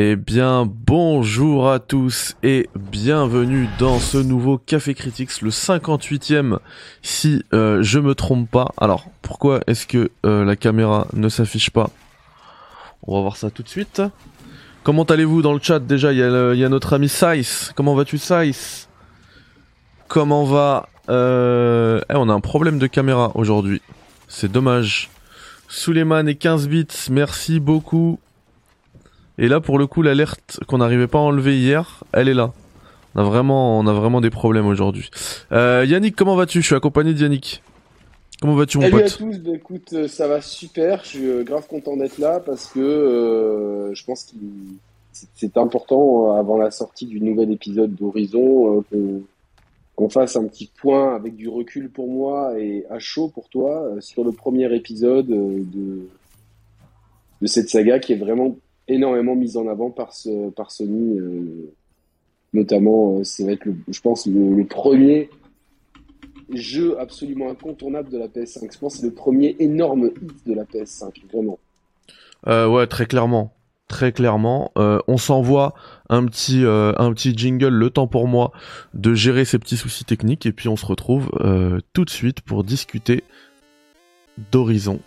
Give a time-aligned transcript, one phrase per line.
[0.00, 6.60] Eh bien, bonjour à tous et bienvenue dans ce nouveau Café Critics, le 58e,
[7.02, 8.70] si euh, je me trompe pas.
[8.76, 11.90] Alors, pourquoi est-ce que euh, la caméra ne s'affiche pas?
[13.08, 14.00] On va voir ça tout de suite.
[14.84, 15.42] Comment allez-vous?
[15.42, 17.72] Dans le chat Déjà, il y, a notre ami Saïs.
[17.74, 18.88] Comment vas-tu, Saïs
[20.06, 22.00] Comment va euh...
[22.08, 23.82] eh, On a un problème de caméra aujourd'hui.
[24.28, 25.10] C'est dommage.
[25.66, 28.20] Suleiman et 15 bits, merci beaucoup.
[29.38, 32.52] Et là, pour le coup, l'alerte qu'on n'arrivait pas à enlever hier, elle est là.
[33.14, 35.10] On a vraiment, on a vraiment des problèmes aujourd'hui.
[35.52, 36.60] Euh, Yannick, comment vas-tu?
[36.60, 37.62] Je suis accompagné de Yannick.
[38.40, 39.42] Comment vas-tu, mon pote Salut à tous.
[39.42, 41.02] Bah, écoute, euh, ça va super.
[41.02, 44.36] Je suis euh, grave content d'être là parce que euh, je pense que
[45.34, 48.84] c'est important avant la sortie du nouvel épisode d'Horizon
[49.96, 53.96] qu'on fasse un petit point avec du recul pour moi et à chaud pour toi
[53.98, 56.06] sur le premier épisode de
[57.40, 58.56] de cette saga qui est vraiment
[58.88, 60.12] énormément mise en avant par,
[60.56, 61.18] par Sony.
[61.18, 61.72] Euh,
[62.52, 65.30] notamment, euh, c'est vrai que je pense le, premier
[66.52, 68.72] jeu absolument incontournable de la PS5.
[68.72, 71.58] Je pense que c'est le premier énorme hit de la PS5, vraiment.
[72.46, 73.52] Euh, ouais, très clairement.
[73.86, 75.72] Très clairement, on s'envoie
[76.10, 78.52] un petit un petit jingle, le temps pour moi
[78.92, 81.30] de gérer ces petits soucis techniques et puis on se retrouve
[81.94, 83.24] tout de suite pour discuter
[84.52, 85.00] d'Horizon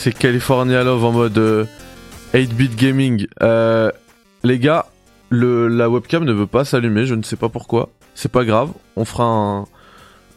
[0.00, 1.68] c'est California Love en mode
[2.32, 3.26] 8-bit euh, gaming.
[3.42, 3.90] Euh,
[4.42, 4.86] les gars,
[5.28, 7.90] le, la webcam ne veut pas s'allumer, je ne sais pas pourquoi.
[8.14, 9.66] C'est pas grave, on fera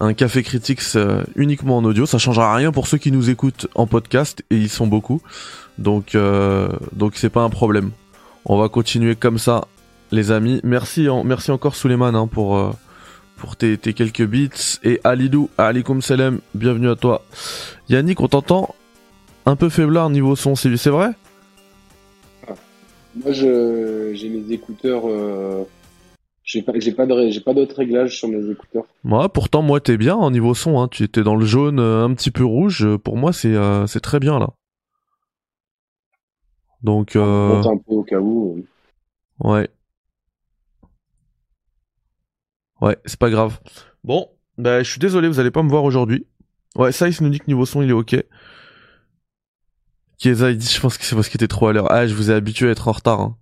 [0.02, 2.06] un, café critiques euh, uniquement en audio.
[2.06, 5.22] Ça changera rien pour ceux qui nous écoutent en podcast et ils sont beaucoup.
[5.78, 6.18] Donc
[7.14, 7.92] c'est pas un problème.
[8.44, 9.70] On va continuer comme ça,
[10.12, 10.60] les amis.
[10.66, 12.76] Merci merci encore Suleiman hein, pour
[13.38, 14.50] pour tes, tes, quelques bits
[14.84, 17.24] et Alidou, alikum salam, bienvenue à toi.
[17.88, 18.76] Yannick, on t'entend
[19.46, 21.12] un peu faiblard niveau son, c'est vrai?
[22.48, 22.54] Ah.
[23.16, 25.04] Moi, j'ai mes écouteurs.
[25.06, 25.64] Euh,
[26.44, 27.08] j'ai pas, pas,
[27.46, 28.86] pas d'autres réglages sur mes écouteurs.
[29.04, 30.80] Moi, pourtant, moi, t'es bien en niveau son.
[30.80, 30.88] Hein.
[30.90, 32.86] Tu étais dans le jaune, euh, un petit peu rouge.
[32.98, 34.50] Pour moi, c'est euh, c'est très bien là.
[36.82, 37.16] Donc.
[37.16, 37.64] Euh...
[37.64, 38.64] un peu au cas où.
[39.40, 39.70] Ouais.
[42.82, 43.62] Ouais, c'est pas grave.
[44.04, 44.28] Bon,
[44.58, 46.28] bah, je suis désolé, vous allez pas me voir aujourd'hui.
[46.76, 48.22] Ouais, ça, il nous dit que niveau son, il est ok.
[50.24, 51.92] Kiesa, il dit, je pense que c'est parce que t'es trop à l'heure.
[51.92, 53.20] Ah, je vous ai habitué à être en retard.
[53.20, 53.38] Hein.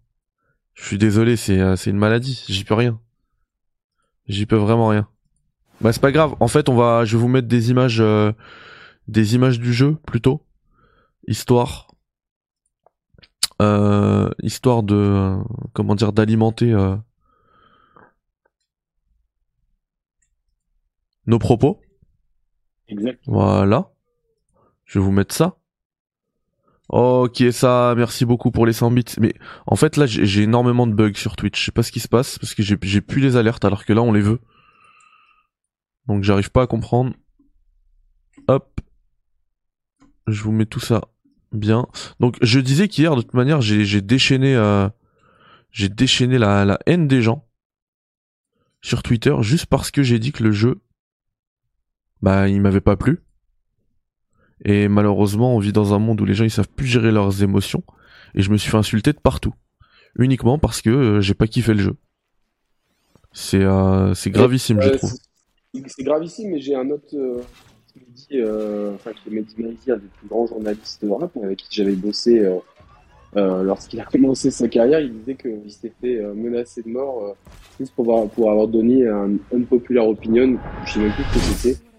[0.73, 2.43] Je suis désolé, c'est euh, une maladie.
[2.49, 2.99] J'y peux rien.
[4.25, 5.07] J'y peux vraiment rien.
[5.79, 6.33] Bah c'est pas grave.
[6.39, 8.31] En fait, on va, je vais vous mettre des images, euh,
[9.07, 10.43] des images du jeu plutôt,
[11.27, 11.93] histoire,
[13.61, 15.37] euh, histoire de,
[15.73, 16.73] comment dire, d'alimenter
[21.27, 21.79] nos propos.
[22.87, 23.21] Exact.
[23.27, 23.91] Voilà.
[24.85, 25.60] Je vais vous mettre ça.
[26.91, 29.05] Ok, ça, merci beaucoup pour les 100 bits.
[29.21, 29.33] Mais
[29.65, 31.57] en fait, là, j'ai énormément de bugs sur Twitch.
[31.57, 33.93] Je sais pas ce qui se passe parce que j'ai plus les alertes alors que
[33.93, 34.39] là, on les veut.
[36.07, 37.13] Donc, j'arrive pas à comprendre.
[38.49, 38.81] Hop.
[40.27, 41.07] Je vous mets tout ça
[41.53, 41.87] bien.
[42.19, 44.89] Donc, je disais qu'hier, de toute manière, j'ai déchaîné, euh,
[45.71, 47.47] j'ai déchaîné la, la haine des gens
[48.81, 50.81] sur Twitter juste parce que j'ai dit que le jeu,
[52.21, 53.23] bah, il m'avait pas plu.
[54.63, 57.43] Et malheureusement, on vit dans un monde où les gens ils savent plus gérer leurs
[57.43, 57.83] émotions.
[58.35, 59.53] Et je me suis fait insulter de partout.
[60.17, 61.95] Uniquement parce que euh, j'ai pas kiffé le jeu.
[63.33, 65.13] C'est euh, c'est gravissime, je trouve.
[65.87, 67.41] C'est gravissime, mais j'ai un autre euh,
[67.87, 71.59] qui me dit, euh, enfin qui m'a dit un des plus grands journalistes rap avec
[71.59, 72.45] qui j'avais bossé
[73.33, 74.99] lorsqu'il a commencé sa carrière.
[74.99, 77.35] Il disait qu'il s'était fait menacer de mort
[77.79, 80.57] juste pour avoir, pour avoir donné un unpopular opinion.
[80.85, 81.90] Je sais même plus ce que c'était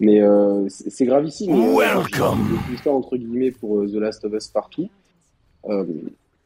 [0.00, 1.52] mais euh, c'est gravissime.
[1.52, 2.58] Euh, Welcome.
[2.86, 4.88] entre guillemets pour euh, The Last of Us partout.
[5.68, 5.84] Euh,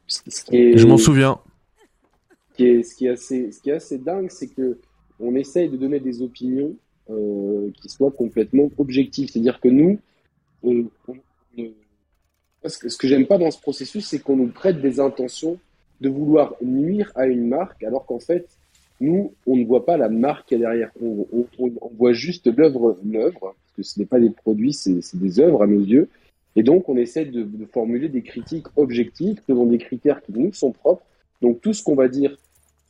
[0.09, 1.39] ce qui est, Je m'en souviens.
[2.51, 4.79] Ce qui est, ce qui est assez, ce qui est assez dingue, c'est que
[5.21, 6.75] on essaye de donner des opinions
[7.09, 9.31] euh, qui soient complètement objectives.
[9.31, 10.01] C'est-à-dire que nous,
[10.65, 11.15] on, on,
[11.57, 11.69] ne
[12.67, 15.59] ce que, ce que j'aime pas dans ce processus, c'est qu'on nous prête des intentions
[16.01, 18.49] de vouloir nuire à une marque, alors qu'en fait,
[19.01, 20.91] nous, on ne voit pas la marque qui est derrière.
[21.03, 21.27] On,
[21.97, 25.67] voit juste l'œuvre, l'œuvre, parce que ce n'est pas des produits, c'est, des œuvres à
[25.67, 26.09] nos yeux.
[26.57, 30.73] Et donc, on essaie de, formuler des critiques objectives selon des critères qui nous sont
[30.73, 31.05] propres.
[31.43, 32.37] Donc, tout ce qu'on va dire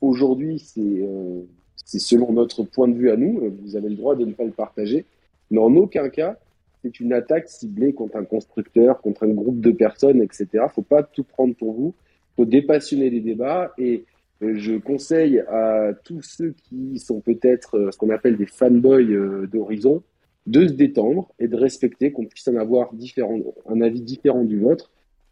[0.00, 1.40] aujourd'hui, c'est, euh,
[1.84, 3.40] c'est selon notre point de vue à nous.
[3.62, 5.06] Vous avez le droit de ne pas le partager.
[5.50, 6.36] Mais en aucun cas,
[6.82, 10.66] c'est une attaque ciblée contre un constructeur, contre un groupe de personnes, etc.
[10.74, 11.94] Faut pas tout prendre pour vous.
[12.36, 14.04] Faut dépassionner les débats et
[14.40, 19.46] je conseille à tous ceux qui sont peut-être euh, ce qu'on appelle des fanboys euh,
[19.46, 20.02] d'Horizon
[20.46, 23.38] de se détendre et de respecter qu'on puisse en avoir différent,
[23.68, 24.90] un avis différent du vôtre.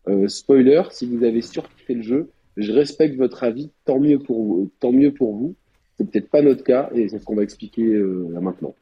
[0.09, 4.43] Euh, spoiler, si vous avez surkiffé le jeu, je respecte votre avis, tant mieux pour
[4.43, 4.71] vous.
[4.81, 5.55] Tant mieux pour vous.
[5.97, 8.75] C'est peut-être pas notre cas et c'est ce qu'on va expliquer euh, là maintenant.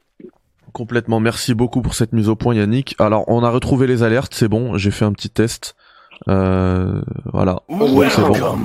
[0.73, 1.19] Complètement.
[1.19, 2.95] Merci beaucoup pour cette mise au point, Yannick.
[2.97, 4.77] Alors, on a retrouvé les alertes, c'est bon.
[4.77, 5.75] J'ai fait un petit test.
[6.29, 7.01] Euh,
[7.33, 8.57] voilà, c'est bon.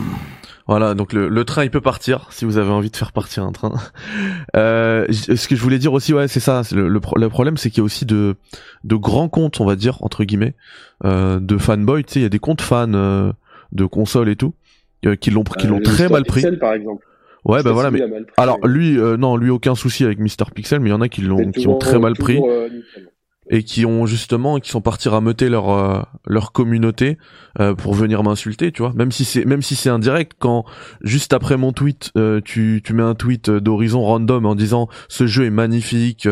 [0.67, 3.45] Voilà, donc le, le, train il peut partir si vous avez envie de faire partir
[3.45, 3.73] un train.
[4.57, 6.63] Euh, ce que je voulais dire aussi, ouais, c'est ça.
[6.73, 8.37] Le, le, le, problème, c'est qu'il y a aussi de
[8.85, 10.55] de grands comptes, on va dire entre guillemets,
[11.05, 12.05] euh, de fanboy.
[12.05, 13.33] Tu sais, il y a des comptes fans euh,
[13.73, 14.55] de consoles et tout
[15.05, 16.45] euh, qui l'ont qui l'ont très mal pris.
[16.57, 17.05] par exemple.
[17.45, 18.01] Ouais, bah voilà, mais
[18.39, 21.09] alors lui, euh, non, lui aucun souci avec Mister Pixel, mais il y en a
[21.09, 22.41] qui l'ont, qui ont très mal pris
[23.49, 27.19] et qui ont justement qui sont partis rameuter leur euh, leur communauté
[27.61, 28.93] euh, pour venir m'insulter tu vois.
[28.95, 30.65] Même si c'est même si c'est indirect quand
[31.03, 35.27] juste après mon tweet euh, tu tu mets un tweet d'horizon random en disant ce
[35.27, 36.29] jeu est magnifique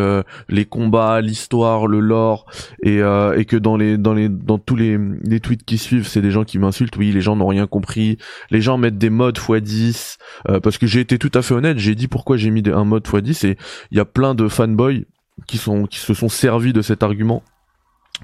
[0.49, 2.46] les combats l'histoire le lore
[2.82, 6.22] et et que dans les dans les dans tous les les tweets qui suivent c'est
[6.22, 8.19] des gens qui m'insultent oui les gens n'ont rien compris.
[8.50, 10.16] Les gens mettent des modes x10
[10.62, 13.05] parce que j'ai été tout à fait honnête j'ai dit pourquoi j'ai mis un mode
[13.05, 13.56] x10 et
[13.90, 15.05] il y a plein de fanboys
[15.47, 17.43] qui sont qui se sont servis de cet argument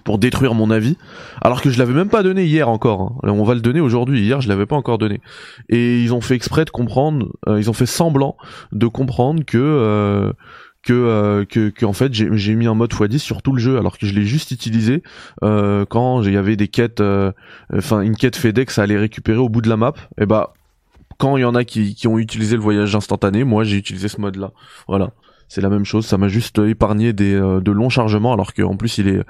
[0.04, 0.96] pour détruire mon avis,
[1.42, 3.18] alors que je l'avais même pas donné hier encore.
[3.22, 3.30] Hein.
[3.30, 4.20] On va le donner aujourd'hui.
[4.20, 5.20] Hier, je l'avais pas encore donné.
[5.68, 7.26] Et ils ont fait exprès de comprendre.
[7.48, 8.36] Euh, ils ont fait semblant
[8.70, 10.32] de comprendre que euh,
[10.82, 13.98] que, euh, que en fait j'ai mis un mode x10 sur tout le jeu, alors
[13.98, 15.02] que je l'ai juste utilisé
[15.42, 17.32] euh, quand il y avait des quêtes, euh,
[17.74, 19.92] enfin une quête FedEx à aller récupérer au bout de la map.
[20.18, 20.54] Et bah
[21.18, 24.08] quand il y en a qui, qui ont utilisé le voyage instantané, moi j'ai utilisé
[24.08, 24.52] ce mode là.
[24.88, 25.10] Voilà
[25.50, 26.06] c'est la même chose.
[26.06, 29.20] Ça m'a juste épargné des euh, de longs chargements alors qu'en plus il est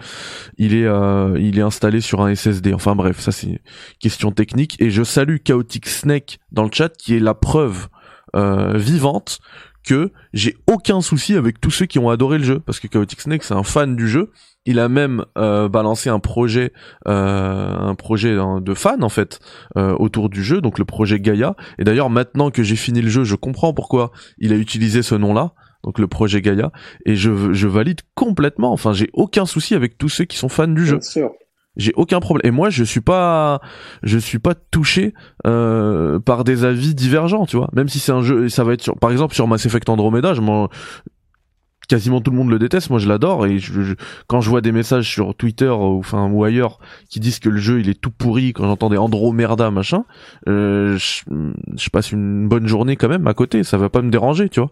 [0.58, 2.72] il est euh, il est installé sur un SSD.
[2.74, 3.60] Enfin bref, ça c'est
[3.98, 4.76] question technique.
[4.80, 7.88] Et je salue Chaotic Snake dans le chat qui est la preuve
[8.36, 9.40] euh, vivante
[9.82, 13.22] que j'ai aucun souci avec tous ceux qui ont adoré le jeu parce que Chaotic
[13.22, 14.30] Snake c'est un fan du jeu.
[14.66, 16.74] Il a même euh, balancé un projet,
[17.08, 19.40] euh, un projet de fan en fait
[19.78, 21.56] euh, autour du jeu, donc le projet Gaia.
[21.78, 25.14] Et d'ailleurs maintenant que j'ai fini le jeu, je comprends pourquoi il a utilisé ce
[25.14, 25.54] nom-là
[25.84, 26.72] donc le projet Gaia,
[27.06, 28.72] et je, je valide complètement.
[28.72, 30.98] Enfin, j'ai aucun souci avec tous ceux qui sont fans du jeu.
[31.76, 32.52] J'ai aucun problème.
[32.52, 33.60] Et moi, je suis pas,
[34.02, 35.14] je suis pas touché
[35.46, 37.70] euh, par des avis divergents, tu vois.
[37.72, 40.34] Même si c'est un jeu, ça va être sur, par exemple sur Mass Effect Andromeda,
[40.34, 40.68] je m'en
[41.88, 43.94] quasiment tout le monde le déteste, moi je l'adore et je,
[44.28, 46.78] quand je vois des messages sur Twitter ou enfin ou ailleurs
[47.08, 50.04] qui disent que le jeu il est tout pourri quand j'entends des Andromeda machin,
[50.46, 51.22] euh, je,
[51.76, 54.60] je, passe une bonne journée quand même à côté, ça va pas me déranger, tu
[54.60, 54.70] vois.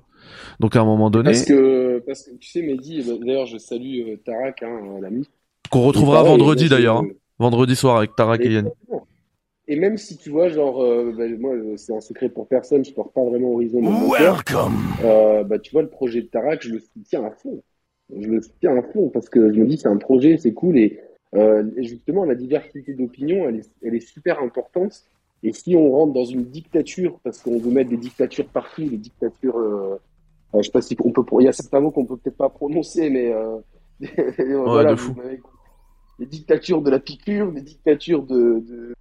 [0.60, 1.30] Donc à un moment donné.
[1.30, 5.28] Parce que, parce que tu sais, Mehdi, d'ailleurs, je salue euh, Tarak, hein, l'ami.
[5.70, 6.98] Qu'on retrouvera vendredi d'ailleurs.
[6.98, 7.08] Hein.
[7.38, 8.72] Vendredi soir avec Tarak et, Yannick.
[9.68, 12.92] Et même si tu vois, genre, euh, bah, moi, c'est un secret pour personne, je
[12.92, 13.82] porte pas vraiment Horizon.
[14.10, 14.74] Welcome.
[15.04, 17.62] Euh, bah, tu vois, le projet de Tarak, je le soutiens à fond.
[18.16, 20.78] Je le soutiens à fond parce que je me dis, c'est un projet, c'est cool
[20.78, 20.98] et
[21.34, 25.04] euh, justement, la diversité d'opinion, elle est, elle est super importante.
[25.42, 28.96] Et si on rentre dans une dictature, parce qu'on veut mettre des dictatures partout, des
[28.96, 29.98] dictatures euh, euh,
[30.54, 32.48] je sais pas si on peut, il y a certains mots qu'on peut peut-être pas
[32.48, 33.58] prononcer, mais euh,
[34.64, 35.00] voilà, de
[36.18, 38.94] les dictatures de la piqûre, les dictatures de de,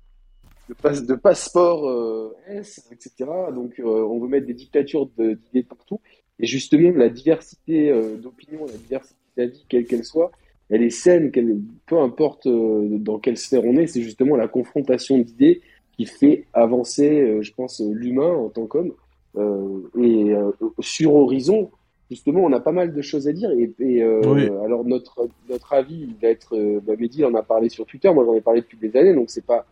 [0.69, 3.29] de, passe, de passeport euh, S, etc.
[3.53, 5.99] Donc euh, on veut mettre des dictatures d'idées partout.
[6.39, 10.31] Et justement, la diversité euh, d'opinion, la diversité d'avis, quelle qu'elle soit,
[10.69, 14.47] elle est saine, qu'elle, peu importe euh, dans quelle sphère on est, c'est justement la
[14.47, 15.61] confrontation d'idées
[15.93, 18.93] qui fait avancer, je pense, l'humain en tant qu'homme.
[19.37, 21.69] Euh, et euh, sur Horizon,
[22.09, 23.51] justement, on a pas mal de choses à dire.
[23.51, 27.69] Et, et euh, alors notre notre avis, il va être, bah, Mehdi en a parlé
[27.69, 28.11] sur Twitter.
[28.13, 29.65] Moi, j'en ai parlé depuis des années, donc c'est pas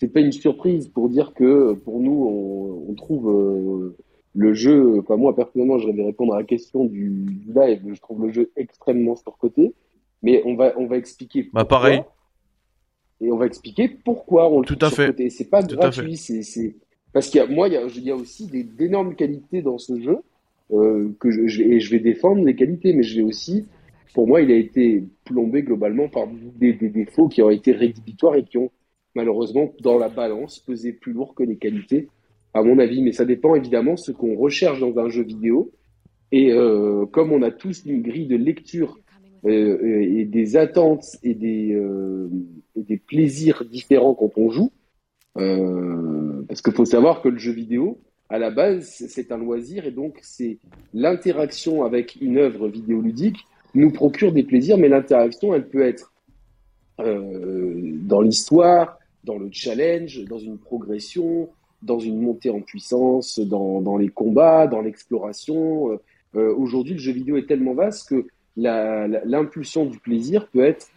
[0.00, 3.94] c'est pas une surprise pour dire que pour nous, on, on trouve
[4.34, 4.98] le jeu.
[5.00, 7.82] Enfin, moi personnellement, je vais répondre à la question du, du live.
[7.92, 9.74] Je trouve le jeu extrêmement surcoté,
[10.22, 11.50] mais on va on va expliquer.
[11.52, 12.02] Bah pareil.
[13.22, 15.28] Et on va expliquer pourquoi on le Tout à fait.
[15.28, 16.74] C'est pas gratuit, c'est
[17.12, 17.74] parce qu'il y a, moi, il
[18.04, 20.18] y a, aussi d'énormes qualités dans ce jeu
[20.72, 23.66] euh, que je, et je vais défendre les qualités, mais je vais aussi,
[24.14, 28.36] pour moi, il a été plombé globalement par des, des défauts qui ont été rédhibitoires
[28.36, 28.70] et qui ont
[29.14, 32.08] malheureusement, dans la balance, peser plus lourd que les qualités,
[32.54, 33.02] à mon avis.
[33.02, 35.70] Mais ça dépend évidemment de ce qu'on recherche dans un jeu vidéo.
[36.32, 38.98] Et euh, comme on a tous une grille de lecture
[39.46, 42.28] euh, et des attentes et des, euh,
[42.76, 44.70] et des plaisirs différents quand on joue,
[45.38, 49.86] euh, parce qu'il faut savoir que le jeu vidéo, à la base, c'est un loisir
[49.86, 50.58] et donc c'est
[50.94, 53.44] l'interaction avec une œuvre vidéoludique
[53.74, 56.12] nous procure des plaisirs, mais l'interaction, elle peut être
[57.00, 61.48] euh, dans l'histoire, dans le challenge, dans une progression,
[61.82, 65.92] dans une montée en puissance, dans, les combats, dans l'exploration.
[66.36, 70.88] Euh, Aujourd'hui, le jeu vidéo est tellement vaste que l'impulsion du plaisir peut être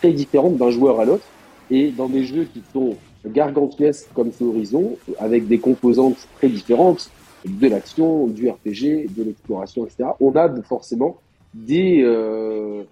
[0.00, 1.24] très différente d'un joueur à l'autre.
[1.70, 7.10] Et dans des jeux qui sont gargantuesques comme ce Horizon, avec des composantes très différentes,
[7.44, 11.16] de l'action, du RPG, de l'exploration, etc., on a forcément
[11.54, 12.82] des, euh,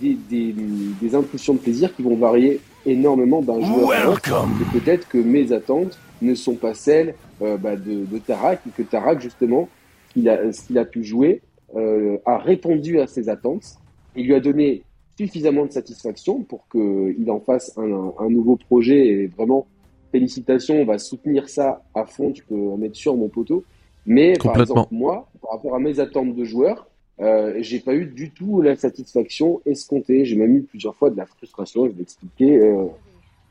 [0.00, 0.54] des, des,
[1.00, 4.46] des, impulsions de plaisir qui vont varier énormément d'un joueur à l'autre.
[4.60, 8.70] Et peut-être que mes attentes ne sont pas celles euh, bah, de, de Tarak, et
[8.70, 9.68] que Tarak, justement,
[10.16, 11.42] il a, ce qu'il a pu jouer,
[11.76, 13.78] euh, a répondu à ses attentes.
[14.16, 14.82] Il lui a donné
[15.18, 19.06] suffisamment de satisfaction pour qu'il en fasse un, un, nouveau projet.
[19.08, 19.66] Et vraiment,
[20.12, 23.64] félicitations, on va soutenir ça à fond, tu peux en mettre sur mon poteau.
[24.06, 26.86] Mais par exemple, moi, par rapport à mes attentes de joueur,
[27.20, 30.24] euh, j'ai pas eu du tout la satisfaction escomptée.
[30.24, 31.86] J'ai même eu plusieurs fois de la frustration.
[31.86, 32.86] Je vais expliquer euh,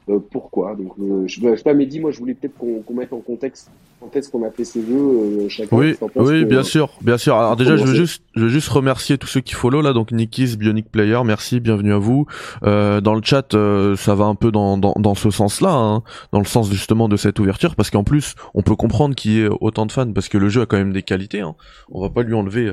[0.10, 0.76] euh, pourquoi.
[0.76, 3.20] Donc, euh, je, je sais pas, Mehdi, moi, je voulais peut-être qu'on qu mette en
[3.20, 5.76] contexte quand est-ce qu'on a fait ces jeux euh, chacun.
[5.76, 7.36] Oui, oui, bien sûr, bien sûr.
[7.36, 9.94] Alors déjà, je veux juste, je veux juste remercier tous ceux qui follow là.
[9.94, 12.26] Donc Nikis, Bionic Player, merci, bienvenue à vous.
[12.64, 16.40] Euh, dans le chat, ça va un peu dans dans, dans ce sens-là, hein, dans
[16.40, 19.50] le sens justement de cette ouverture, parce qu'en plus, on peut comprendre qu'il y ait
[19.62, 21.42] autant de fans, parce que le jeu a quand même des qualités.
[21.42, 21.56] Hein.
[21.92, 22.72] On va pas lui enlever.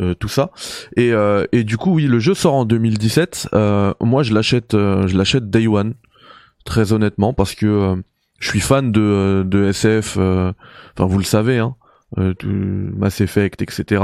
[0.00, 0.52] Euh, tout ça
[0.96, 4.70] et, euh, et du coup oui le jeu sort en 2017 euh, moi je l'achète
[4.74, 5.94] je l'achète day one
[6.64, 8.02] très honnêtement parce que
[8.38, 11.74] je suis fan de, SF enfin vous le savez hein
[12.16, 14.02] Mass Effect etc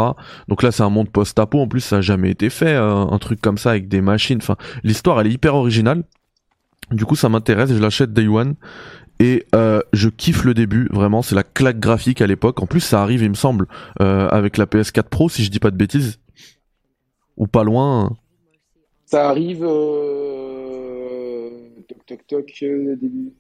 [0.49, 1.61] donc là c'est un monde post-apo.
[1.61, 4.39] En plus ça a jamais été fait un truc comme ça avec des machines.
[4.39, 6.05] Enfin l'histoire elle est hyper originale.
[6.91, 7.73] Du coup ça m'intéresse.
[7.73, 8.55] Je l'achète day one.
[9.21, 12.61] Et euh, je kiffe le début, vraiment, c'est la claque graphique à l'époque.
[12.63, 13.67] En plus, ça arrive, il me semble,
[14.01, 16.19] euh, avec la PS4 Pro, si je dis pas de bêtises.
[17.37, 18.17] Ou pas loin.
[19.07, 19.65] Ça arrive...
[19.65, 20.24] Euh...
[22.07, 23.33] Toc toc le début.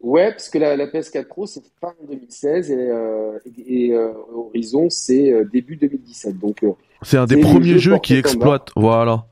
[0.00, 4.88] Ouais, parce que la, la PS4 Pro, c'est fin 2016 et, euh, et euh, Horizon,
[4.88, 6.38] c'est euh, début 2017.
[6.38, 6.64] Donc,
[7.02, 9.26] c'est un des premiers jeux qui exploite, voilà,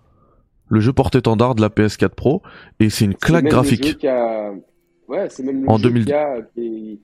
[0.68, 2.42] le jeu porte-étendard de la PS4 Pro
[2.80, 4.06] et c'est une claque graphique.
[5.08, 6.04] Ouais, c'est même le en jeu 2000...
[6.04, 7.00] qui, a, qui,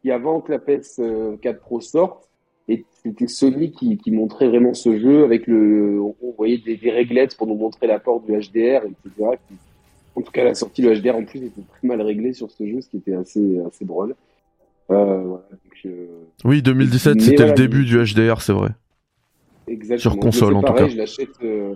[0.00, 2.30] qui, avant que la PS4 Pro sorte,
[2.66, 6.90] et c'était Sony qui, qui, montrait vraiment ce jeu avec le, on voyait des, des,
[6.90, 9.36] réglettes pour nous montrer la porte du HDR, etc.
[9.48, 9.54] Qui,
[10.14, 12.66] en tout cas, la sortie du HDR en plus était très mal réglée sur ce
[12.66, 14.14] jeu, ce qui était assez, assez drôle.
[14.90, 16.06] Euh, voilà, donc, euh...
[16.44, 18.70] Oui, 2017, c'était voilà, le début du HDR, c'est vrai.
[19.66, 19.98] Exactement.
[19.98, 20.92] Sur console, en pareil, tout cas.
[20.92, 21.74] Je l'achète, euh,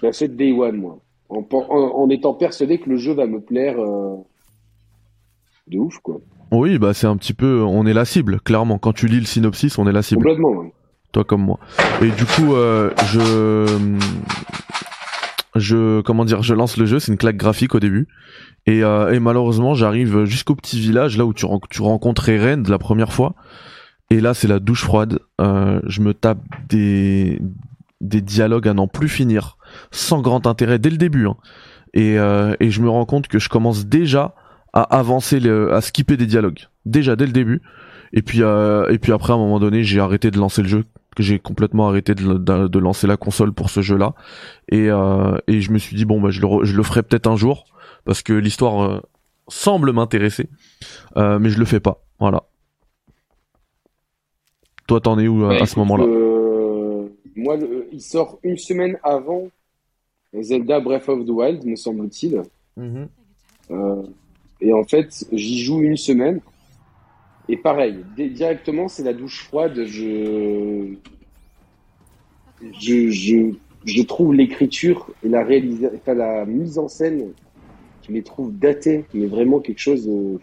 [0.00, 0.98] je l'achète Day One, moi.
[1.28, 4.16] En, en, en, étant persuadé que le jeu va me plaire euh,
[5.66, 6.20] de ouf, quoi.
[6.50, 8.78] Oui, bah c'est un petit peu, on est la cible, clairement.
[8.78, 10.22] Quand tu lis le synopsis, on est la cible.
[10.22, 10.50] Complètement.
[10.50, 10.72] Ouais.
[11.12, 11.58] Toi comme moi.
[12.02, 12.54] Et du coup,
[13.06, 13.96] je,
[15.54, 16.98] je, comment dire, je lance le jeu.
[16.98, 18.08] C'est une claque graphique au début.
[18.66, 23.34] Et, euh, malheureusement, j'arrive jusqu'au petit village là où tu, rencontres Eren la première fois.
[24.10, 25.20] Et là, c'est la douche froide.
[25.40, 27.40] Euh, je me tape des
[28.00, 29.56] dialogues à n'en plus finir,
[29.90, 31.26] sans grand intérêt dès le début.
[31.26, 31.36] Hein.
[31.94, 34.34] Et, euh, et je me rends compte que je commence déjà
[34.72, 35.38] à avancer,
[35.70, 37.60] à skipper des dialogues déjà dès le début.
[38.14, 40.84] Et puis et puis après à un moment donné, j'ai arrêté de lancer le jeu,
[41.14, 44.14] que j'ai complètement arrêté de, de, de, lancer la console pour ce jeu-là.
[44.68, 47.26] Et euh, et je me suis dit bon bah je le je le ferai peut-être
[47.26, 47.64] un jour
[48.04, 49.00] parce que l'histoire euh,
[49.48, 50.48] semble m'intéresser,
[51.16, 52.02] euh, mais je le fais pas.
[52.18, 52.44] Voilà.
[54.86, 56.04] Toi t'en es où ouais, à ce moment-là?
[57.34, 59.48] Moi, le, il sort une semaine avant
[60.38, 62.42] Zelda Breath of the Wild, me semble-t-il.
[62.76, 63.08] Mm
[63.70, 64.06] -hmm.
[64.60, 66.40] Et en fait, j'y joue une semaine.
[67.52, 69.84] Et pareil, directement, c'est la douche froide.
[69.84, 70.94] Je,
[72.80, 73.52] je, je,
[73.84, 75.90] je trouve l'écriture et la, réalisa...
[75.94, 77.32] enfin, la mise en scène,
[78.08, 80.08] je les trouve datées, mais vraiment quelque chose.
[80.08, 80.38] Euh...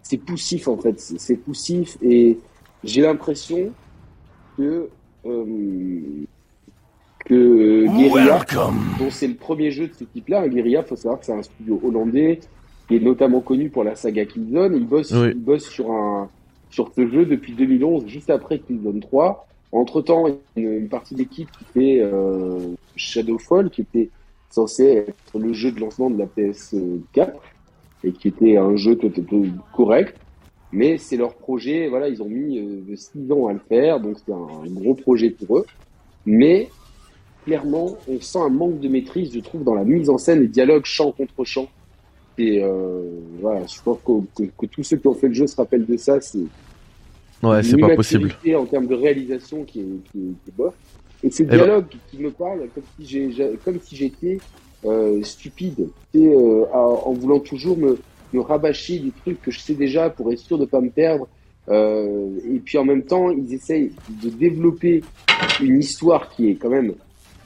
[0.00, 2.38] C'est poussif en fait, c'est poussif et
[2.82, 3.70] j'ai l'impression
[4.56, 4.88] que
[5.26, 6.24] euh,
[7.26, 8.42] que Guerilla,
[8.98, 11.42] dont c'est le premier jeu de ce type-là, hein, Guerilla, faut savoir que c'est un
[11.42, 12.40] studio hollandais
[12.88, 14.74] qui est notamment connu pour la saga Killzone.
[14.76, 15.32] Il bosse, oui.
[15.32, 16.30] il bosse sur un
[16.70, 19.46] sur ce jeu depuis 2011, juste après Killzone 3.
[19.72, 24.10] Entre temps, une, une partie d'équipe qui fait euh, Shadowfall, qui était
[24.50, 27.32] censé être le jeu de lancement de la PS4
[28.04, 29.12] et qui était un jeu tout,
[29.74, 30.16] correct.
[30.72, 34.18] Mais c'est leur projet, voilà, ils ont mis euh, 6 ans à le faire, donc
[34.24, 35.66] c'est un, gros projet pour eux.
[36.26, 36.68] Mais
[37.44, 40.48] clairement, on sent un manque de maîtrise, je trouve, dans la mise en scène, les
[40.48, 41.68] dialogues chant contre chant.
[42.38, 43.02] Et euh,
[43.40, 45.96] voilà, je pense que, que, tous ceux qui ont fait le jeu se rappellent de
[45.96, 46.20] ça.
[46.20, 46.38] C'est
[47.42, 48.34] ouais, c'est pas possible.
[48.56, 50.74] En termes de réalisation, qui est, qui est, bof.
[51.24, 54.38] Et ces eh ben dialogues qui me parlent comme si j'ai, comme si j'étais
[54.84, 57.98] euh, stupide, et, euh, en voulant toujours me,
[58.32, 61.26] me rabâcher des trucs que je sais déjà pour être sûr de pas me perdre.
[61.68, 63.92] Euh, et puis en même temps, ils essayent
[64.22, 65.02] de développer
[65.60, 66.94] une histoire qui est quand même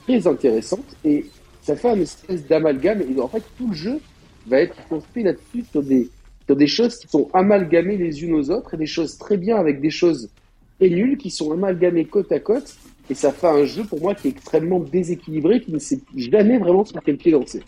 [0.07, 1.27] très intéressante et
[1.61, 3.03] ça fait un espèce d'amalgame.
[3.03, 4.01] Et en fait, tout le jeu
[4.47, 6.09] va être construit là-dessus sur des,
[6.47, 9.57] sur des choses qui sont amalgamées les unes aux autres et des choses très bien
[9.57, 10.31] avec des choses
[10.79, 12.75] très nulles qui sont amalgamées côte à côte.
[13.11, 16.59] Et ça fait un jeu pour moi qui est extrêmement déséquilibré, qui ne sait jamais
[16.59, 17.63] vraiment sur quel pied lancer.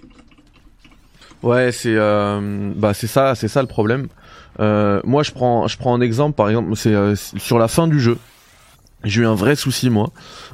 [1.42, 4.06] Ouais, c'est euh, bah c'est ça, c'est ça le problème.
[4.60, 7.88] Euh, moi, je prends, je prends un exemple, par exemple, c'est euh, sur la fin
[7.88, 8.16] du jeu.
[9.04, 10.10] J'ai eu un vrai souci moi,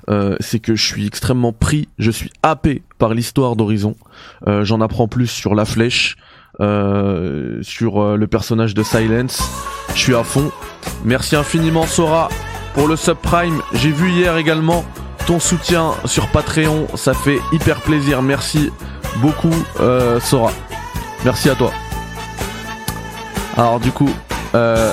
[0.08, 3.94] euh, c'est que je suis extrêmement pris, je suis happé par l'histoire d'Horizon.
[4.46, 6.16] Euh, J'en apprends plus sur la flèche,
[6.60, 9.42] euh, sur le personnage de Silence.
[9.94, 10.50] Je suis à fond.
[11.04, 12.28] Merci infiniment Sora
[12.74, 13.62] pour le subprime.
[13.74, 14.84] J'ai vu hier également
[15.26, 18.22] ton soutien sur Patreon, ça fait hyper plaisir.
[18.22, 18.70] Merci
[19.20, 19.54] beaucoup
[20.20, 20.52] Sora.
[21.24, 21.70] Merci à toi.
[23.56, 24.10] Alors du coup,
[24.54, 24.92] euh,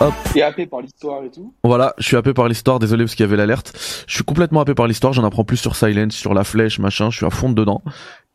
[0.00, 0.14] hop.
[0.32, 3.24] T'es happé par l'histoire et tout Voilà, je suis happé par l'histoire, désolé parce qu'il
[3.24, 3.72] y avait l'alerte.
[4.06, 7.10] Je suis complètement happé par l'histoire, j'en apprends plus sur Silence, sur la flèche, machin,
[7.10, 7.82] je suis à fond dedans.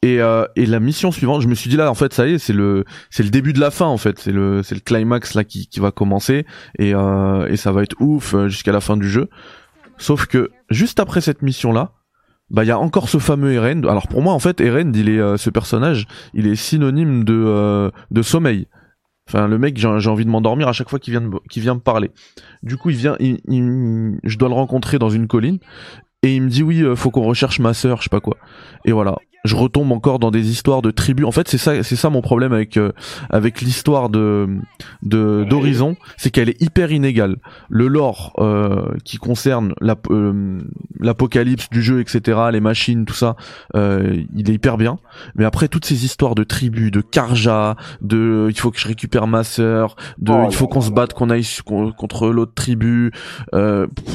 [0.01, 2.34] Et, euh, et la mission suivante, je me suis dit là, en fait, ça y
[2.34, 4.82] est, c'est le, c'est le début de la fin, en fait, c'est le, c'est le
[4.82, 6.46] climax là qui, qui va commencer
[6.80, 9.30] et, euh, et ça va être ouf euh, jusqu'à la fin du jeu.
[9.98, 11.91] Sauf que juste après cette mission là,
[12.50, 13.86] bah il y a encore ce fameux Eren.
[13.88, 17.34] Alors pour moi en fait Eren, il est euh, ce personnage, il est synonyme de
[17.34, 18.67] euh, de sommeil.
[19.27, 22.12] Enfin le mec j'ai envie de m'endormir à chaque fois qu'il vient vient me parler.
[22.63, 25.60] Du coup il vient, je dois le rencontrer dans une colline
[26.23, 28.38] et il me dit oui euh, faut qu'on recherche ma sœur je sais pas quoi.
[28.86, 31.25] Et voilà je retombe encore dans des histoires de tribus.
[31.25, 32.91] En fait, c'est ça, c'est ça mon problème avec euh,
[33.30, 34.47] avec l'histoire de
[35.01, 37.38] de d'Horizon, c'est qu'elle est hyper inégale.
[37.69, 39.73] Le lore euh, qui concerne
[40.12, 40.60] euh,
[40.99, 43.36] l'apocalypse du jeu, etc., les machines, tout ça,
[43.73, 44.99] il est hyper bien.
[45.36, 49.27] Mais après toutes ces histoires de tribus, de Karja, de il faut que je récupère
[49.27, 51.47] ma sœur, de oh il faut qu'on se batte, qu'on aille
[51.97, 53.12] contre l'autre tribu,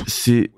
[0.06, 0.50] c'est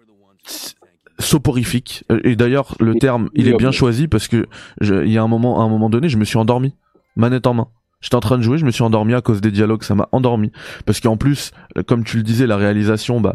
[1.18, 2.04] soporifique.
[2.24, 4.46] Et d'ailleurs, le terme, il est bien choisi parce que
[4.81, 6.74] il y a un moment, à un moment donné, je me suis endormi,
[7.16, 7.68] manette en main.
[8.00, 10.09] J'étais en train de jouer, je me suis endormi à cause des dialogues, ça m'a
[10.12, 10.52] endormi.
[10.87, 11.50] Parce qu'en plus,
[11.87, 13.35] comme tu le disais, la réalisation, bah,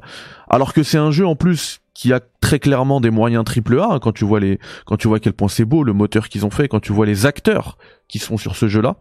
[0.50, 3.88] alors que c'est un jeu en plus qui a très clairement des moyens triple A,
[3.92, 6.30] hein, quand tu vois les, quand tu vois à quel point c'est beau, le moteur
[6.30, 8.96] qu'ils ont fait, quand tu vois les acteurs qui sont sur ce jeu-là,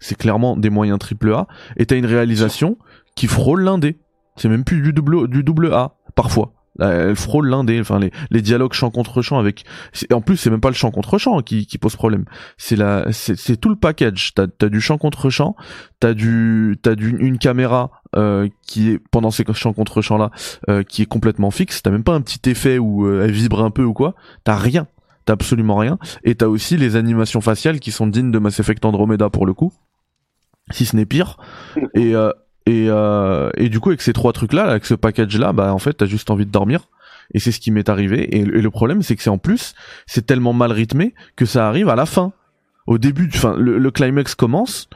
[0.00, 1.46] c'est clairement des moyens triple A.
[1.76, 2.78] Et t'as une réalisation
[3.14, 3.98] qui frôle l'indé.
[4.36, 8.42] C'est même plus du double, du double A, parfois elle frôle l'indé, enfin les, les
[8.42, 9.64] dialogues chant contre chant avec.
[10.12, 12.24] En plus, c'est même pas le chant contre chant qui, qui pose problème.
[12.56, 14.32] C'est la, c'est tout le package.
[14.34, 15.54] T'as as du chant contre chant,
[16.00, 20.30] t'as du, t'as du une caméra euh, qui est pendant ces chants contre chants là,
[20.68, 21.82] euh, qui est complètement fixe.
[21.82, 24.14] T'as même pas un petit effet où euh, elle vibre un peu ou quoi.
[24.44, 24.86] T'as rien.
[25.24, 25.98] T'as absolument rien.
[26.24, 29.54] Et t'as aussi les animations faciales qui sont dignes de Mass Effect Andromeda pour le
[29.54, 29.72] coup
[30.70, 31.36] si ce n'est pire.
[31.94, 32.30] Et, euh,
[32.66, 35.94] et, euh, et du coup, avec ces trois trucs-là, avec ce package-là, bah en fait,
[35.94, 36.88] t'as juste envie de dormir.
[37.34, 38.36] Et c'est ce qui m'est arrivé.
[38.36, 39.74] Et, le problème, c'est que c'est en plus,
[40.06, 42.32] c'est tellement mal rythmé que ça arrive à la fin.
[42.86, 44.88] Au début, enfin, le, climax commence.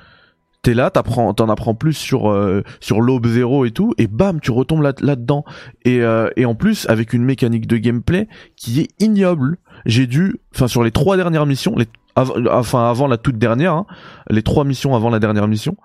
[0.62, 4.40] T'es là, t'apprends, t'en apprends plus sur euh, sur l'aube zéro et tout, et bam,
[4.40, 5.44] tu retombes là là dedans.
[5.85, 8.26] Et euh, et en plus, avec une mécanique de gameplay
[8.57, 9.59] qui est ignoble.
[9.85, 13.87] J'ai dû, enfin, sur les trois dernières missions, les, enfin avant la toute dernière, hein,
[14.29, 15.76] les trois missions avant la dernière mission,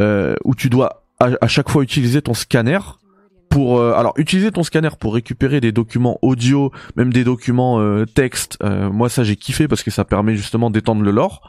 [0.00, 2.78] euh, où tu dois à, chaque fois utiliser ton scanner
[3.48, 8.04] pour euh, alors utiliser ton scanner pour récupérer des documents audio, même des documents euh,
[8.04, 8.58] texte.
[8.62, 11.42] Euh, moi ça j'ai kiffé parce que ça permet justement d'étendre le lore.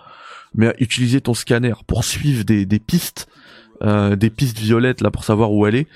[0.54, 3.28] Mais utiliser ton scanner pour suivre des, pistes,
[3.84, 5.88] des pistes violettes là pour savoir où elle est,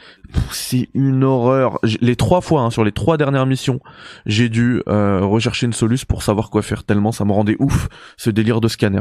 [0.51, 1.79] c'est une horreur.
[2.01, 3.79] Les trois fois hein, sur les trois dernières missions,
[4.25, 8.29] j'ai dû rechercher une soluce pour savoir quoi faire tellement ça me rendait ouf ce
[8.29, 8.99] délire de scanner.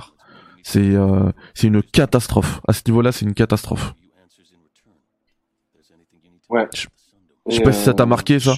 [0.69, 2.61] C'est euh, c'est une catastrophe.
[2.69, 3.95] À ce niveau-là, c'est une catastrophe.
[6.51, 6.69] Ouais.
[6.75, 6.87] Je,
[7.57, 8.55] sais pas si ça t'a euh, marqué ça.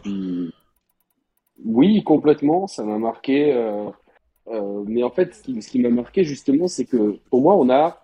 [1.64, 2.66] Oui, complètement.
[2.66, 3.54] Ça m'a marqué.
[3.54, 3.90] Euh,
[4.48, 8.02] euh, mais en fait, ce qui, m'a marqué justement, c'est que pour moi, on a,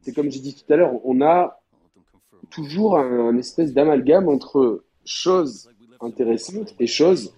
[0.00, 1.60] c'est comme j'ai dit tout à l'heure, on a
[2.50, 7.34] toujours un, espèce d'amalgame entre choses intéressantes et choses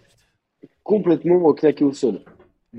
[0.84, 2.20] complètement claquées au sol.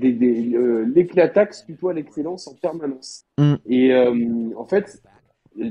[0.00, 3.24] L'éclataxe tutoie l'excellence en permanence.
[3.38, 3.54] Mm.
[3.66, 5.02] Et euh, en fait,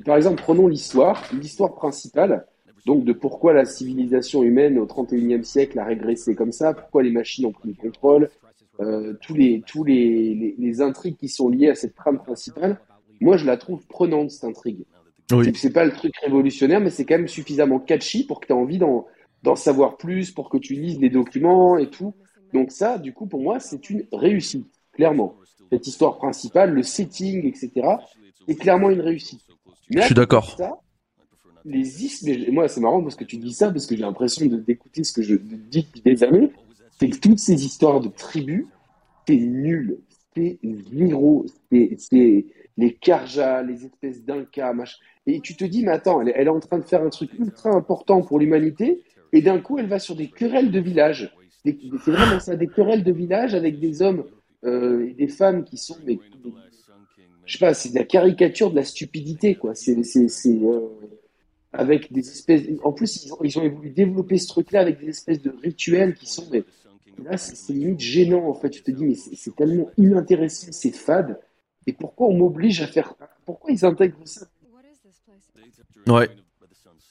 [0.06, 2.46] par exemple, prenons l'histoire, l'histoire principale,
[2.86, 7.12] donc de pourquoi la civilisation humaine au 31e siècle a régressé comme ça, pourquoi les
[7.12, 8.30] machines ont pris le contrôle,
[8.80, 12.80] euh, tous les tous les, les, les intrigues qui sont liées à cette trame principale.
[13.20, 14.86] Moi, je la trouve prenante cette intrigue.
[15.32, 15.52] Oui.
[15.56, 18.56] C'est- pas le truc révolutionnaire, mais c'est quand même suffisamment catchy pour que tu aies
[18.56, 19.06] envie d'en
[19.44, 22.14] d'en savoir plus, pour que tu lises les documents et tout.
[22.54, 25.36] Donc ça, du coup, pour moi, c'est une réussite, clairement.
[25.72, 27.72] Cette histoire principale, le setting, etc.,
[28.48, 29.42] c'est clairement une réussite.
[29.90, 30.56] Mais Je suis d'accord.
[31.66, 34.46] les is, mais moi, c'est marrant parce que tu dis ça, parce que j'ai l'impression
[34.46, 36.52] d'écouter ce que je dis depuis des années,
[37.00, 38.66] c'est que toutes ces histoires de tribus,
[39.28, 40.00] c'est nul,
[40.36, 40.58] c'est
[40.94, 41.46] zéro,
[41.98, 42.46] c'est
[42.78, 44.98] les Karja, les espèces d'Inca, machin.
[45.26, 47.10] Et tu te dis, mais attends, elle, est- elle est en train de faire un
[47.10, 51.34] truc ultra important pour l'humanité, et d'un coup, elle va sur des querelles de village.
[52.04, 54.24] C'est vraiment ça, des querelles de village avec des hommes
[54.64, 56.20] euh, et des femmes qui sont, mais,
[57.46, 59.74] je sais pas, c'est de la caricature de la stupidité, quoi.
[59.76, 60.80] C'est, euh,
[61.74, 62.64] avec des espèces.
[62.84, 66.16] En plus, ils ont, ils ont voulu développer ce truc-là avec des espèces de rituels
[66.16, 66.64] qui sont, mais
[67.24, 68.70] là, c'est, limite gênant, en fait.
[68.70, 71.40] Tu te dis, mais c'est, tellement inintéressant, c'est fade.
[71.86, 73.14] Et pourquoi on m'oblige à faire.
[73.46, 74.46] Pourquoi ils intègrent ça?
[76.08, 76.30] Ouais.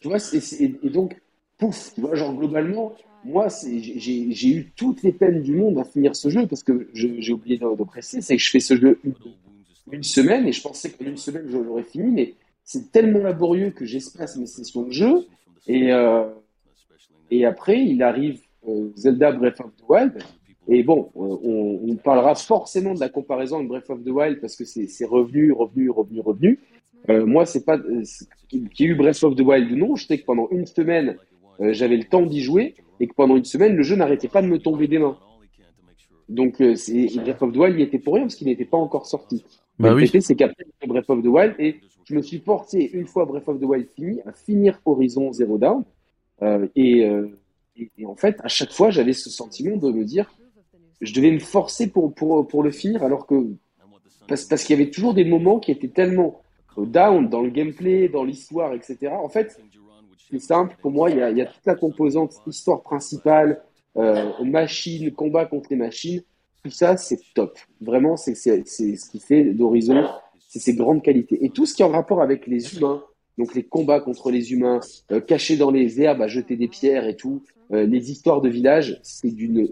[0.00, 1.20] Tu vois, c'est- et donc,
[1.58, 2.94] pouf, tu vois, genre globalement,
[3.26, 7.32] moi, j'ai, eu toutes les peines du monde à finir ce jeu parce que j'ai
[7.32, 9.00] oublié de, de c'est que je fais ce jeu
[9.90, 12.34] une, semaine et je pensais qu'en une semaine, je l'aurais fini, mais
[12.64, 15.26] c'est tellement laborieux que j'espace mes sessions de jeu
[15.66, 16.24] et, euh,
[17.46, 20.22] après, il arrive euh, Zelda Breath of the Wild.
[20.68, 24.56] Et bon, euh, on, parlera forcément de la comparaison avec Breath of the Wild parce
[24.56, 26.60] que c'est revenu, revenu, revenu, revenu.
[27.08, 27.78] Euh, moi, c'est pas
[28.48, 29.96] qu'il y ait eu Breath of the Wild ou non.
[29.96, 31.16] Je sais que pendant une semaine,
[31.60, 34.42] euh, j'avais le temps d'y jouer et que pendant une semaine, le jeu n'arrêtait pas
[34.42, 35.16] de me tomber des mains.
[36.28, 38.76] Donc, euh, c'est- Breath of the Wild, il était pour rien parce qu'il n'était pas
[38.78, 39.44] encore sorti.
[39.78, 40.08] Bah oui.
[40.20, 43.60] C'est qu'après, Breath of the Wild et je me suis forcé, une fois Breath of
[43.60, 45.84] the Wild fini, à finir Horizon Zero Dawn.
[46.42, 47.00] Euh, et,
[47.76, 50.34] et, et en fait, à chaque fois, j'avais ce sentiment de me dire,
[51.00, 53.46] je devais me forcer pour, pour, pour le finir, alors que
[54.28, 56.40] parce, parce qu'il y avait toujours des moments qui étaient tellement
[56.76, 59.12] down dans le gameplay, dans l'histoire, etc.
[59.12, 59.60] En fait,
[60.30, 63.62] c'est simple, pour moi, il y a, toute la composante histoire principale,
[63.96, 66.22] euh, machine, combat contre les machines,
[66.62, 67.58] tout ça, c'est top.
[67.80, 70.04] Vraiment, c'est ce qui fait d'Horizon,
[70.48, 71.44] c'est ses grandes qualités.
[71.44, 73.02] Et tout ce qui est en rapport avec les humains,
[73.38, 74.80] donc les combats contre les humains,
[75.12, 78.48] euh, cachés dans les herbes à jeter des pierres et tout, euh, les histoires de
[78.48, 79.70] village, c'est d'une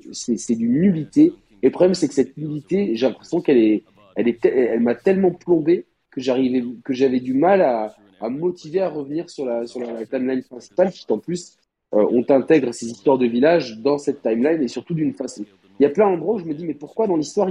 [0.72, 1.32] nullité.
[1.62, 3.84] Et le problème, c'est que cette nullité, j'ai l'impression qu'elle est,
[4.16, 8.80] elle est, elle m'a tellement plombé que j'arrivais, que j'avais du mal à, à motiver
[8.80, 11.56] à revenir sur la, sur la timeline principale, puisqu'en plus,
[11.94, 15.44] euh, on t'intègre ces histoires de village dans cette timeline et surtout d'une façon.
[15.78, 17.48] Il y a plein d'endroits où je me dis, mais pourquoi dans l'histoire,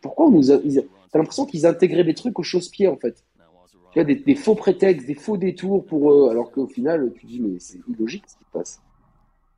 [0.00, 3.24] pourquoi on nous a, ils- t'as l'impression qu'ils intégraient des trucs au chausse-pied, en fait?
[3.90, 7.26] Tu vois, des, des faux prétextes, des faux détours pour eux, alors qu'au final, tu
[7.26, 8.82] dis, mais c'est illogique ce qui se passe.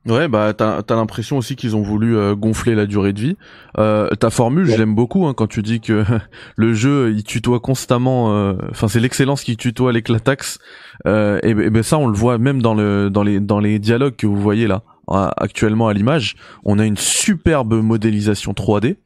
[0.07, 3.37] Ouais, bah t'as as, l'impression aussi qu'ils ont voulu euh, gonfler la durée de vie.
[3.77, 6.05] Euh, ta formule, je l'aime beaucoup hein, quand tu dis que
[6.55, 8.33] le jeu il tutoie constamment.
[8.33, 10.59] euh, Enfin, c'est l'excellence qui tutoie l'éclataxe.
[11.05, 13.79] Euh, et, et ben ça, on le voit même dans le dans les dans les
[13.79, 16.35] dialogues que vous voyez là actuellement à l'image.
[16.65, 18.97] On a une superbe modélisation 3D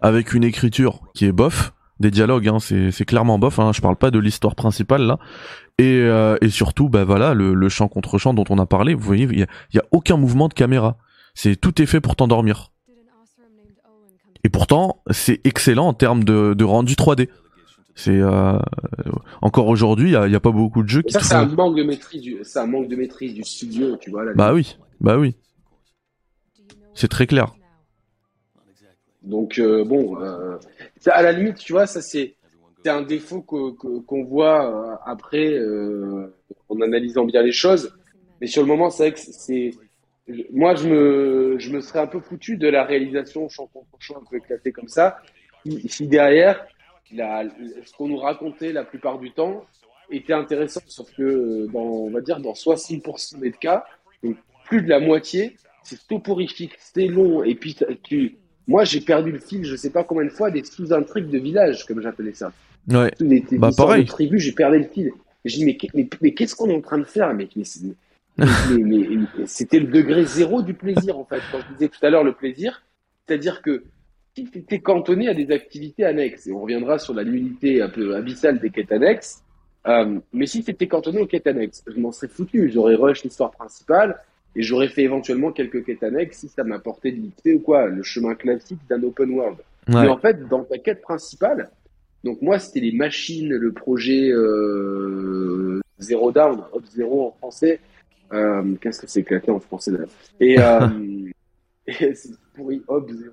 [0.00, 1.72] avec une écriture qui est bof.
[1.98, 3.58] Des dialogues, hein, c'est c'est clairement bof.
[3.58, 5.18] Hein, je parle pas de l'histoire principale là.
[5.78, 8.94] Et, euh, et surtout, bah voilà, le, le champ contre champ dont on a parlé.
[8.94, 10.96] Vous voyez, il y a, y a aucun mouvement de caméra.
[11.34, 12.72] C'est tout est fait pour t'endormir.
[14.42, 17.28] Et pourtant, c'est excellent en termes de, de rendu 3D.
[17.94, 18.58] C'est euh,
[19.42, 21.76] encore aujourd'hui, il y a, a pas beaucoup de jeux qui ça, c'est un manque
[21.76, 24.24] de maîtrise du, c'est un manque de maîtrise du studio, tu vois.
[24.24, 24.32] là.
[24.34, 25.34] Bah oui, bah oui.
[26.94, 27.54] C'est très clair.
[29.22, 30.56] Donc euh, bon, euh,
[31.00, 32.34] ça, à la limite, tu vois, ça c'est
[32.86, 36.32] c'est un défaut qu'on voit euh, après euh,
[36.68, 37.92] en analysant bien les choses.
[38.40, 39.72] Mais sur le moment, c'est vrai que c'est
[40.52, 44.18] moi, je me je me serais un peu foutu de la réalisation champ contre champ
[44.18, 45.18] un peu éclaté comme ça.
[45.88, 46.64] Si, derrière,
[47.12, 47.42] la,
[47.84, 49.64] ce qu'on nous racontait la plupart du temps
[50.08, 53.84] était intéressant, sauf que euh, dans on va dire dans 60% des cas,
[54.66, 58.36] plus de la moitié, c'est soporifique, c'est long, et puis tu
[58.68, 61.84] moi, j'ai perdu le fil, je sais pas combien de fois, des sous-intrigues de village,
[61.86, 62.52] comme j'appelais ça.
[62.88, 63.10] Ouais.
[63.20, 64.04] Les, les Bah, pareil.
[64.04, 65.12] de tribus, j'ai perdu le fil.
[65.44, 67.50] Je dis, mais, mais, mais qu'est-ce qu'on est en train de faire, mec
[68.36, 68.46] mais-
[68.78, 69.06] mais
[69.46, 71.40] C'était le degré zéro du plaisir, en fait.
[71.52, 72.82] Quand je disais tout à l'heure le plaisir,
[73.26, 73.84] c'est-à-dire que
[74.36, 77.88] si tu étais cantonné à des activités annexes, et on reviendra sur la nullité un
[77.88, 79.42] peu abyssale des quêtes annexes,
[79.86, 82.70] euh, mais si tu étais cantonné aux quêtes annexes, je m'en serais foutu.
[82.72, 84.18] J'aurais rush l'histoire principale,
[84.56, 88.02] et j'aurais fait éventuellement quelques quêtes annexes si ça m'apportait de l'XP ou quoi, le
[88.02, 89.58] chemin classique d'un open world.
[89.86, 91.70] Mais en fait, dans ta quête principale,
[92.24, 97.80] donc moi, c'était les machines, le projet euh, Zero Down, Hop Zero en français.
[98.32, 99.98] Euh, Qu'est-ce que c'est éclaté en français là
[100.40, 100.88] Et, euh,
[101.86, 103.32] et c'est pourri, Hop Zero.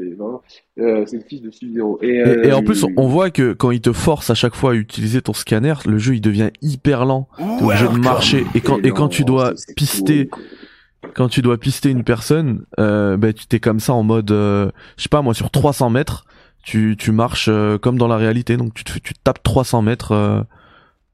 [0.00, 1.98] Euh, c'est le fils de Sub-Zero.
[2.02, 4.72] Et, et, et, en plus, on voit que quand il te force à chaque fois
[4.72, 7.28] à utiliser ton scanner, le jeu il devient hyper lent.
[7.38, 8.44] T'es obligé de marcher.
[8.54, 10.28] Et quand, et quand tu dois pister,
[11.14, 14.70] quand tu dois pister une personne, euh, ben tu t'es comme ça en mode, euh,
[14.96, 16.24] je sais pas moi, sur 300 mètres,
[16.64, 20.12] tu, tu marches euh, comme dans la réalité, donc tu, te, tu tapes 300 mètres
[20.12, 20.40] euh,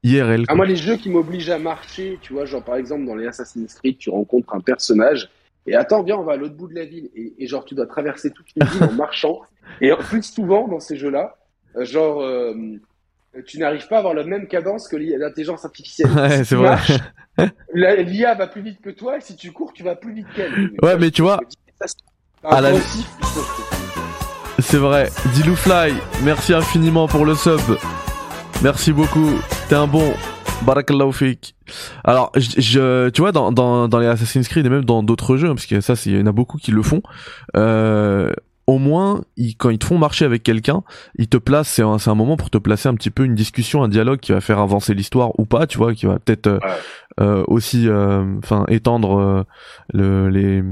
[0.03, 0.45] IRL.
[0.47, 3.27] Ah moi les jeux qui m'obligent à marcher, tu vois, genre par exemple dans les
[3.27, 5.29] Assassin's Creed, tu rencontres un personnage
[5.67, 7.09] et attends, viens, on va à l'autre bout de la ville.
[7.15, 9.41] Et, et, genre, tu dois traverser toute une ville en marchant.
[9.79, 11.37] Et en plus, souvent, dans ces jeux-là,
[11.75, 12.53] euh, genre, euh,
[13.45, 16.09] tu n'arrives pas à avoir la même cadence que l'intelligence artificielle.
[16.11, 16.77] Ouais, c'est vrai.
[17.73, 20.71] L'IA va plus vite que toi, et si tu cours, tu vas plus vite qu'elle.
[20.81, 21.39] Ouais, mais tu vois.
[22.43, 22.71] À la...
[24.59, 25.09] C'est vrai.
[25.33, 25.93] Dilou Fly,
[26.23, 27.59] merci infiniment pour le sub.
[28.63, 29.39] Merci beaucoup.
[29.69, 30.13] T'es un bon.
[30.65, 31.55] Barakallahu fik.
[32.03, 35.49] Alors, je, tu vois, dans, dans, dans les Assassin's Creed et même dans d'autres jeux,
[35.49, 37.01] hein, parce que ça, il y en a beaucoup qui le font.
[37.55, 38.31] Euh,
[38.67, 40.83] au moins, ils, quand ils te font marcher avec quelqu'un,
[41.17, 43.83] ils te placent, c'est un, un, moment pour te placer un petit peu une discussion,
[43.83, 46.59] un dialogue qui va faire avancer l'histoire ou pas, tu vois, qui va peut-être euh,
[47.19, 49.43] euh, aussi, euh, enfin, étendre euh,
[49.93, 50.63] le, les,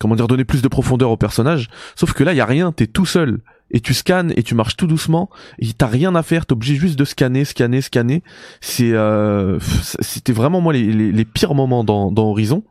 [0.00, 1.68] comment dire, donner plus de profondeur au personnage.
[1.96, 3.40] Sauf que là, il y a rien, t'es tout seul
[3.74, 6.76] et tu scannes et tu marches tout doucement et t'as rien à faire t'es obligé
[6.76, 8.22] juste de scanner scanner scanner.
[8.62, 9.58] C'est euh,
[10.00, 12.62] c'était vraiment moi les, les, les, pires moments dans, dans Horizon.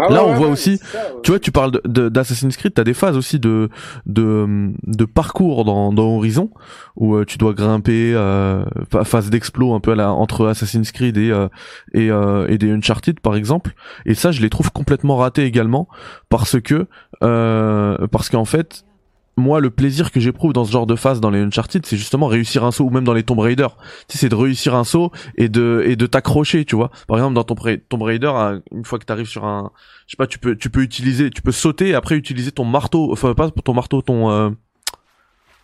[0.00, 3.14] Ah Là, on voit aussi, ça, tu vois, tu parles d'Assassin's Creed, t'as des phases
[3.14, 3.68] aussi de
[4.06, 6.48] de, de parcours dans, dans Horizon
[6.96, 8.64] où euh, tu dois grimper, euh,
[9.04, 11.48] phase d'explo un peu à la, entre Assassin's Creed et euh,
[11.92, 13.74] et, euh, et des Uncharted par exemple.
[14.06, 15.88] Et ça, je les trouve complètement ratés également
[16.30, 16.86] parce que
[17.22, 18.86] euh, parce qu'en fait,
[19.36, 22.26] moi, le plaisir que j'éprouve dans ce genre de phase dans les Uncharted, c'est justement
[22.26, 23.68] réussir un saut ou même dans les Tomb Raider.
[24.06, 26.90] Tu sais, c'est de réussir un saut et de et de t'accrocher, tu vois.
[27.08, 28.30] Par exemple, dans ton Tomb Raider,
[28.72, 29.72] une fois que tu arrives sur un,
[30.06, 32.64] je sais pas, tu peux tu peux utiliser, tu peux sauter et après utiliser ton
[32.64, 34.50] marteau, enfin pas pour ton marteau, ton, euh...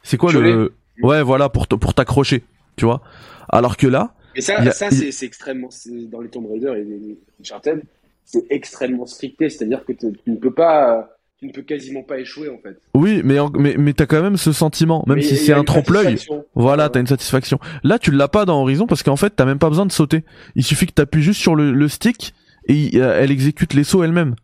[0.02, 2.44] c'est quoi le, ouais, voilà, pour pour t'accrocher,
[2.76, 3.02] tu vois.
[3.50, 4.14] Alors que là.
[4.35, 5.68] Et ça, ça c'est extrêmement
[6.11, 7.83] dans les Tomb Raider et les Uncharted,
[8.24, 12.48] c'est extrêmement stricté, c'est-à-dire que tu ne peux pas tu ne peux quasiment pas échouer
[12.48, 12.81] en fait.
[12.94, 16.16] Oui, mais mais mais t'as quand même ce sentiment, même si c'est un trompe-l'œil.
[16.55, 17.61] Voilà, t'as une satisfaction.
[17.85, 20.24] Là, tu l'as pas dans Horizon parce qu'en fait, t'as même pas besoin de sauter.
[20.57, 22.35] Il suffit que t'appuies juste sur le, le stick
[22.66, 24.35] et euh, elle exécute les sauts elle-même.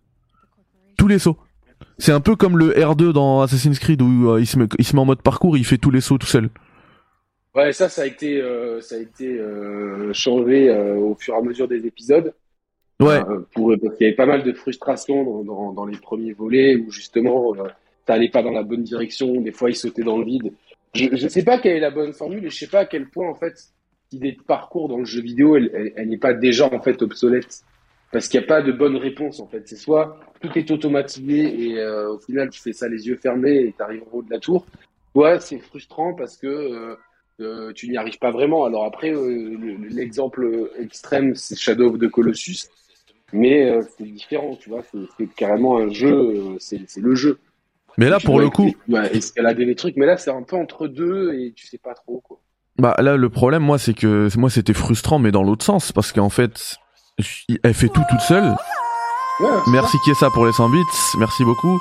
[0.97, 1.37] Tous les sauts.
[1.99, 4.85] C'est un peu comme le R2 dans Assassin's Creed où euh, il, se met, il
[4.85, 6.49] se met en mode parcours, et il fait tous les sauts tout seul.
[7.55, 9.41] Ouais, ça, ça a été, euh, ça a été
[10.13, 12.33] changé au fur et à mesure des épisodes.
[13.01, 13.21] Ouais.
[13.29, 16.91] Euh, pour, parce qu'il y avait pas mal de frustration dans, les premiers volets où
[16.91, 17.65] justement euh,
[18.07, 20.53] t'allais pas dans la bonne direction, des fois il sautait dans le vide.
[20.95, 23.09] Je, je sais pas quelle est la bonne formule et je sais pas à quel
[23.09, 23.55] point en fait
[24.13, 27.65] l'idée de parcours dans le jeu vidéo elle, n'est pas déjà en fait obsolète
[28.13, 29.67] parce qu'il n'y a pas de bonne réponse en fait.
[29.67, 33.57] C'est soit tout est automatisé et euh, au final tu fais ça les yeux fermés
[33.57, 34.67] et t'arrives en haut de la tour.
[35.17, 36.97] Ouais, c'est frustrant parce que
[37.75, 38.65] tu n'y arrives pas vraiment.
[38.65, 39.13] Alors après,
[39.91, 42.69] l'exemple extrême, c'est Shadow of the Colossus
[43.33, 44.83] mais euh, c'est différent, tu vois,
[45.19, 47.39] c'est carrément un jeu, euh, c'est le jeu.
[47.97, 48.73] Mais là, pour le coup,
[49.13, 52.21] escalader des trucs, mais là, c'est un peu entre deux et tu sais pas trop
[52.25, 52.41] quoi.
[52.77, 56.11] Bah là, le problème, moi, c'est que moi, c'était frustrant, mais dans l'autre sens, parce
[56.11, 56.77] qu'en fait,
[57.63, 58.57] elle fait tout toute seule.
[59.41, 60.79] Ouais, merci Kiesa pour les 100 bits,
[61.19, 61.81] merci beaucoup.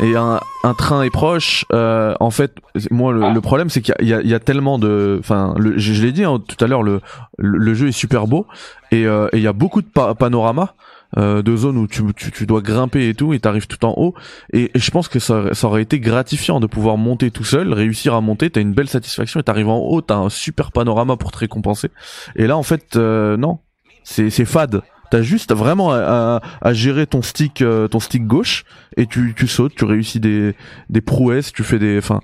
[0.00, 1.66] Et un, un train est proche.
[1.72, 2.56] Euh, en fait,
[2.90, 3.32] moi le, ah.
[3.32, 6.24] le problème c'est qu'il y, y, y a, tellement de, enfin, je, je l'ai dit
[6.24, 7.00] hein, tout à l'heure, le,
[7.36, 8.46] le, jeu est super beau
[8.90, 10.74] et euh, il y a beaucoup de pa panoramas.
[11.16, 13.94] Euh, de zones où tu, tu, tu, dois grimper et tout et t'arrives tout en
[13.96, 14.14] haut
[14.52, 17.72] et, et je pense que ça, ça, aurait été gratifiant de pouvoir monter tout seul
[17.72, 21.16] réussir à monter t'as une belle satisfaction et t'arrives en haut t'as un super panorama
[21.16, 21.90] pour te récompenser
[22.34, 23.60] et là en fait euh, non
[24.02, 28.64] c'est fade T'as juste vraiment à, à, gérer ton stick, euh, ton stick gauche
[28.96, 30.54] et tu, tu sautes, tu réussis des,
[30.90, 32.20] des prouesses, tu fais des, enfin,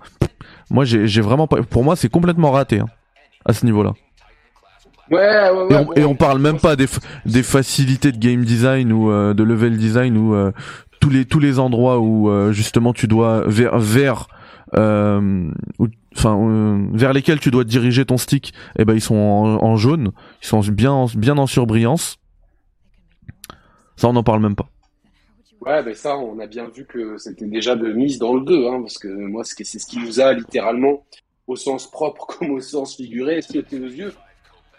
[0.70, 2.88] moi j'ai vraiment pas, pour moi c'est complètement raté hein,
[3.44, 3.92] à ce niveau-là.
[5.10, 6.86] Ouais, ouais, ouais, et, on, et on parle même pas des,
[7.26, 10.52] des facilités de game design ou euh, de level design ou euh,
[11.00, 14.26] tous les tous les endroits où justement tu dois vers vers
[14.74, 19.76] enfin vers lesquels tu dois diriger ton stick et eh ben ils sont en, en
[19.76, 20.12] jaune
[20.42, 22.19] ils sont bien bien en surbrillance
[24.00, 24.66] ça, on n'en parle même pas.
[25.60, 28.66] Ouais, ben ça, on a bien vu que c'était déjà de mise dans le 2,
[28.66, 31.04] hein, parce que moi, c'est ce qui nous a littéralement,
[31.46, 34.12] au sens propre comme au sens figuré, sauté aux yeux.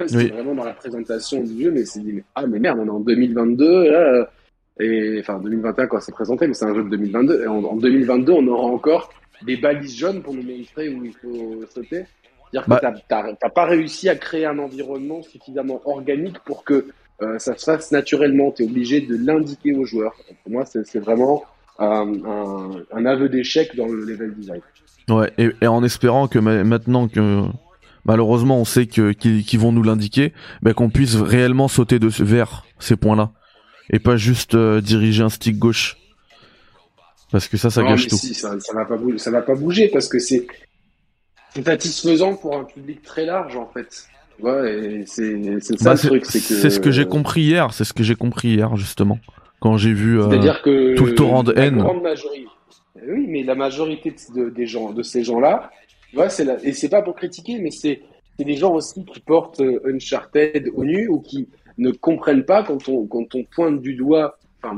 [0.08, 2.90] C'est vraiment dans la présentation du jeu, mais c'est dit, ah, mais merde, on est
[2.90, 4.28] en 2022, là,
[4.80, 8.32] et enfin 2021 quand c'est présenté, mais c'est un jeu de 2022, et en, 2022,
[8.32, 9.14] on aura encore
[9.46, 12.06] des balises jaunes pour nous montrer où il faut sauter.
[12.52, 16.88] C'est-à-dire que bah t'as pas réussi à créer un environnement suffisamment organique pour que
[17.22, 18.52] euh, ça se fasse naturellement.
[18.52, 20.16] Tu es obligé de l'indiquer aux joueurs.
[20.44, 21.44] Pour moi, c'est vraiment
[21.80, 22.14] un,
[22.92, 24.62] un, aveu d'échec dans le level design.
[25.10, 27.44] Ouais, et, en espérant que maintenant que
[28.06, 32.66] malheureusement on sait que qu'ils vont nous l'indiquer, ben qu'on puisse réellement sauter de, vers
[32.80, 33.32] ces points-là
[33.90, 35.98] et pas juste euh, diriger un stick gauche.
[37.32, 38.18] Parce que ça, ça gâche tout.
[38.18, 40.48] ça, ça va pas bouger, ça va pas bouger parce que c'est
[41.64, 44.08] satisfaisant pour un public très large en fait.
[45.06, 46.60] C'est ça bah, le truc, c'est que.
[46.62, 49.20] C'est ce que j'ai compris hier, c'est ce que j'ai compris hier justement
[49.62, 50.28] quand j'ai vu euh,
[50.64, 51.78] que tout le torrent de haine.
[51.78, 52.48] Grande majorité.
[53.08, 55.72] Oui, mais la majorité de, des gens, de ces gens-là,
[56.16, 56.62] ouais, c'est la...
[56.64, 58.02] et c'est pas pour critiquer, mais c'est
[58.40, 62.90] des gens aussi qui portent euh, Uncharted au nu ou qui ne comprennent pas quand
[62.90, 64.38] on quand on pointe du doigt.
[64.64, 64.78] Enfin,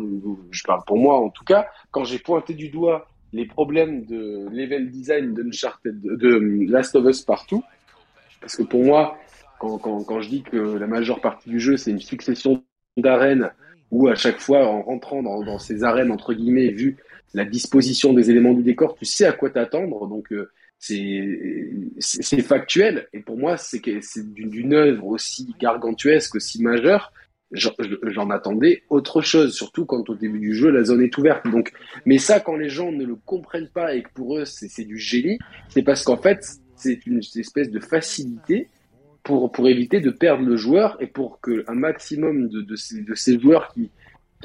[0.51, 4.47] je parle pour moi en tout cas, quand j'ai pointé du doigt les problèmes de
[4.51, 7.63] level design d'Uncharted, de Last of Us partout,
[8.41, 9.17] parce que pour moi,
[9.81, 12.63] quand, je dis que la majeure partie du jeu c'est une succession
[12.97, 13.51] d'arènes
[13.93, 16.97] où à chaque fois, en rentrant dans, ces arènes, entre guillemets, vu
[17.35, 20.07] la disposition des éléments du décor, tu sais à quoi t'attendre.
[20.07, 23.07] Donc, euh, c'est factuel.
[23.13, 23.81] Et pour moi, c'est
[24.17, 27.13] d'une œuvre aussi gargantuesque, aussi majeure.
[27.51, 31.47] J'en attendais autre chose, surtout quand au début du jeu, la zone est ouverte.
[31.47, 31.71] Donc,
[32.07, 34.97] mais ça, quand les gens ne le comprennent pas et que pour eux, c'est du
[34.97, 35.37] génie,
[35.69, 36.43] c'est parce qu'en fait,
[36.75, 38.69] c'est une espèce de facilité
[39.23, 43.01] pour, pour éviter de perdre le joueur et pour que un maximum de, de, ces,
[43.01, 43.89] de ces joueurs qui,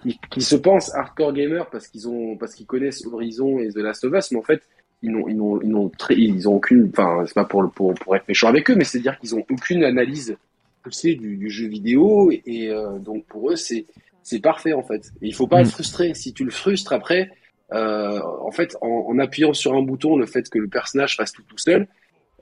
[0.03, 3.79] qui, qui, se pensent hardcore gamers parce qu'ils ont parce qu'ils connaissent Horizon et The
[3.79, 4.63] Last of Us, mais en fait
[5.03, 7.95] ils n'ont ils n'ont ils n'ont très ils ont aucune enfin c'est pas pour pour
[7.95, 10.37] pour être méchant avec eux, mais c'est à dire qu'ils ont aucune analyse
[10.83, 13.87] poussée du, du jeu vidéo et, euh, donc pour eux c'est
[14.23, 15.11] c'est parfait en fait.
[15.23, 15.71] Et il faut pas être mm.
[15.71, 16.15] frustré.
[16.15, 17.31] Si tu le frustres après,
[17.73, 21.33] euh, en fait, en, en, appuyant sur un bouton, le fait que le personnage fasse
[21.33, 21.89] tout tout seul,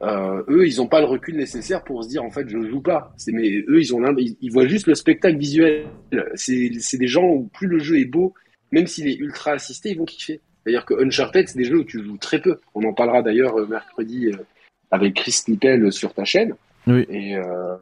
[0.02, 2.68] euh, eux, ils n'ont pas le recul nécessaire pour se dire en fait je ne
[2.68, 3.14] joue pas.
[3.16, 5.86] C'est mais eux, ils ont ils, voient juste le spectacle visuel.
[6.34, 8.34] C'est c'est des gens où plus le jeu est beau,
[8.72, 10.40] même s'il est ultra assisté, ils vont kiffer.
[10.62, 12.58] C'est-à-dire que Uncharted, c'est des jeux où tu joues très peu.
[12.74, 14.36] On en parlera d'ailleurs euh, mercredi euh,
[14.90, 16.54] avec Chris Nippel sur ta chaîne.
[16.86, 17.06] Oui.
[17.08, 17.76] Et euh,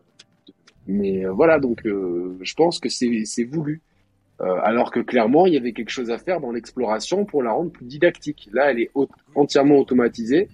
[0.87, 3.81] mais voilà, donc je pense que c'est c'est voulu.
[4.39, 7.73] alors que clairement, il y avait quelque chose à faire dans l'exploration pour la rendre
[7.73, 8.51] plus didactique.
[8.53, 8.91] Là, elle est
[9.35, 10.49] entièrement automatisée.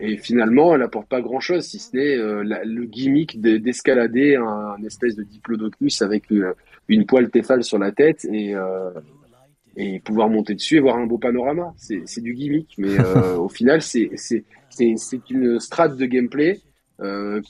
[0.00, 5.16] Et finalement, elle apporte pas grand-chose, si ce n'est euh, le gimmick d'escalader un, espèce
[5.16, 6.52] de diplodocus avec euh,
[6.88, 8.90] une poêle Tefal sur la tête et, euh,
[9.76, 11.74] et pouvoir monter dessus et voir un beau panorama.
[11.76, 12.96] C'est du gimmick, mais
[13.38, 14.10] au final, c'est
[15.30, 16.60] une strate de gameplay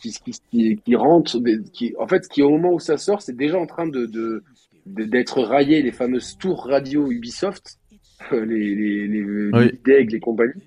[0.00, 0.12] qui,
[0.50, 1.38] qui, qui, rentre,
[1.72, 4.42] qui, en fait, qui au moment où ça sort, c'est déjà en train de
[4.86, 7.78] d'être raillé les fameuses tours radio Ubisoft,
[8.32, 10.62] les, les, les, les DEG, les compagnies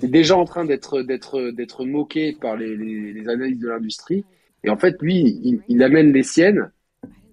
[0.00, 4.24] c'est déjà en train d'être d'être d'être moqué par les, les, analyses de l'industrie.
[4.62, 6.70] Et en fait, lui, il, amène les siennes.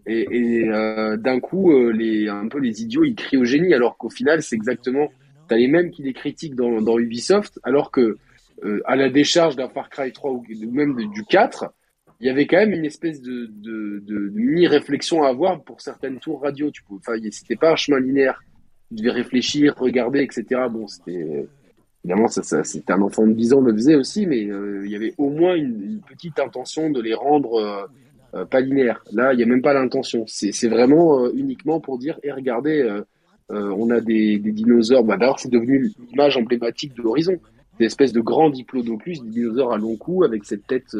[0.06, 3.98] Et, euh, d'un coup, euh, les un peu les idiots, ils crient au génie, alors
[3.98, 5.10] qu'au final, c'est exactement.
[5.48, 8.18] T'as les mêmes qui les critiquent dans, dans Ubisoft, alors que
[8.64, 11.74] euh, à la décharge d'un Far Cry 3 ou même du 4,
[12.20, 13.50] il y avait quand même une espèce de,
[14.34, 16.70] mini réflexion à avoir pour certaines tours radio.
[16.72, 18.44] Tu pouvais, c'était pas un chemin linéaire.
[18.90, 20.62] Tu devais réfléchir, regarder, etc.
[20.70, 21.48] Bon, c'était
[22.04, 24.92] Évidemment, ça, ça c'était un enfant de 10 ans le faisait aussi, mais euh, il
[24.92, 27.86] y avait au moins une, une, petite intention de les rendre euh,
[28.34, 29.04] euh pas linéaires.
[29.12, 30.24] Là, il n'y a même pas l'intention.
[30.26, 33.02] C'est vraiment euh, uniquement pour dire, et eh, regardez,
[33.50, 35.04] on a des, des dinosaures.
[35.04, 37.38] Bah, D'ailleurs, c'est devenu l'image emblématique de l'horizon.
[37.80, 40.96] Des espèces de grands diplodocus, des dinosaures à long cou avec cette tête,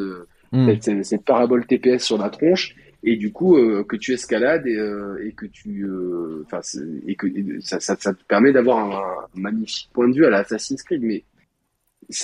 [0.52, 0.74] hmm.
[0.80, 4.78] cette, cette, parabole TPS sur la tronche et du coup euh, que tu escalades et,
[4.78, 6.62] euh, et que tu euh, enfin
[7.08, 7.28] et que
[7.62, 11.02] ça, ça, ça, te permet d'avoir un, magnifique point de vue à l'Assassin's Creed.
[11.02, 11.24] Mais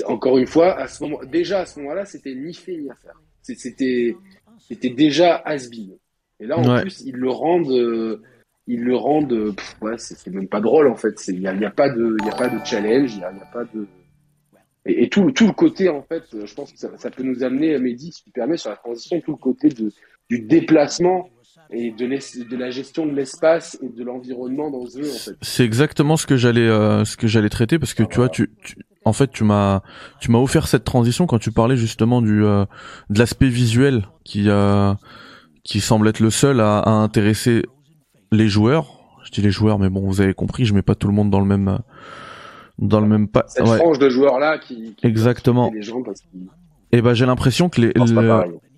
[0.05, 2.95] encore une fois à ce moment déjà à ce moment-là c'était ni fait ni à
[2.95, 3.19] faire.
[3.41, 4.15] C'était
[4.59, 5.97] c'était déjà has -been.
[6.39, 8.21] et là en plus ils le rendent
[8.67, 11.15] ils le rendent ouais c'est même pas drôle en fait.
[11.27, 13.23] Il y a, y a, pas de il y a pas de challenge il y
[13.23, 13.87] a, y a, pas de
[14.85, 17.43] et, et, tout, tout le côté en fait je pense que ça, ça peut nous
[17.43, 19.91] amener Mehdi si tu permets sur la transition tout le côté de
[20.29, 21.29] du déplacement
[21.69, 25.35] et de, de la gestion de l'espace et de l'environnement dans jeu en fait.
[25.41, 28.49] C'est exactement ce que j'allais euh, ce que j'allais traiter parce que tu vois tu,
[28.63, 29.81] tu, en fait tu m'as
[30.21, 32.65] tu m'as offert cette transition quand tu parlais justement du euh,
[33.09, 34.93] de l'aspect visuel qui euh,
[35.63, 37.63] qui semble être le seul à, à, intéresser
[38.31, 38.93] les joueurs.
[39.25, 41.29] Je dis les joueurs mais bon vous avez compris, je mets pas tout le monde
[41.29, 41.79] dans le même
[42.79, 45.69] dans le même pas cette frange de joueurs là qui, qui exactement.
[45.73, 46.21] les gens parce
[46.93, 48.13] et eh ben j'ai l'impression que les les,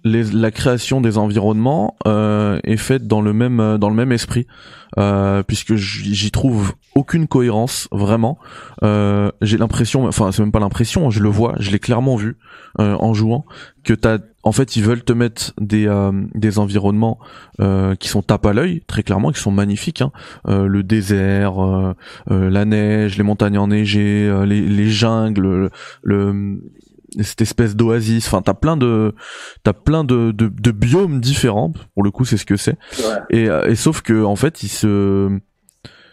[0.04, 4.48] la création des environnements euh, est faite dans le même euh, dans le même esprit,
[4.98, 8.38] euh, puisque j'y trouve aucune cohérence vraiment.
[8.84, 12.38] Euh, J'ai l'impression, enfin c'est même pas l'impression, je le vois, je l'ai clairement vu
[12.80, 13.46] euh, en jouant
[13.84, 17.20] que t'as, en fait ils veulent te mettre des euh, des environnements
[18.00, 20.12] qui sont tape à l'œil, très clairement, qui sont magnifiques, hein.
[20.48, 21.56] le désert,
[22.28, 25.70] la neige, les montagnes enneigées, les, les jungles,
[26.04, 26.62] le
[27.22, 28.28] cette espèce d'oasis.
[28.28, 29.14] Enfin, t'as plein de
[29.64, 31.72] t'as plein de, de, de, biomes différents.
[31.94, 32.78] Pour le coup, c'est ce que c'est.
[33.30, 35.40] Et, euh, et sauf que en fait, il se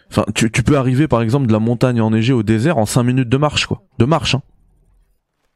[0.09, 3.03] Enfin, tu, tu peux arriver par exemple de la montagne enneigée au désert en 5
[3.03, 3.83] minutes de marche, quoi.
[3.99, 4.41] De marche, hein.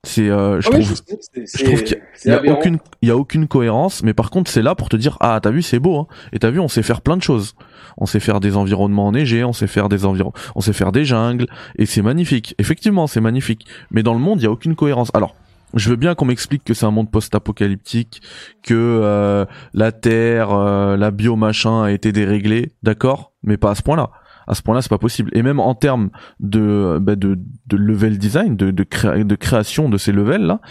[0.03, 0.95] C'est, euh, je, ah trouve,
[1.35, 4.63] je, trouve, qu'il y, a, aucune, il y a aucune cohérence, mais par contre c'est
[4.63, 6.07] là pour te dire ah t'as vu c'est beau hein.
[6.33, 7.53] et t'as vu on sait faire plein de choses,
[7.97, 11.05] on sait faire des environnements enneigés, on sait faire des environnements, on sait faire des
[11.05, 11.45] jungles
[11.77, 12.55] et c'est magnifique.
[12.57, 15.11] Effectivement c'est magnifique, mais dans le monde il y a aucune cohérence.
[15.13, 15.35] Alors
[15.75, 18.23] je veux bien qu'on m'explique que c'est un monde post-apocalyptique,
[18.63, 19.45] que euh,
[19.75, 24.09] la terre, euh, la bio machin a été déréglée, d'accord, mais pas à ce point-là
[24.47, 25.31] à ce point-là, c'est pas possible.
[25.33, 27.37] Et même en termes de, bah, de,
[27.67, 28.83] de level design, de, de,
[29.23, 30.61] de création de ces levels là,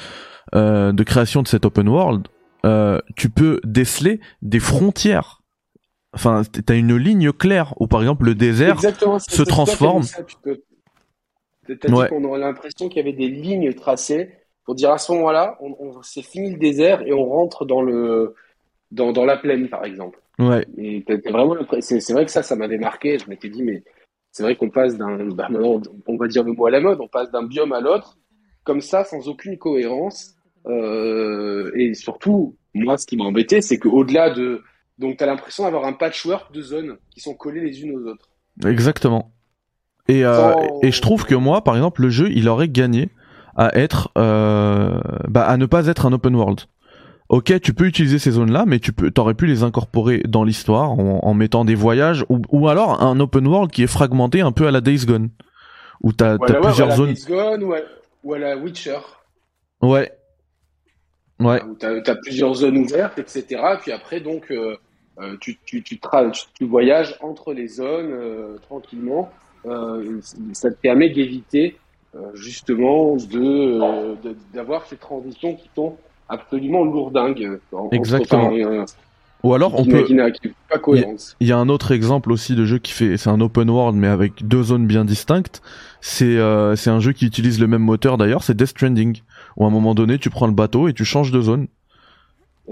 [0.55, 2.29] euh, de création de cet open world,
[2.67, 5.43] euh, tu peux déceler des frontières.
[6.13, 10.03] Enfin, t'as une ligne claire où par exemple le désert se transforme.
[11.67, 14.33] T'as dit qu'on aurait l'impression qu'il y avait des lignes tracées
[14.65, 17.81] pour dire à ce moment-là, on, on c'est fini le désert et on rentre dans
[17.83, 18.35] le
[18.91, 20.21] dans, dans la plaine par exemple.
[20.41, 20.67] Ouais.
[20.79, 23.19] Et vraiment, c'est vrai que ça, ça m'avait marqué.
[23.19, 23.85] Je m'étais dit, mais
[24.33, 27.09] c'est vrai qu'on passe d'un, bah, on va dire le mot à la mode, on
[27.09, 28.17] passe d'un biome à l'autre,
[28.65, 30.35] comme ça, sans aucune cohérence.
[30.67, 34.63] Euh, et surtout, moi, ce qui m'a embêté, c'est qu'au-delà de,
[34.99, 38.11] donc, tu as l'impression d'avoir un patchwork de zones qui sont collées les unes aux
[38.11, 38.29] autres.
[38.65, 39.33] Exactement.
[40.09, 43.09] Et, euh, et je trouve que moi, par exemple, le jeu, il aurait gagné
[43.57, 46.61] à être, euh, bah, à ne pas être un open world
[47.31, 50.91] ok, tu peux utiliser ces zones-là, mais tu peux, t'aurais pu les incorporer dans l'histoire
[50.91, 54.73] en, mettant des voyages ou, alors un open world qui est fragmenté un peu à
[54.73, 55.31] la Days Gone,
[56.03, 57.15] où t'as as plusieurs zones.
[57.15, 57.63] Days Gone
[58.25, 58.99] ou à, la Witcher.
[59.81, 60.11] Ouais.
[61.39, 61.63] Ouais.
[61.63, 63.47] Où t'as as plusieurs zones ouvertes, etc.
[63.81, 64.77] Puis après, donc, euh,
[65.21, 66.01] euh, tu, tu, tu,
[66.55, 69.31] tu, voyages entre les zones euh, tranquillement.
[70.53, 71.79] ça te permet d'éviter
[72.35, 74.17] justement de
[74.53, 75.97] d'avoir ces transitions qui sont
[76.31, 77.59] absolument lourdingue.
[77.93, 78.51] Exactement.
[79.43, 80.07] ou alors on peut.
[81.41, 83.97] Il y a un autre exemple aussi de jeu qui fait, c'est un open world
[83.97, 85.61] mais avec deux zones bien distinctes.
[86.01, 89.21] C'est euh, c'est un jeu qui utilise le même moteur d'ailleurs, c'est Death Stranding.
[89.57, 91.67] Où à un moment donné, tu prends le bateau et tu changes de zone.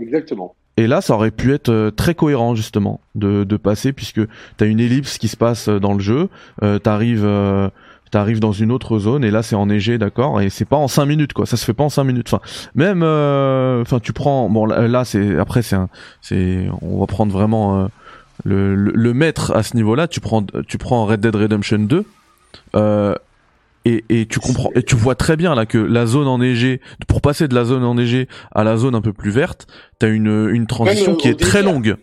[0.00, 0.54] Exactement.
[0.78, 4.20] Et là, ça aurait pu être euh, très cohérent justement de, de passer puisque
[4.56, 6.28] t'as une ellipse qui se passe dans le jeu,
[6.62, 7.68] euh, t'arrives euh,
[8.10, 10.40] t'arrives dans une autre zone et là c'est enneigé d'accord?
[10.40, 11.46] Et c'est pas en 5 minutes quoi.
[11.46, 12.28] Ça se fait pas en 5 minutes.
[12.28, 12.40] Enfin
[12.74, 15.76] même euh, enfin tu prends bon là, c'est après c'est
[16.20, 17.86] c'est on va prendre vraiment euh,
[18.44, 22.04] le, le, maître à ce niveau là tu prends tu prends Red Dead Redemption 2
[22.76, 23.14] euh,
[23.84, 27.20] et, et tu comprends et tu vois très bien là que la zone enneigée pour
[27.20, 29.66] passer de la zone enneigée à la zone un peu plus verte
[29.98, 31.96] t'as une une transition qui est très longue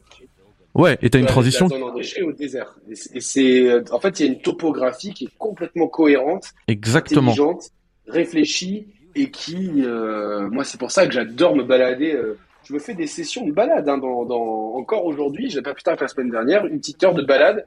[0.75, 1.67] Ouais, et t'as une transition.
[1.67, 2.75] au désert.
[2.89, 7.69] Et c'est, en fait, il y a une topographie qui est complètement cohérente, exactement, intelligente,
[8.07, 12.13] réfléchie et qui, euh, moi, c'est pour ça que j'adore me balader.
[12.13, 15.49] Euh, je me fais des sessions de balade hein, dans, dans, encore aujourd'hui.
[15.49, 17.65] J'ai pas plus tard que la semaine dernière, une petite heure de balade.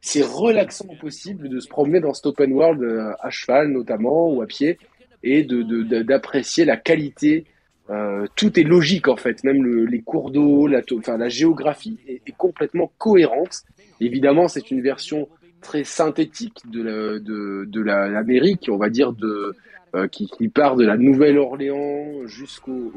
[0.00, 4.42] C'est relaxant possible de se promener dans cet open world euh, à cheval notamment ou
[4.42, 4.78] à pied
[5.24, 5.62] et de
[6.02, 7.46] d'apprécier la qualité
[7.90, 11.98] euh, tout est logique en fait, même le, les cours d'eau, la, enfin, la géographie
[12.06, 13.62] est, complètement cohérente.
[14.00, 15.28] Évidemment, c'est une version
[15.62, 19.54] très synthétique de de, l'Amérique, on va dire, de,
[19.94, 22.92] euh, qui, part de la Nouvelle-Orléans jusqu'au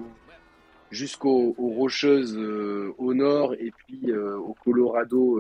[0.92, 5.40] jusqu'aux Rocheuses euh, au nord et puis au Colorado,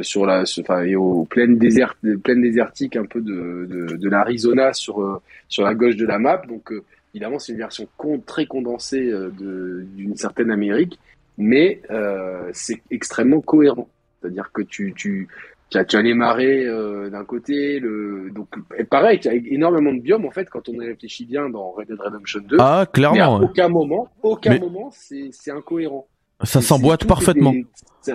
[0.00, 5.20] sur la, enfin, et aux plaines, désert, plaines désertiques un peu de, de l'Arizona sur,
[5.48, 6.40] sur la gauche de la map.
[6.48, 6.72] Donc,
[7.14, 7.86] Évidemment, c'est une version
[8.26, 10.98] très condensée euh, d'une certaine Amérique,
[11.36, 13.88] mais euh, c'est extrêmement cohérent.
[14.20, 15.28] C'est-à-dire que tu, tu,
[15.68, 18.48] tu, as, tu as les marées euh, d'un côté, le donc
[18.88, 21.88] pareil, tu as énormément de biomes en fait quand on y réfléchit bien dans Red
[21.88, 22.56] Dead Redemption 2.
[22.60, 23.16] Ah, clairement.
[23.16, 26.06] Mais à aucun moment, aucun moment, c'est incohérent.
[26.44, 27.54] Ça s'emboîte parfaitement.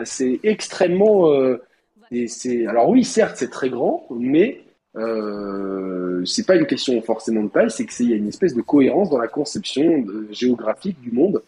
[0.06, 1.32] C'est extrêmement.
[1.32, 1.62] Euh,
[2.28, 4.62] c'est alors oui, certes, c'est très grand, mais
[4.98, 8.62] euh, c'est pas une question forcément de taille, c'est qu'il y a une espèce de
[8.62, 11.42] cohérence dans la conception géographique du monde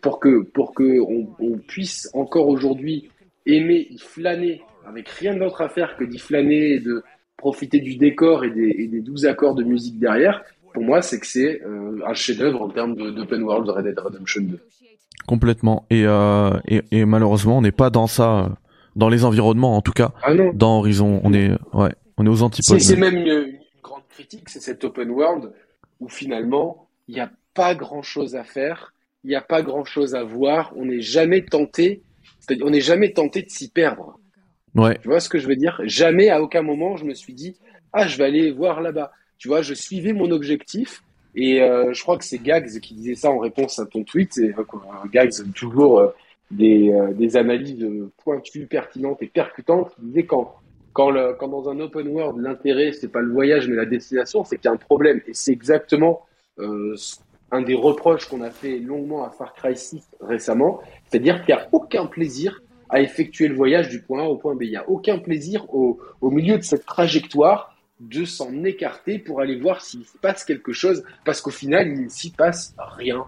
[0.00, 3.10] pour que pour que on, puisse encore aujourd'hui
[3.46, 7.02] aimer y flâner avec rien d'autre à faire que d'y flâner et de
[7.36, 10.42] profiter du décor et des, et des 12 accords de musique derrière,
[10.74, 11.60] pour moi, c'est que c'est
[12.06, 14.58] un chef-d'œuvre en termes d'open world de Red Dead Redemption 2.
[15.26, 15.86] Complètement.
[15.90, 16.04] Et,
[16.68, 18.50] et, et, malheureusement, on n'est pas dans ça,
[18.96, 20.12] dans les environnements en tout cas.
[20.22, 20.52] Ah non.
[20.54, 22.80] Dans Horizon, on est, ouais, on est aux antipodes.
[22.80, 25.52] C'est même une, une, grande critique, c'est cet open world
[26.00, 28.94] où finalement, il n'y a pas grand-chose à faire,
[29.24, 32.02] il n'y a pas grand-chose à voir, on n'est jamais tenté,
[32.62, 34.18] on n'est jamais tenté de s'y perdre.
[34.74, 34.98] Ouais.
[35.02, 35.80] Tu vois ce que je veux dire?
[35.84, 37.56] Jamais, à aucun moment, je me suis dit,
[37.92, 39.12] ah, je vais aller voir là-bas.
[39.38, 41.02] Tu vois, je suivais mon objectif.
[41.34, 44.36] Et euh, je crois que c'est Gags qui disait ça en réponse à ton tweet.
[44.38, 44.64] Et, euh,
[45.10, 46.08] Gags, toujours euh,
[46.50, 47.86] des, euh, des analyses
[48.22, 50.54] pointues, pertinentes et percutantes, qui disait quand,
[50.92, 54.66] quand, dans un open world, l'intérêt, c'est pas le voyage, mais la destination, c'est qu'il
[54.66, 55.20] y a un problème.
[55.26, 56.26] Et c'est exactement
[56.58, 60.80] un des reproches qu'on a fait longuement à Far Cry 6 récemment.
[61.06, 64.54] C'est-à-dire qu'il n'y a aucun plaisir à effectuer le voyage du point A au point
[64.54, 64.62] B.
[64.62, 69.40] Il n'y a aucun plaisir au, au milieu de cette trajectoire de s'en écarter pour
[69.40, 73.24] aller voir s'il se passe quelque chose, parce qu'au final, il ne s'y passe rien.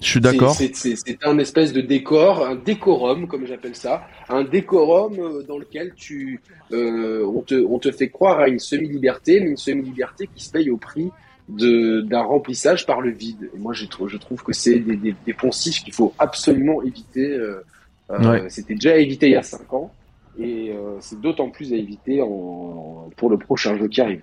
[0.00, 0.54] Je suis d'accord.
[0.54, 5.94] C'est un espèce de décor, un décorum, comme j'appelle ça, un décorum euh, dans lequel
[5.96, 6.40] tu,
[6.72, 10.50] euh, on, te, on te fait croire à une semi-liberté, mais une semi-liberté qui se
[10.50, 11.10] paye au prix
[11.48, 13.50] d'un remplissage par le vide.
[13.54, 16.82] Et moi, je trouve, je trouve que c'est des, des, des poncifs qu'il faut absolument
[16.82, 17.32] éviter.
[17.32, 17.62] Euh,
[18.10, 19.92] euh, C'était déjà évité il y a 5 ans
[20.38, 24.20] et euh, c'est d'autant plus à éviter en, pour le prochain jeu qui arrive.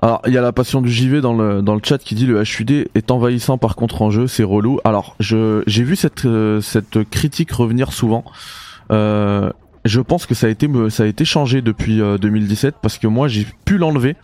[0.00, 2.26] Alors, il y a la passion du JV dans le dans le chat qui dit
[2.26, 4.78] le HUD est envahissant par contre en jeu, c'est relou.
[4.84, 8.24] Alors, je j'ai vu cette euh, cette critique revenir souvent.
[8.92, 9.50] Euh,
[9.84, 13.26] je pense que ça a été ça a été changé depuis 2017 parce que moi
[13.26, 14.16] j'ai pu l'enlever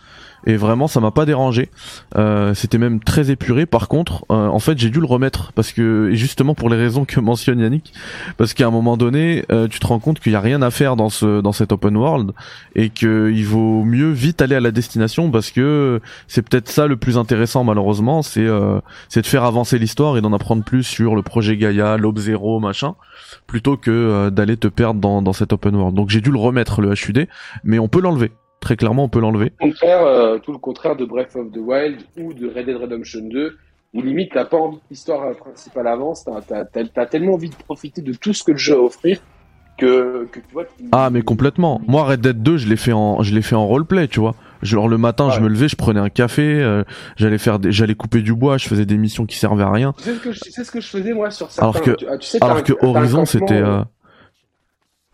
[0.45, 1.69] et vraiment ça m'a pas dérangé.
[2.15, 3.65] Euh, C'était même très épuré.
[3.65, 6.77] Par contre, euh, en fait, j'ai dû le remettre parce que et justement pour les
[6.77, 7.93] raisons que mentionne Yannick,
[8.37, 10.71] parce qu'à un moment donné, euh, tu te rends compte qu'il y a rien à
[10.71, 12.31] faire dans ce dans cet open world
[12.75, 16.97] et qu'il vaut mieux vite aller à la destination parce que c'est peut-être ça le
[16.97, 18.79] plus intéressant malheureusement, c'est euh,
[19.09, 22.59] c'est de faire avancer l'histoire et d'en apprendre plus sur le projet Gaia, l'Ob Zero,
[22.59, 22.95] machin,
[23.47, 25.95] plutôt que euh, d'aller te perdre dans dans cet open world.
[25.95, 27.27] Donc j'ai dû le remettre le HUD,
[27.63, 28.31] mais on peut l'enlever
[28.65, 29.51] Très clairement, on peut l'enlever.
[29.61, 33.21] Tout, euh, tout le contraire de Breath of the Wild ou de Red Dead Redemption
[33.21, 33.55] 2,
[33.93, 36.63] où limite, t'as pas envie que l'histoire principale avance, t'as
[36.95, 39.19] as, tellement envie de profiter de tout ce que le jeu a à offrir
[39.77, 40.63] que, que tu vois.
[40.93, 41.79] Ah, mais complètement.
[41.85, 44.33] Moi, Red Dead 2, je l'ai fait en, je l'ai fait en roleplay, tu vois.
[44.63, 46.83] Genre le matin, je me levais, je prenais un café, euh,
[47.17, 49.93] j'allais faire, des, j'allais couper du bois, je faisais des missions qui servaient à rien.
[49.95, 51.69] Tu sais ce que je, ce que je faisais moi sur certains.
[51.69, 53.61] Alors que, tu, sais, alors que Horizon, c'était.
[53.61, 53.83] Euh,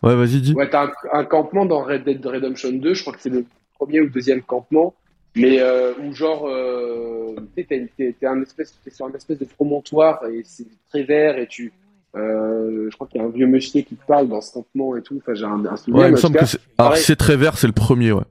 [0.02, 0.52] Ouais, vas-y, dis.
[0.54, 3.44] Ouais, t'as un, campement dans Red Dead Redemption 2, je crois que c'est le
[3.78, 4.94] premier ou deuxième campement,
[5.36, 7.88] mais euh, où genre, euh, t'es
[8.24, 11.72] un espèce, es sur un espèce de promontoire et c'est très vert et tu,
[12.16, 14.96] euh, je crois qu'il y a un vieux monsieur qui te parle dans ce campement
[14.96, 15.16] et tout.
[15.18, 16.02] Enfin, j'ai un, un souvenir.
[16.02, 16.60] Ouais, il me semble que c'est.
[16.78, 18.24] Alors, c'est très vert, c'est le premier, ouais.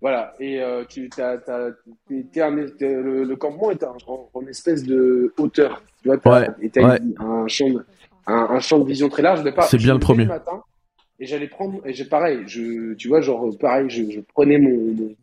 [0.00, 1.70] Voilà, et euh, tu t'as, t'as,
[2.30, 3.96] t'es, un, le, le, campement est en,
[4.34, 5.82] en, espèce de hauteur.
[6.02, 7.00] Tu vois, t'as, ouais, et t'as ouais.
[7.18, 7.82] un, champ de,
[8.26, 9.42] un, un, champ de vision très large.
[9.62, 10.24] C'est bien le premier.
[10.24, 10.62] Le matin,
[11.20, 14.70] et j'allais prendre et j'ai pareil je tu vois genre pareil je, je prenais mon,
[14.70, 15.14] mon,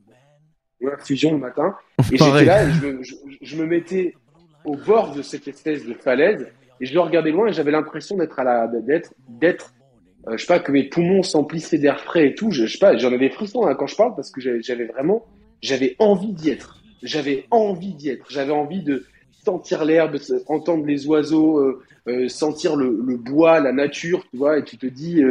[0.82, 1.76] mon, infusion le matin.
[2.12, 4.16] Et j'étais là et je me, je, je, me mettais
[4.66, 6.48] au bord de cette espèce de falaise
[6.80, 9.74] et je le regardais loin et j'avais l'impression d'être à la d'être d'être
[10.28, 12.80] euh, je sais pas que mes poumons s'emplissaient d'air frais et tout je, je sais
[12.80, 15.26] pas j'en avais frissons hein, quand je parle parce que j'avais vraiment
[15.62, 16.82] j'avais envie d'y être.
[17.04, 18.26] J'avais envie d'y être.
[18.30, 19.06] J'avais envie de
[19.44, 20.18] sentir l'herbe
[20.48, 24.78] entendre les oiseaux euh, euh, sentir le, le, bois la nature tu vois et tu
[24.78, 25.24] te dis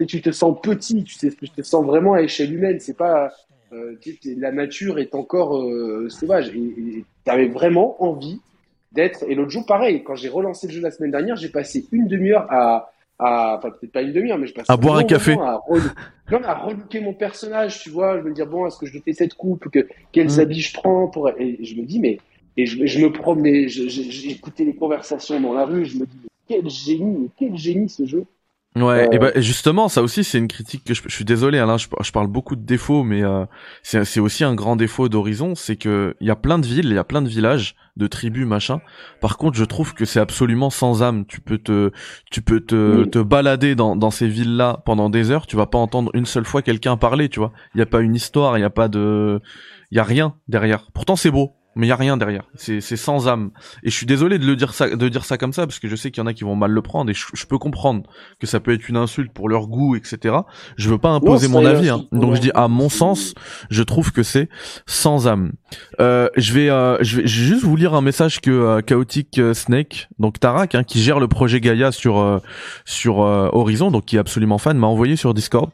[0.00, 2.80] et tu te sens petit, tu, sais, tu te sens vraiment à échelle humaine.
[2.80, 3.30] C'est pas
[3.72, 3.96] euh,
[4.38, 8.40] la nature est encore euh, sauvage et tu avais vraiment envie
[8.92, 9.24] d'être.
[9.28, 12.08] Et l'autre jour, pareil, quand j'ai relancé le jeu la semaine dernière, j'ai passé une
[12.08, 15.34] demi-heure à, à, enfin peut-être pas une demi-heure, mais je passais à boire un café,
[15.34, 15.60] à,
[16.32, 18.18] non, à relooker mon personnage, tu vois.
[18.18, 20.40] Je me dire bon, est-ce que je fais cette coupe, que quels mmh.
[20.40, 22.18] habits je prends pour, et je me dis mais
[22.56, 26.68] et je, je me promenais, j'écoutais les conversations dans la rue, je me dis quel
[26.68, 28.24] génie, quel génie ce jeu.
[28.76, 31.76] Ouais, et bah justement, ça aussi c'est une critique que je, je suis désolé, Alain,
[31.76, 33.44] je, je, parle beaucoup de défauts, mais euh,
[33.82, 36.94] c'est aussi un grand défaut d'Horizon, c'est que il y a plein de villes, il
[36.94, 38.80] y a plein de villages, de tribus, machin.
[39.20, 41.26] Par contre, je trouve que c'est absolument sans âme.
[41.26, 41.90] Tu peux te,
[42.30, 45.78] tu peux te, te balader dans, dans ces villes-là pendant des heures, tu vas pas
[45.78, 47.52] entendre une seule fois quelqu'un parler, tu vois.
[47.74, 49.40] Il y a pas une histoire, il y a pas de,
[49.90, 50.92] il y a rien derrière.
[50.94, 52.44] Pourtant c'est beau, mais il y a rien derrière.
[52.54, 53.50] C'est c'est sans âme.
[53.82, 55.88] Et je suis désolé de le dire ça de dire ça comme ça parce que
[55.88, 57.58] je sais qu'il y en a qui vont mal le prendre et je, je, peux
[57.58, 58.02] comprendre
[58.40, 60.36] que ça peut être une insulte pour leur goût etc.
[60.76, 61.88] Je veux pas imposer mon avis.
[61.88, 62.04] Hein.
[62.12, 63.34] Donc je dis à mon sens,
[63.70, 64.48] je trouve que c'est
[64.86, 65.52] sans âme.
[66.00, 69.54] Euh, je vais euh, je vais juste vous lire un message que euh, Chaotic euh,
[69.54, 72.38] Snake donc Tarak hein, qui gère le projet Gaia sur euh,
[72.84, 75.70] sur Horizon donc qui est absolument fan m'a envoyé sur Discord.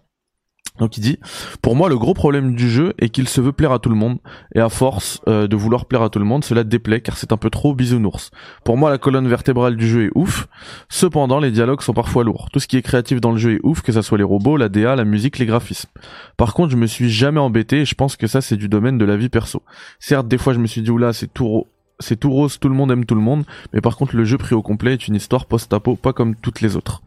[0.78, 1.18] Donc il dit,
[1.62, 3.94] pour moi le gros problème du jeu est qu'il se veut plaire à tout le
[3.94, 4.18] monde,
[4.54, 7.32] et à force euh, de vouloir plaire à tout le monde, cela déplaît car c'est
[7.32, 8.30] un peu trop bisounours.
[8.64, 10.48] Pour moi la colonne vertébrale du jeu est ouf,
[10.88, 12.48] cependant les dialogues sont parfois lourds.
[12.52, 14.56] Tout ce qui est créatif dans le jeu est ouf, que ça soit les robots,
[14.56, 15.90] la DA, la musique, les graphismes.
[16.36, 18.98] Par contre je me suis jamais embêté, et je pense que ça c'est du domaine
[18.98, 19.62] de la vie perso.
[19.98, 21.66] Certes des fois je me suis dit, oula c'est tout
[21.98, 24.36] c'est tout rose, tout le monde aime tout le monde, mais par contre le jeu
[24.36, 27.02] pris au complet est une histoire post-apo, pas comme toutes les autres.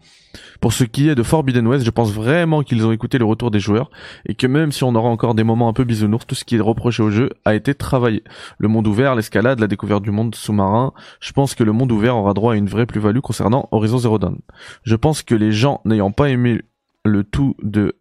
[0.60, 3.49] Pour ce qui est de Forbidden West, je pense vraiment qu'ils ont écouté le retour
[3.49, 3.89] des joueurs
[4.26, 6.57] et que même si on aura encore des moments un peu bisounours, tout ce qui
[6.57, 8.24] est reproché au jeu a été travaillé.
[8.57, 12.18] Le monde ouvert, l'escalade, la découverte du monde sous-marin, je pense que le monde ouvert
[12.18, 14.39] aura droit à une vraie plus-value concernant Horizon Zero Dawn.
[14.84, 16.62] Je pense que les gens n'ayant pas aimé
[17.05, 17.95] le tout de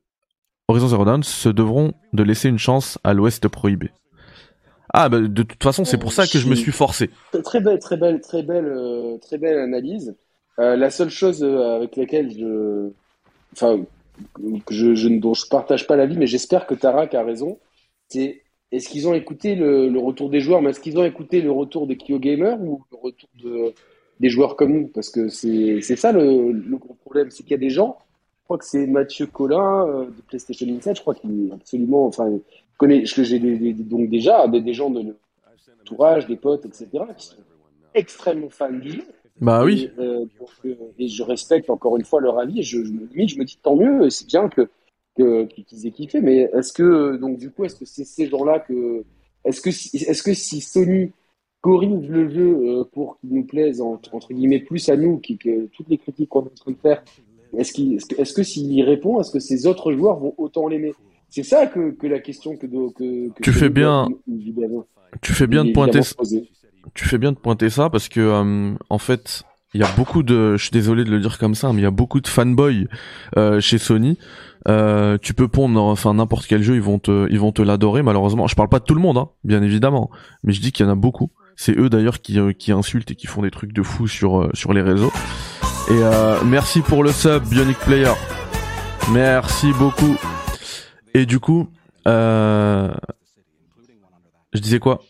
[0.67, 3.91] Horizon Zero Dawn se devront de laisser une chance à l'Ouest prohibé.
[4.93, 7.11] Ah bah de toute façon c'est pour ça que je me suis forcé.
[7.45, 10.17] Très belle, très belle, très belle, euh, très belle analyse.
[10.59, 12.91] Euh, la seule chose euh, avec laquelle je,
[13.53, 13.85] enfin,
[14.71, 17.59] je, je, je partage pas l'avis, mais j'espère que Tarak a raison,
[18.09, 18.43] c'est
[18.73, 21.87] est-ce qu'ils ont écouté le, retour des joueurs, mais est-ce qu'ils ont écouté le retour
[21.87, 23.73] des Kyo Gamers ou le retour de,
[24.21, 27.59] des joueurs comme nous Parce que c'est ça le, gros problème, c'est qu'il y a
[27.59, 27.97] des gens,
[28.41, 32.07] je crois que c'est Mathieu Collin euh, de PlayStation Inside, je crois qu'il est absolument,
[32.07, 32.31] enfin,
[32.77, 35.15] connaît, que j'ai donc déjà des, des gens de
[35.79, 37.37] l'entourage, des potes, etc., qui sont
[37.95, 39.05] extrêmement fans du jeu
[39.41, 39.91] bah oui.
[39.99, 40.25] Et, euh,
[40.65, 42.61] euh, et, je respecte encore une fois leur avis.
[42.61, 44.69] Et je, je, limite, je me dis tant mieux, c'est bien que
[45.17, 46.21] qu'ils aient kiffé.
[46.21, 49.05] Mais est-ce que donc du coup, est-ce que c'est ces gens-là que
[49.45, 51.13] est-ce que si, est-ce que si Sony
[51.61, 55.37] corrige le jeu euh, pour qu'il nous plaise entre, entre, guillemets plus à nous, qui,
[55.39, 57.03] que toutes les critiques qu'on est en train de faire,
[57.57, 60.69] est-ce qu'il est-ce que, est-ce que s'il répond, est-ce que ces autres joueurs vont autant
[60.69, 60.95] l'aimer?
[61.31, 64.09] C'est ça que, que la question que, que, que tu fais bien.
[65.23, 66.01] Tu fais bien de pointer.
[66.95, 70.23] Tu fais bien de pointer ça parce que euh, en fait, il y a beaucoup
[70.23, 72.29] de, je suis désolé de le dire comme ça, mais il y a beaucoup de
[72.29, 72.89] fanboys
[73.37, 74.19] euh, chez Sony.
[74.67, 78.03] Euh, tu peux pondre, enfin n'importe quel jeu, ils vont te, ils vont te l'adorer.
[78.03, 80.11] Malheureusement, je parle pas de tout le monde, hein, bien évidemment,
[80.43, 81.31] mais je dis qu'il y en a beaucoup.
[81.57, 84.73] C'est eux d'ailleurs qui, qui insultent et qui font des trucs de fou sur sur
[84.73, 85.13] les réseaux.
[85.91, 86.01] Et
[86.45, 88.13] merci pour le sub, Bionic Player.
[89.11, 90.17] Merci beaucoup.
[91.15, 91.69] Et du coup,
[92.07, 92.91] je
[94.61, 95.01] disais quoi?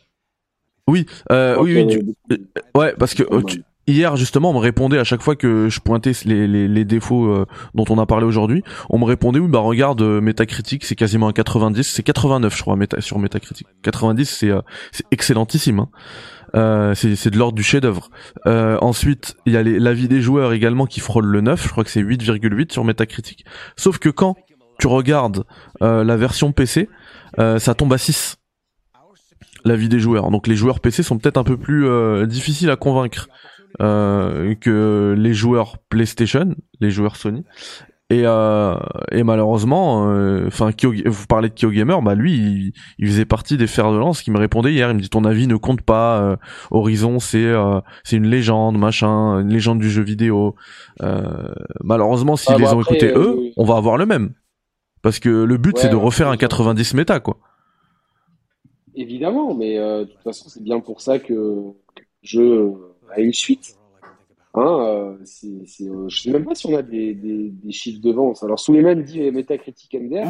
[0.89, 2.37] Oui, euh, oui, oui, euh,
[2.75, 3.43] ouais, parce que euh,
[3.87, 7.27] hier justement, on me répondait à chaque fois que je pointais les, les, les défauts
[7.27, 11.29] euh, dont on a parlé aujourd'hui, on me répondait oui, bah regarde, Metacritic, c'est quasiment
[11.29, 13.67] un 90, c'est 89 je crois sur Metacritic.
[13.83, 14.51] 90, c'est
[14.91, 15.81] c'est excellentissime.
[15.81, 15.89] Hein.
[16.57, 18.09] Euh, c'est de l'ordre du chef-d'œuvre.
[18.47, 21.85] Euh, ensuite, il y a l'avis des joueurs également qui frôle le 9, je crois
[21.85, 23.45] que c'est 8,8 sur Metacritic.
[23.77, 24.37] Sauf que quand
[24.81, 25.45] tu regardes
[25.81, 26.89] la version PC,
[27.37, 28.39] ça tombe à 6
[29.65, 30.31] la vie des joueurs.
[30.31, 33.29] Donc les joueurs PC sont peut-être un peu plus euh, difficiles à convaincre
[33.81, 37.45] euh, que les joueurs PlayStation, les joueurs Sony.
[38.11, 38.75] Et, euh,
[39.13, 40.05] et malheureusement,
[40.47, 40.71] enfin,
[41.05, 44.39] vous parlez de KyoGamer, bah lui, il, faisait partie des fers de lance qui me
[44.39, 44.91] répondait hier.
[44.91, 46.39] Il me dit ton avis ne compte pas.
[46.71, 47.53] Horizon, c'est
[48.05, 50.57] c'est une légende, machin, une légende du jeu vidéo.
[51.85, 54.33] malheureusement, s'ils ah, les bah ont écoutés eux, on va avoir le même.
[55.03, 57.37] Parce que le but, c'est de refaire un 90 méta, quoi.
[59.01, 61.75] Évidemment, mais euh, de toute façon, c'est bien pour ça que le
[62.23, 62.75] jeu
[63.11, 63.79] a une suite.
[64.55, 67.71] Hein, euh, c'est, c'est, euh, je sais même pas si on a des, des, des
[67.71, 68.43] chiffres de vente.
[68.43, 70.25] Alors, Suleiman dit Metacritic MDR.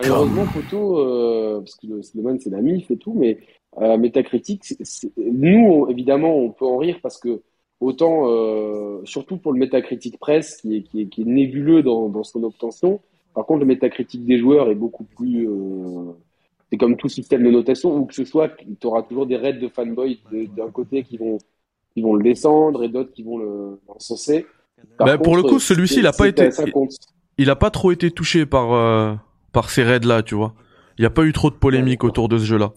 [0.00, 3.38] Malheureusement, photo, euh, parce que Suleiman, c'est la MIF et tout, mais
[3.78, 7.42] euh, Metacritic, c'est, nous, évidemment, on peut en rire parce que
[7.80, 8.28] autant,
[9.04, 12.44] surtout pour le Metacritic Press, qui est, qui est, qui est nébuleux dans, dans son
[12.44, 13.00] obtention,
[13.34, 15.48] par contre, le Metacritic des joueurs est beaucoup plus
[16.74, 19.52] c'est comme tout système de notation, où que ce soit, tu auras toujours des raids
[19.52, 20.18] de fanboys
[20.56, 21.38] d'un côté qui vont,
[21.92, 24.44] qui vont le descendre et d'autres qui vont le l'encenser.
[24.98, 26.50] Bah, pour le coup, celui-ci, il a pas été,
[27.38, 29.14] il a pas trop été touché par, euh,
[29.52, 30.54] par ces raids-là, tu vois.
[30.98, 32.72] Il n'y a pas eu trop de polémique autour de ce jeu-là.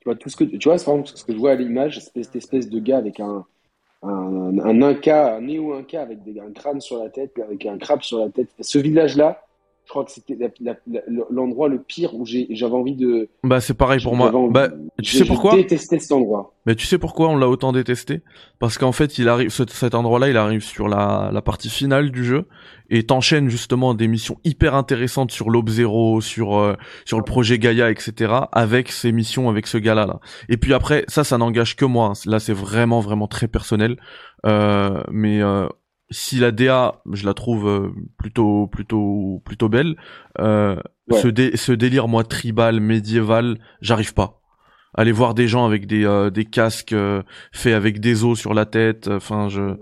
[0.00, 2.70] Tu vois, tout ce que, tu vois, ce que je vois à l'image, cette espèce
[2.70, 3.44] de gars avec un,
[4.02, 8.00] un, un Inca, un néo-Inca avec des, un crâne sur la tête, avec un crabe
[8.00, 8.48] sur la tête.
[8.58, 9.42] Ce village-là,
[9.88, 10.36] je crois que c'était
[11.30, 13.30] l'endroit le pire où j'avais envie de.
[13.42, 14.30] Bah c'est pareil pour moi.
[14.50, 14.68] bah
[15.02, 15.56] tu sais pourquoi?
[15.56, 16.52] détesté cet endroit.
[16.66, 18.20] Mais tu sais pourquoi on l'a autant détesté?
[18.58, 22.22] Parce qu'en fait il arrive cet endroit-là, il arrive sur la, la partie finale du
[22.22, 22.44] jeu
[22.90, 26.74] et t'enchaînes justement des missions hyper intéressantes sur l'Aube Zero, sur euh,
[27.06, 28.34] sur le projet Gaia, etc.
[28.52, 30.04] Avec ces missions avec ce gars-là.
[30.04, 30.20] Là.
[30.50, 32.12] Et puis après ça, ça n'engage que moi.
[32.26, 33.96] Là c'est vraiment vraiment très personnel.
[34.44, 35.66] Euh, mais euh,
[36.10, 39.96] si la DA, je la trouve euh, plutôt plutôt plutôt belle,
[40.38, 40.76] euh,
[41.10, 44.40] ce, ce délire moi tribal médiéval, j'arrive pas.
[44.94, 48.54] Aller voir des gens avec des euh, des casques euh, faits avec des os sur
[48.54, 49.76] la tête, enfin je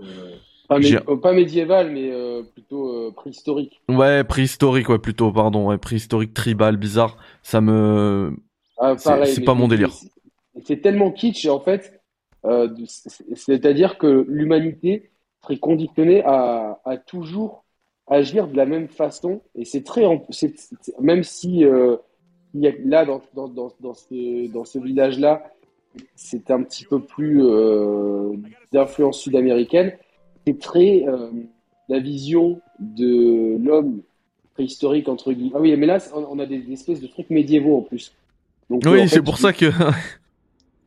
[0.67, 3.79] Pas, mé- J'ai- euh, pas médiéval, mais euh, plutôt euh, préhistorique.
[3.87, 7.15] Ouais, préhistorique, ouais, plutôt, pardon, ouais, préhistorique, tribal, bizarre.
[7.41, 8.35] Ça me,
[8.77, 9.91] Ah, C'est- pas mon délire.
[10.65, 12.01] c'est- tellement kitsch, en fait,
[12.45, 12.67] euh,
[13.35, 15.09] c'est-à-dire que l'humanité
[15.47, 17.63] serait conditionnée à, à toujours
[18.07, 21.97] agir de la même façon, et c'est très, c'est- c'est- même si euh,
[22.53, 25.51] il y a, là dans, dans, dans, dans ce, dans ce village-là,
[26.15, 28.33] c'est un petit peu plus euh,
[28.71, 29.93] d'influence sud-américaine,
[30.45, 31.29] c'est très euh,
[31.89, 34.01] la vision de l'homme
[34.53, 35.51] préhistorique entre guillemets.
[35.55, 38.13] Ah oui, mais là, on on a des, des espèces de trucs médiévaux en plus.
[38.69, 39.65] Donc, oui, c'est pour ça que,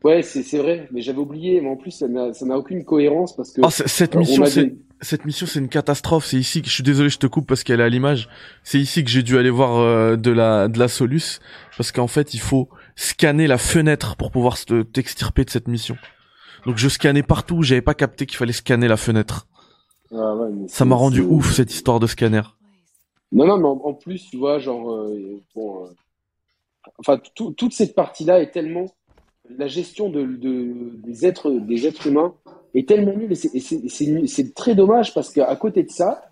[0.02, 1.60] Ouais, c'est c'est vrai, mais j'avais oublié.
[1.60, 4.42] Mais en plus, ça n'a ça n'a aucune cohérence parce que oh, cette on mission,
[4.44, 6.26] des- cette mission, c'est une catastrophe.
[6.26, 8.28] C'est ici que je suis désolé, je te coupe parce qu'elle est à l'image.
[8.64, 11.40] C'est ici que j'ai dû aller voir euh, de la de la Solus
[11.76, 14.56] parce qu'en fait, il faut scanner la fenêtre pour pouvoir
[14.92, 15.96] t'extirper de cette mission.
[16.66, 19.46] Donc je scannais partout, j'avais pas capté qu'il fallait scanner la fenêtre.
[20.12, 22.42] Ah ouais, mais Ça m'a rendu ouf cette histoire de scanner.
[23.32, 25.88] Non, non, mais en, en plus, tu vois, genre, euh, bon, euh,
[26.98, 28.86] enfin, tout- toute cette partie-là est tellement
[29.58, 32.34] la gestion de, de- des êtres des êtres humains
[32.74, 36.22] est tellement nulle et c'est très dommage parce qu'à côté de ça,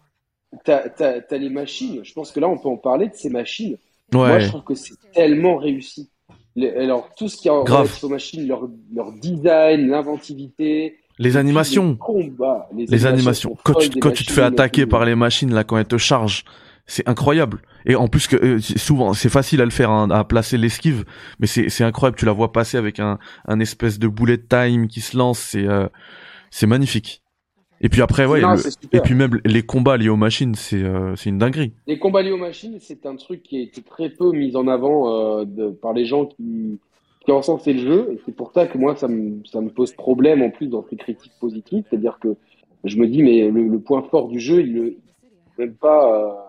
[0.65, 2.01] t'as t'as t'as les machines.
[2.05, 3.77] Je pense que là, on peut en parler de ces machines.
[4.13, 6.09] Moi, je trouve que c'est tellement réussi.
[6.77, 7.63] Alors, tout ce qui est en
[8.03, 11.91] aux machines, leur, leur design, l'inventivité, Les animations.
[11.91, 13.57] les combats, les, Les animations.
[13.65, 16.45] Quand folles tu, tu te fais attaquer par les machines là quand elles te chargent,
[16.89, 17.61] c'est incroyable.
[17.87, 21.05] Et en plus que euh, souvent c'est facile à le faire, hein, à placer l'esquive,
[21.39, 22.19] mais c'est c'est incroyable.
[22.19, 25.65] Tu la vois passer avec un un espèce de bullet time qui se lance, c'est
[25.69, 25.87] euh,
[26.51, 27.23] c'est magnifique.
[27.81, 30.57] Et puis après ouais, Non, le- c'est et puis même les combats liés aux machines,
[30.57, 31.75] c'est euh, c'est une dinguerie.
[31.87, 34.67] Les combats liés aux machines, c'est un truc qui a été très peu mis en
[34.67, 36.81] avant euh, de- par les gens qui,
[37.25, 38.09] qui ont sensé le jeu.
[38.15, 40.85] Et c'est pour ça que moi, ça me, ça me pose problème en plus dans
[40.91, 41.85] ces critiques positives.
[41.89, 42.35] C'est-à-dire que
[42.83, 44.97] je me dis, mais le, le point fort du jeu, il le,
[45.59, 46.48] même pas,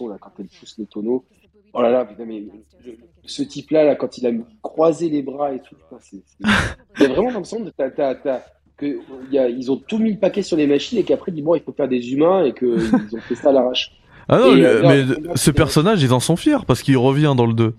[0.00, 1.24] euh, là, quand elle pousse les tonneaux.
[1.72, 2.92] Oh là là, putain, mais le-
[3.24, 4.30] ce type-là, là, quand il a
[4.62, 6.38] croisé les bras et tout, putain, c'est, c'est-
[6.98, 8.44] il y a vraiment l'impression que t'as, t'as, t'as-
[8.76, 8.86] que
[9.28, 11.54] il y a, ils ont tout mis le paquet sur les machines et qu'après, bon,
[11.54, 12.68] il faut faire des humains et qu'ils
[13.14, 13.92] ont fait ça à l'arrache.
[14.28, 16.64] Ah non, Et, le- euh, là, mais combat, ce c'est- personnage, ils en sont fiers
[16.66, 17.74] parce qu'il revient dans le 2.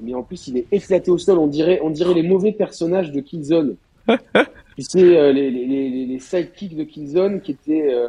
[0.00, 1.38] Mais en plus, il est éclaté au sol.
[1.38, 3.76] On dirait, on dirait les mauvais personnages de Killzone.
[4.08, 7.92] tu sais, euh, les, les, les, les sidekicks de Killzone qui étaient.
[7.94, 8.08] euh,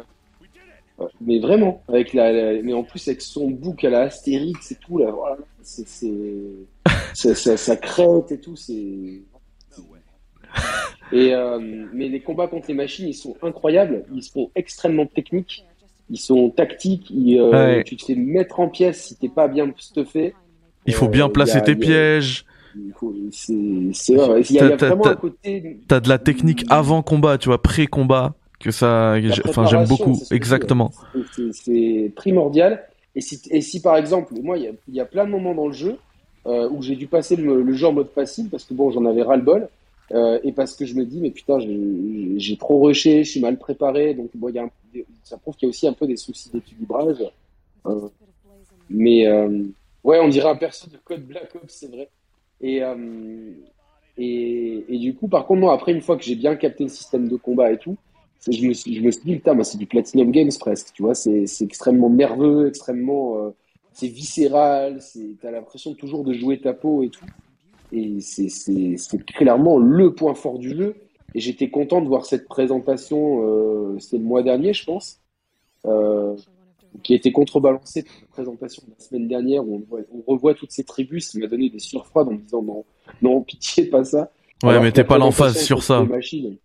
[1.20, 4.76] mais vraiment, avec la, la- mais en plus avec son bouc à la Astérix et
[4.76, 6.12] tout là, voilà, c'est, c'est,
[7.14, 9.22] ça, ça, ça crête et tout, c'est.
[11.12, 11.58] Et euh,
[11.92, 15.64] mais les combats contre les machines, ils sont incroyables, ils sont extrêmement techniques,
[16.10, 17.84] ils sont tactiques, ils, euh, Ouais.
[17.84, 20.34] tu te fais mettre en pièces si t'es pas bien stuffé.
[20.86, 22.44] Il faut Euh, bien y placer a- tes a- pièges.
[22.76, 23.54] il faut- C'est,
[23.94, 25.80] c'est, ouais, il y a, vraiment un côté.
[25.88, 29.14] T'as de la technique avant combat, tu vois, pré-combat, que ça,
[29.46, 30.90] enfin j'aime beaucoup, exactement.
[31.52, 32.84] c'est, primordial.
[33.14, 35.66] Et si, et si par exemple, moi, il y y a plein de moments dans
[35.66, 35.96] le jeu
[36.46, 39.04] euh, où j'ai dû passer le, le jeu en mode facile parce que bon, j'en
[39.06, 39.68] avais ras-le-bol.
[40.12, 43.58] euh, et parce que je me dis, mais putain, j'ai, trop rushé, je suis mal
[43.58, 44.14] préparé.
[44.14, 44.70] Donc, bon, y a un-
[45.24, 47.18] ça prouve qu'il y a aussi un peu des soucis d'équilibrage.
[47.86, 48.08] Euh,
[48.90, 49.28] mais
[50.04, 52.08] ouais, on dirait un perso de code Black Ops, c'est vrai.
[52.60, 52.80] Et,
[54.16, 56.90] et, et du coup, par contre, moi, après, une fois que j'ai bien capté le
[56.90, 57.96] système de combat et tout,
[58.46, 61.44] je me je me suis dit, putain, c'est du Platinum Games presque, tu vois, c'est,
[61.60, 63.50] extrêmement nerveux, extrêmement, euh,
[63.92, 65.00] c'est viscéral,
[65.40, 67.26] t'as l'impression toujours de jouer ta peau et tout.
[67.92, 68.48] Et c'est,
[69.34, 70.96] clairement le point fort du jeu.
[71.34, 75.20] Et j'étais content de voir cette présentation, euh, c'était le mois dernier, je pense,
[75.84, 76.34] euh,
[77.02, 80.32] qui a été contrebalancée par la présentation de la semaine dernière où on, voit- on
[80.32, 81.30] revoit toutes ces tribus.
[81.30, 82.84] Ça m'a donné des surfroides en me disant non,
[83.20, 84.30] non, pitié, pas ça.
[84.62, 86.02] Ouais, Alors mais t'es pas l'emphase sur ça.
[86.04, 86.56] machines-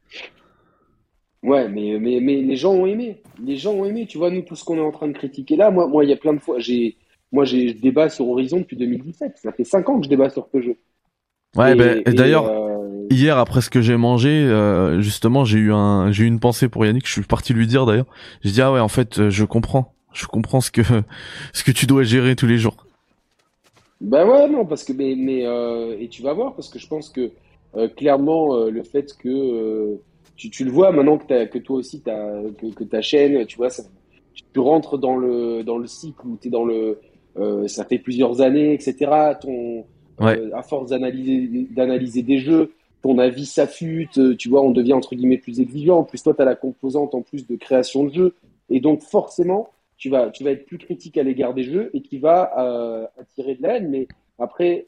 [1.43, 3.21] Ouais, mais, mais, mais les gens ont aimé.
[3.43, 4.05] Les gens ont aimé.
[4.07, 6.09] Tu vois, nous, tout ce qu'on est en train de critiquer là, moi, moi, il
[6.09, 6.95] y a plein de fois, j'ai,
[7.31, 9.33] moi, j'ai, je débat sur Horizon depuis 2017.
[9.37, 10.77] Ça fait 5 ans que je débat sur ce jeu.
[11.55, 15.59] Ouais, Et- ben, et d'ailleurs, euh, hier après ce que j'ai mangé, euh, justement, j'ai
[15.59, 17.05] eu un, j'ai eu une pensée pour Yannick.
[17.07, 18.07] Je suis parti lui dire d'ailleurs.
[18.41, 20.81] J'ai dit ah ouais, en fait, euh, je comprends, je comprends ce que,
[21.53, 22.87] ce que tu dois gérer tous les jours.
[24.01, 26.87] Bah ouais, non, parce que mais, mais euh, et tu vas voir, parce que je
[26.87, 27.31] pense que
[27.95, 29.97] clairement le fait que
[30.35, 33.45] tu, tu le vois maintenant que t'as, que toi aussi t'as, que, que ta chaîne,
[33.45, 33.83] tu vois, ça,
[34.53, 36.99] tu rentres dans le dans le cycle où t'es dans le
[37.37, 39.11] euh, ça fait plusieurs années, etc.
[39.41, 39.85] Ton
[40.19, 40.37] Ouais.
[40.37, 45.15] euh, à force d'analyser des jeux, ton avis s'affûte, euh, tu vois, on devient entre
[45.15, 45.99] guillemets plus exigeant.
[45.99, 48.35] En plus, toi, t'as la composante en plus de création de jeux,
[48.69, 52.01] et donc forcément tu vas, tu vas être plus critique à l'égard des jeux et
[52.01, 53.89] qui va euh, attirer de la haine.
[53.89, 54.07] Mais
[54.37, 54.87] après,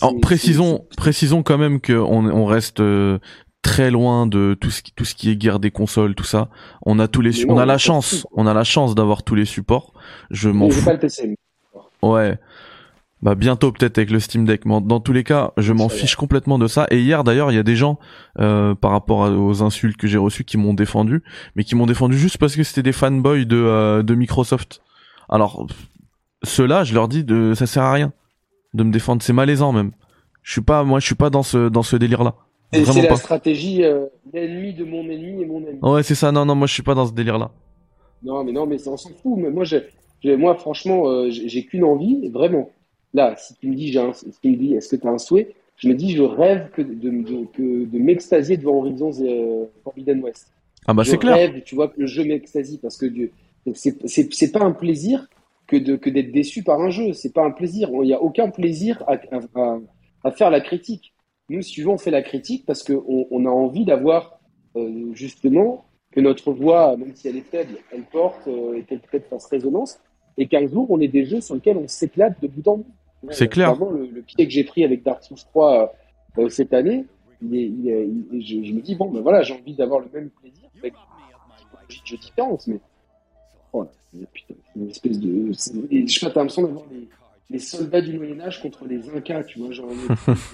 [0.00, 3.18] Alors, précisons, précisons quand même qu'on on reste euh,
[3.66, 6.48] très loin de tout ce qui, tout ce qui est guerre des consoles, tout ça.
[6.82, 9.24] On a tous les, Mais on non, a la chance, on a la chance d'avoir
[9.24, 9.92] tous les supports.
[10.30, 10.84] Je m'en fous.
[10.84, 11.36] pas le PC.
[12.00, 12.38] Ouais.
[13.22, 16.14] Bah bientôt peut-être avec le Steam Deck, mais dans tous les cas, je m'en fiche
[16.14, 16.86] complètement de ça.
[16.90, 17.98] Et hier d'ailleurs, il y a des gens
[18.38, 21.24] euh, par rapport aux insultes que j'ai reçues qui m'ont défendu,
[21.56, 24.80] mais qui m'ont défendu juste parce que c'était des fanboys de euh, de Microsoft.
[25.28, 25.66] Alors
[26.44, 28.12] ceux-là, je leur dis de ça sert à rien
[28.74, 29.90] de me défendre, c'est malaisant même.
[30.42, 32.34] Je suis pas moi, je suis pas dans ce dans ce délire-là.
[32.36, 33.16] C'est Vraiment c'est la pas.
[33.16, 35.78] stratégie euh, l'ennemi de mon ennemi et mon ami.
[35.82, 36.32] Ouais, c'est ça.
[36.32, 37.50] Non non, moi je suis pas dans ce délire-là.
[38.22, 39.34] Non, mais non, mais on s'en fout.
[39.36, 39.64] Mais moi,
[40.24, 42.70] moi, franchement, euh, j'ai qu'une envie, vraiment.
[43.14, 45.18] Là, si tu me dis, j'ai si tu me dis, est-ce que tu as un
[45.18, 45.54] souhait?
[45.76, 50.48] Je me dis, je rêve que de, de, de m'extasier devant Horizon euh, Forbidden West.
[50.86, 51.34] Ah bah je c'est clair.
[51.36, 53.06] rêve, tu vois, que le jeu m'extasie parce que
[53.74, 55.28] c'est, pas un plaisir
[55.66, 57.12] que de, que d'être déçu par un jeu.
[57.12, 57.90] C'est pas un plaisir.
[57.92, 59.78] Il n'y a aucun plaisir à, à, à,
[60.24, 61.12] à faire la critique.
[61.48, 64.40] Nous, si tu veux, on fait la critique parce qu'on on a envie d'avoir,
[64.76, 69.00] euh, justement, que notre voix, même si elle est faible, elle porte euh, et qu'elle
[69.00, 69.98] peut-être fasse résonance,
[70.38, 72.86] et qu'un jour, on ait des jeux sur lesquels on s'éclate de bout en bout.
[73.30, 73.74] C'est clair.
[73.74, 75.94] Vraiment, le, le pied que j'ai pris avec Dark Souls 3
[76.38, 77.04] euh, cette année,
[77.42, 80.00] il est, il est- il- je, je me dis, bon, ben voilà, j'ai envie d'avoir
[80.00, 80.94] le même plaisir avec
[81.90, 82.78] une jeux différente, mais
[83.72, 83.90] voilà,
[84.32, 85.50] putain, c'est une espèce de.
[85.90, 87.08] et Je sais pas, t'as l'impression d'avoir les,
[87.50, 89.90] les soldats du Moyen-Âge contre les Incas, tu vois, genre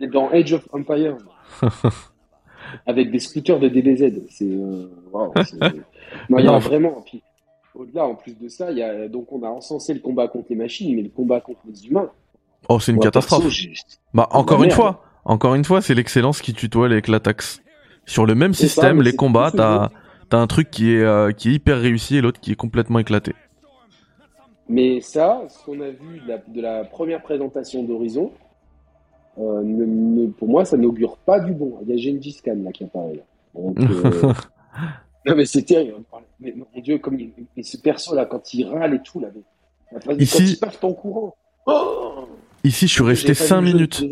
[0.00, 1.16] les- dans Age of Empires.
[2.86, 4.22] avec des scooters de DBZ.
[4.30, 4.44] C'est.
[4.44, 5.32] euh, non,
[6.38, 7.02] il y a vraiment.
[7.04, 7.22] Puis,
[7.74, 10.46] au-delà, en plus de ça, il y a, donc on a encensé le combat contre
[10.50, 12.10] les machines, mais le combat contre les humains.
[12.68, 13.42] Oh, c'est une moi, catastrophe.
[13.44, 13.60] perso,
[14.14, 14.80] Bah encore une merde.
[14.80, 17.60] fois, encore une fois, c'est l'excellence qui tutoie avec la taxe.
[18.06, 19.90] Sur le même ça, système, les combats, t'as
[20.30, 22.98] t'as un truc qui est euh, qui est hyper réussi et l'autre qui est complètement
[22.98, 23.34] éclaté.
[24.68, 28.32] Mais ça, ce qu'on a vu de la, de la première présentation d'Horizon,
[29.38, 31.78] euh, ne- ne- pour moi, ça n'augure pas du bon.
[31.82, 33.14] Il y a Gengis Khan là qui apparaît.
[33.14, 33.22] Là.
[33.54, 34.32] Donc, euh,
[35.26, 35.94] non mais c'est terrible.
[36.40, 39.28] Mais, mon Dieu, comme il, mais ce perso là, quand il râle et tout là,
[39.34, 41.36] mais, phase- Ici- quand il part en courant.
[41.66, 42.28] Oh
[42.64, 44.04] Ici, je suis resté J'ai pas 5 vu le jeu minutes.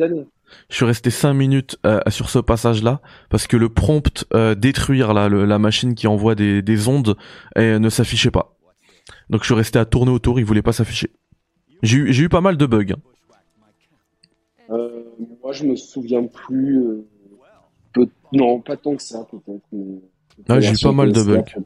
[0.68, 3.00] Je suis resté 5 minutes euh, sur ce passage-là
[3.30, 7.16] parce que le prompt euh, détruire là, le- la machine qui envoie des, des ondes
[7.58, 8.54] euh, ne s'affichait pas.
[9.30, 11.10] Donc je suis resté à tourner autour, il voulait pas s'afficher.
[11.82, 12.92] J'ai eu, j'ai eu pas mal de bugs.
[12.92, 12.96] hein.
[15.52, 16.78] Je me souviens plus.
[16.80, 17.06] euh,
[17.92, 19.62] peu- Non, pas tant que ça peut-être.
[20.48, 21.62] Ah, j'ai eu pas mal de PS4,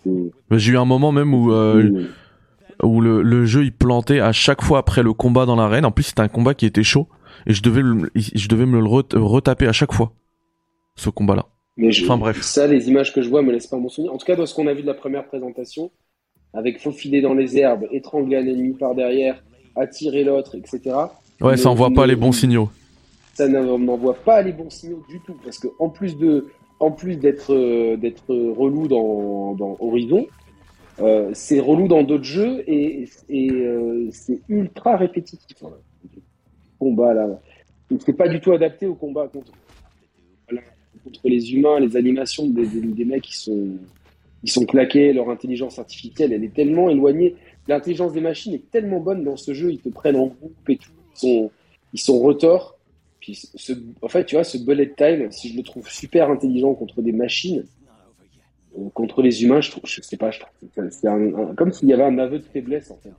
[0.51, 0.59] bugs.
[0.59, 2.07] J'ai eu un moment même où euh, Oui.
[2.83, 5.85] où le, le jeu il plantait à chaque fois après le combat dans l'arène.
[5.85, 7.07] En plus c'était un combat qui était chaud
[7.47, 10.13] et je devais le- je devais me le ret- retaper à chaque fois
[10.97, 11.47] ce combat là.
[11.79, 12.41] Mais je- Enfin, bref.
[12.43, 14.13] ça, les images que je vois me laissent pas mon souvenir.
[14.13, 15.91] En tout cas, dans ce qu'on a vu de la première présentation,
[16.55, 19.43] avec faufiler dans les herbes, étrangler un ennemi par derrière,
[19.77, 20.81] attirer l'autre, etc.
[21.43, 22.71] Ouais, ça envoie pas les bons signaux.
[23.37, 26.47] Ça n'en- n'envoie pas les bons signaux du tout, parce que en plus de,
[26.81, 30.27] en plus d'être euh, d'être relou dans, Horizon,
[31.01, 35.57] euh, c'est relou dans d'autres jeux et, euh, c'est ultra répétitif.
[35.61, 35.77] Voilà.
[36.15, 36.21] Le
[36.79, 37.41] Combat là,
[38.05, 39.53] c'est pas du tout adapté au combat contre
[41.25, 43.77] les humains, les animations des mecs qui sont
[44.43, 47.35] ils sont claqués, leur intelligence artificielle, elle est tellement éloignée.
[47.69, 50.77] L'intelligence des machines est tellement bonne dans ce jeu, ils te prennent en groupe et
[50.77, 51.51] tout, ils sont,
[51.93, 52.76] ils sont retors.
[53.27, 53.73] Puis ce,
[54.03, 57.11] en fait, tu vois, ce bullet time, si je le trouve super intelligent contre des
[57.11, 57.65] machines,
[58.79, 60.53] euh, contre les humains, je trouve, je sais pas, je trouve,
[60.93, 63.11] c'est un- un- comme s'il y avait un aveu de faiblesse en fait.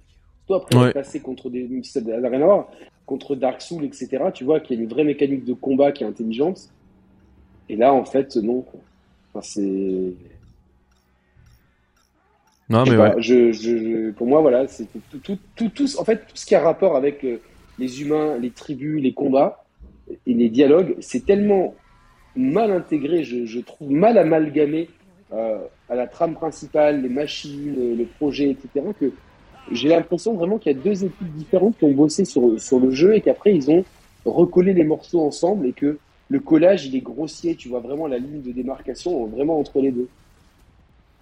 [0.47, 0.93] Toi, après, Ouais.
[0.93, 2.71] passer contre des, ça n'a rien à voir,
[3.05, 4.31] contre Dark Souls, etc.
[4.33, 6.69] Tu vois qu'il y a une vraie mécanique de combat qui est intelligente.
[7.67, 8.63] Et là, en fait, non.
[9.33, 10.13] Enfin, c'est.
[12.69, 12.97] Non mais ouais.
[12.97, 16.35] pas, je, je, je- pour moi, voilà, c'est tout, tout, tout, tout, en fait, tout
[16.35, 17.41] ce qui a rapport avec euh,
[17.77, 19.65] les humains, les tribus, les combats
[20.25, 21.75] et les dialogues, c'est tellement
[22.35, 24.89] mal intégré, je, je trouve mal amalgamé
[25.33, 25.57] euh,
[25.89, 29.11] à la trame principale, les machines, le projet, etc., que
[29.71, 32.91] j'ai l'impression vraiment qu'il y a deux équipes différentes qui ont bossé sur, sur le
[32.91, 33.83] jeu et qu'après ils ont
[34.25, 35.97] recollé les morceaux ensemble et que
[36.29, 39.91] le collage il est grossier, tu vois vraiment la ligne de démarcation vraiment entre les
[39.91, 40.07] deux.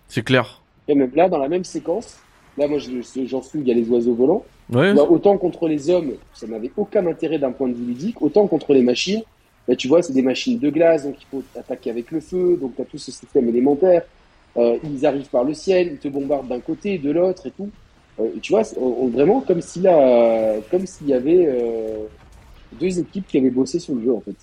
[0.07, 0.61] C'est clair.
[0.87, 2.19] Et même là, dans la même séquence,
[2.57, 4.43] là, moi, je- j'en suis, il y a les oiseaux volants.
[4.71, 4.93] Ouais.
[4.93, 8.47] Bah, autant contre les hommes, ça n'avait aucun intérêt d'un point de vue ludique, autant
[8.47, 9.21] contre les machines,
[9.67, 12.57] là, tu vois, c'est des machines de glace, donc il faut attaquer avec le feu,
[12.59, 14.03] donc tu as tout ce système élémentaire.
[14.57, 17.69] Euh, ils arrivent par le ciel, ils te bombardent d'un côté, de l'autre et tout.
[18.19, 22.05] Euh, tu vois, c'est- on- on- vraiment comme s'il a, comme s'il y avait euh,
[22.79, 24.35] deux équipes qui avaient bossé sur le jeu, en fait.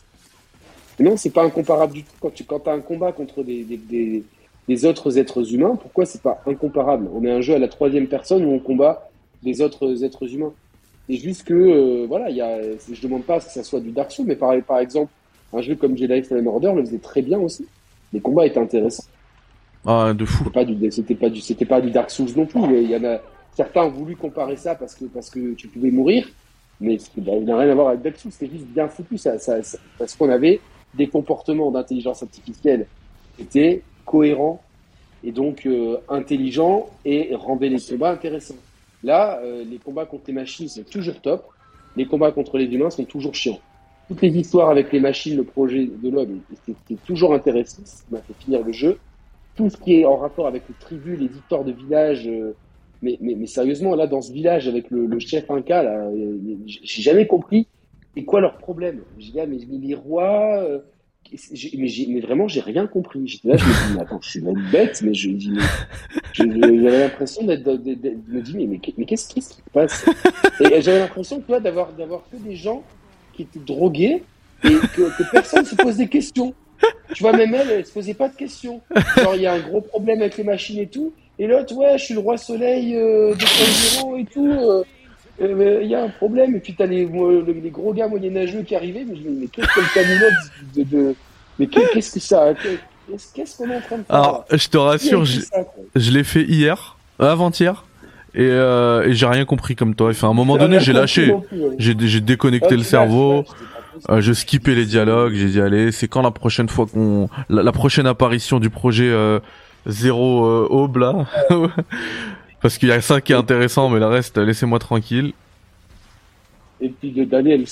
[0.98, 2.12] Mais non, c'est pas incomparable du tout.
[2.20, 4.22] Quand tu quand as un combat contre des, des, des,
[4.68, 7.08] des autres êtres humains, pourquoi c'est pas incomparable?
[7.14, 9.10] On est un jeu à la troisième personne où on combat
[9.42, 10.52] des autres êtres humains.
[11.08, 13.90] C'est juste que, euh, voilà, il y a, je demande pas que ça soit du
[13.90, 15.10] Dark Souls, mais par, par exemple,
[15.52, 17.66] un jeu comme Jedi Fallen Order le faisait très bien aussi.
[18.12, 19.04] Les combats étaient intéressants.
[19.84, 20.44] Ah, de fou.
[20.44, 22.60] C'était pas du, c'était pas du, c'était pas du Dark Souls non plus.
[22.82, 23.18] Il y en a,
[23.54, 26.28] certains ont voulu comparer ça parce que, parce que tu pouvais mourir.
[26.80, 28.30] Mais bah, il n'a rien à voir avec Dark Souls.
[28.32, 29.18] C'était juste bien foutu.
[29.18, 29.56] Ça, ça,
[29.98, 30.60] parce qu'on avait
[30.94, 32.86] des comportements d'intelligence artificielle
[33.36, 34.62] qui étaient cohérents
[35.24, 38.56] et donc euh, intelligents et rendaient les combats intéressants.
[39.04, 41.44] Là, euh, les combats contre les machines, c'est toujours top.
[41.96, 43.60] Les combats contre les humains sont toujours chiants.
[44.08, 47.82] Toutes les histoires avec les machines, le projet de l'homme, c'était toujours intéressant.
[47.84, 48.98] Ça m'a fait finir le jeu
[49.56, 52.26] tout ce qui est en rapport avec les tribus, les victoires de village.
[52.26, 52.54] Euh,
[53.02, 57.26] mais, mais, sérieusement, là, dans ce village, avec le, chef Inca, là, euh, j'ai jamais
[57.26, 57.66] compris
[58.14, 59.00] c'est quoi leur problème.
[59.18, 60.64] J'ai dit, ah, mais, les rois.
[61.30, 63.26] Mais, mais, vraiment, j'ai rien compris.
[63.26, 65.52] J'étais là, je me dis, attends, je suis même bête, mais je dis,
[66.34, 70.04] j'avais l'impression d'être, me dire, mais, mais, qu'est-ce, qu'est-ce qui se passe?
[70.60, 72.82] Et j'avais l'impression, toi, d'avoir, d'avoir que des gens
[73.32, 74.22] qui étaient drogués
[74.64, 76.54] et que, que personne se pose des questions.
[77.14, 78.80] Tu vois, même elle, elle se posait pas de questions.
[79.16, 81.12] Genre, il y a un gros problème avec les machines et tout.
[81.38, 84.50] Et l'autre, ouais, je suis le roi soleil euh, de et tout.
[84.50, 84.84] Euh,
[85.42, 86.56] il y a un problème.
[86.56, 89.04] Et puis, t'as les, les gros gars moyenâgeux qui arrivaient.
[89.06, 91.14] Mais je me dis, mais qu'est-ce que le de, de,
[91.58, 92.52] Mais qu'est-ce que ça
[93.34, 96.96] Qu'est-ce qu'on est en train de faire Alors, je te rassure, je, l'ai fait hier,
[97.18, 97.84] avant-hier.
[98.34, 100.10] Et, euh, et j'ai rien compris comme toi.
[100.10, 101.34] Enfin, à un moment donné, j'ai lâché.
[101.78, 103.44] J'ai déconnecté le cerveau.
[104.10, 107.72] Euh, je skippais les dialogues, j'ai dit allez, c'est quand la prochaine fois qu'on la,
[107.72, 109.38] prochaine apparition du projet euh,
[109.86, 111.26] Zéro euh, Aube là
[112.62, 115.32] Parce qu'il y a ça qui est intéressant, mais le reste, laissez-moi tranquille.
[116.80, 117.66] Et puis de Daniels.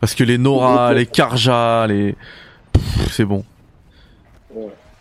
[0.00, 2.16] Parce que les Nora, les Karja, les.
[3.10, 3.44] C'est bon.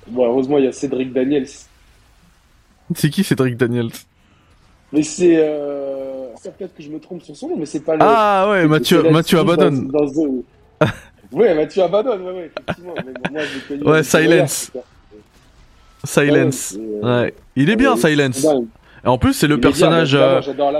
[0.07, 1.47] Bon, heureusement, il y a Cédric Daniels.
[2.95, 3.91] C'est qui Cédric Daniels
[4.93, 5.38] Mais c'est.
[5.38, 5.99] Euh
[6.47, 8.01] peut-être que je me trompe sur son nom, mais c'est pas le.
[8.01, 9.91] Ah ouais, Mathieu, Mathieu abandonne.
[11.32, 13.91] ouais, Mathieu abandonne, ouais, ouais, effectivement.
[13.91, 14.72] ouais, Silence.
[16.03, 16.78] Silence.
[16.80, 17.34] Euh, ouais.
[17.55, 18.45] Il est bien, Silence.
[19.10, 20.14] Et en plus, c'est le personnage.
[20.14, 20.39] Euh.
[20.39, 20.76] Euh.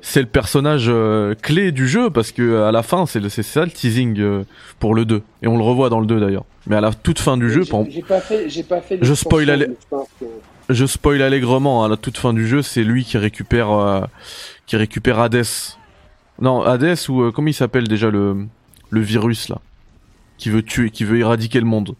[0.00, 0.90] C'est le personnage
[1.42, 4.44] clé du jeu parce que à la fin, c'est ça le teasing
[4.78, 6.44] pour le 2 et on le revoit dans le 2 d'ailleurs.
[6.66, 8.98] Mais à la toute fin du jeu, j'ai pas fait, j'ai pas fait.
[9.02, 9.74] Je spoil
[10.70, 14.08] Je spoil allègrement à la toute fin du jeu, c'est lui qui récupère
[14.66, 15.44] qui récupère Hades.
[16.40, 18.46] Non, Hades ou euh, comment il s'appelle déjà le
[18.90, 19.60] le virus là
[20.36, 21.96] qui veut tuer, qui veut éradiquer le monde?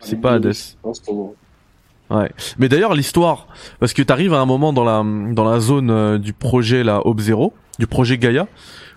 [0.00, 0.54] C'est pas Hades.
[2.12, 2.30] Ouais.
[2.58, 3.46] Mais d'ailleurs l'histoire,
[3.80, 5.02] parce que t'arrives à un moment dans la
[5.32, 8.48] dans la zone euh, du projet la Hope Zero, du projet Gaia,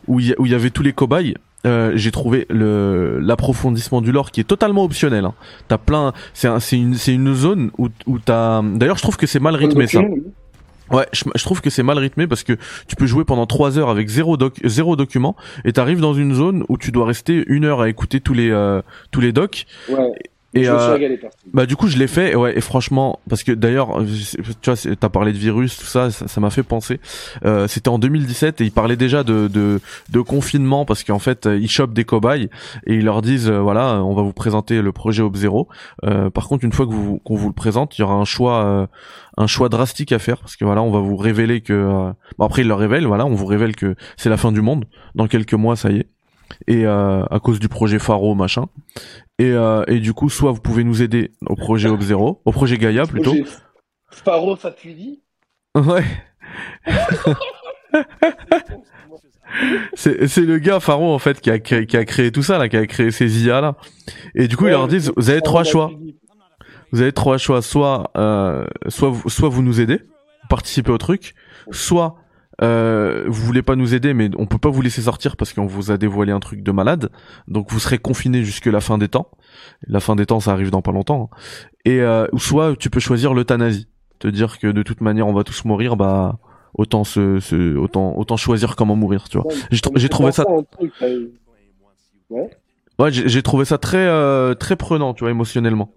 [0.08, 1.36] où il y, où y avait tous les cobayes.
[1.66, 5.26] Euh, j'ai trouvé le l'approfondissement du lore qui est totalement optionnel.
[5.26, 5.34] Hein.
[5.68, 8.62] T'as plein, c'est c'est une c'est une zone où où t'as.
[8.62, 10.02] D'ailleurs je trouve que c'est mal rythmé ça.
[10.92, 12.54] Ouais, je, trouve que c'est mal rythmé parce que
[12.88, 16.36] tu peux jouer pendant trois heures avec zéro doc, zéro document et t'arrives dans une
[16.36, 19.66] zone où tu dois rester une heure à écouter tous les euh, tous les docs.
[19.90, 20.14] Ouais.
[20.56, 20.98] Et euh,
[21.54, 24.02] bah du coup je l'ai fait et ouais et franchement parce que d'ailleurs
[24.62, 27.02] tu vois t'as parlé de virus tout ça ça m'a fait penser.
[27.44, 31.46] Euh, c'était en 2017 et ils parlaient déjà de de, de confinement parce qu'en fait
[31.46, 32.50] ils chopent des cobayes
[32.88, 35.68] et ils leur disent euh, voilà on va vous présenter le projet Ob Zero.
[36.06, 38.26] Euh, par contre une fois que vous qu'on vous le présente il y aura un
[38.26, 38.88] choix euh,
[39.36, 42.62] un choix drastique à faire parce que voilà on va vous révéler que bon après
[42.62, 44.86] ils leur révèlent voilà on vous révèle que c'est la fin du monde.
[45.16, 46.15] Dans quelques mois ça y est
[46.68, 48.66] et euh, à cause du projet Faro machin.
[49.38, 52.52] Et, euh, et du coup soit vous pouvez nous aider au projet Ob Zero au
[52.52, 53.36] projet Gaia plutôt.
[54.10, 55.22] Faro Fatuli
[55.76, 56.04] ouais.
[59.94, 62.58] C'est c'est le gars Faro en fait qui a créé, qui a créé tout ça
[62.58, 63.76] là qui a créé ces IA là.
[64.34, 65.92] Et du coup ils leur disent vous avez trois choix.
[66.92, 67.62] vous avez trois choix.
[67.62, 70.02] Soit euh, soit vous, soit vous nous aidez
[70.50, 71.36] participer au truc.
[71.72, 72.16] Soit
[72.62, 75.66] euh, vous voulez pas nous aider, mais on peut pas vous laisser sortir parce qu'on
[75.66, 77.10] vous a dévoilé un truc de malade.
[77.48, 79.30] Donc vous serez confiné jusque la fin des temps.
[79.88, 81.30] La fin des temps, ça arrive dans pas longtemps.
[81.32, 81.38] Hein.
[81.86, 83.88] Et euh, soit tu peux choisir l'euthanasie,
[84.20, 86.40] te dire que de toute manière on va tous mourir, bah
[86.74, 89.52] autant se, autant autant choisir comment mourir, tu vois.
[89.72, 90.46] j'ai trouvé ça.
[92.98, 93.12] Ouais.
[93.12, 95.92] j'ai trouvé ça très euh, très prenant, tu vois, émotionnellement.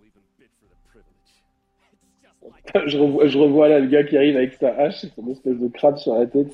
[2.86, 5.58] je, revois, je revois là le gars qui arrive avec sa hache et son espèce
[5.58, 6.52] de crabe sur la tête.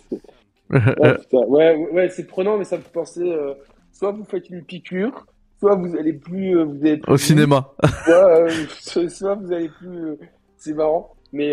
[0.71, 3.23] ouais, ouais, c'est prenant, mais ça me fait penser.
[3.23, 3.55] Euh,
[3.93, 5.27] soit vous faites une piqûre,
[5.59, 6.59] soit vous allez plus.
[6.59, 7.73] Euh, vous allez Au cinéma.
[8.09, 8.49] Euh,
[8.81, 10.17] soit, vous allez plus.
[10.57, 11.15] c'est marrant.
[11.35, 11.53] Mais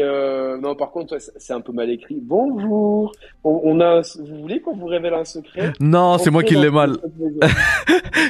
[0.61, 2.19] non, par contre, c'est un peu mal écrit.
[2.21, 3.11] Bonjour.
[3.43, 4.01] On, a.
[4.19, 5.73] Vous voulez qu'on vous révèle un secret?
[5.79, 6.97] Non, c'est moi qui l'ai mal.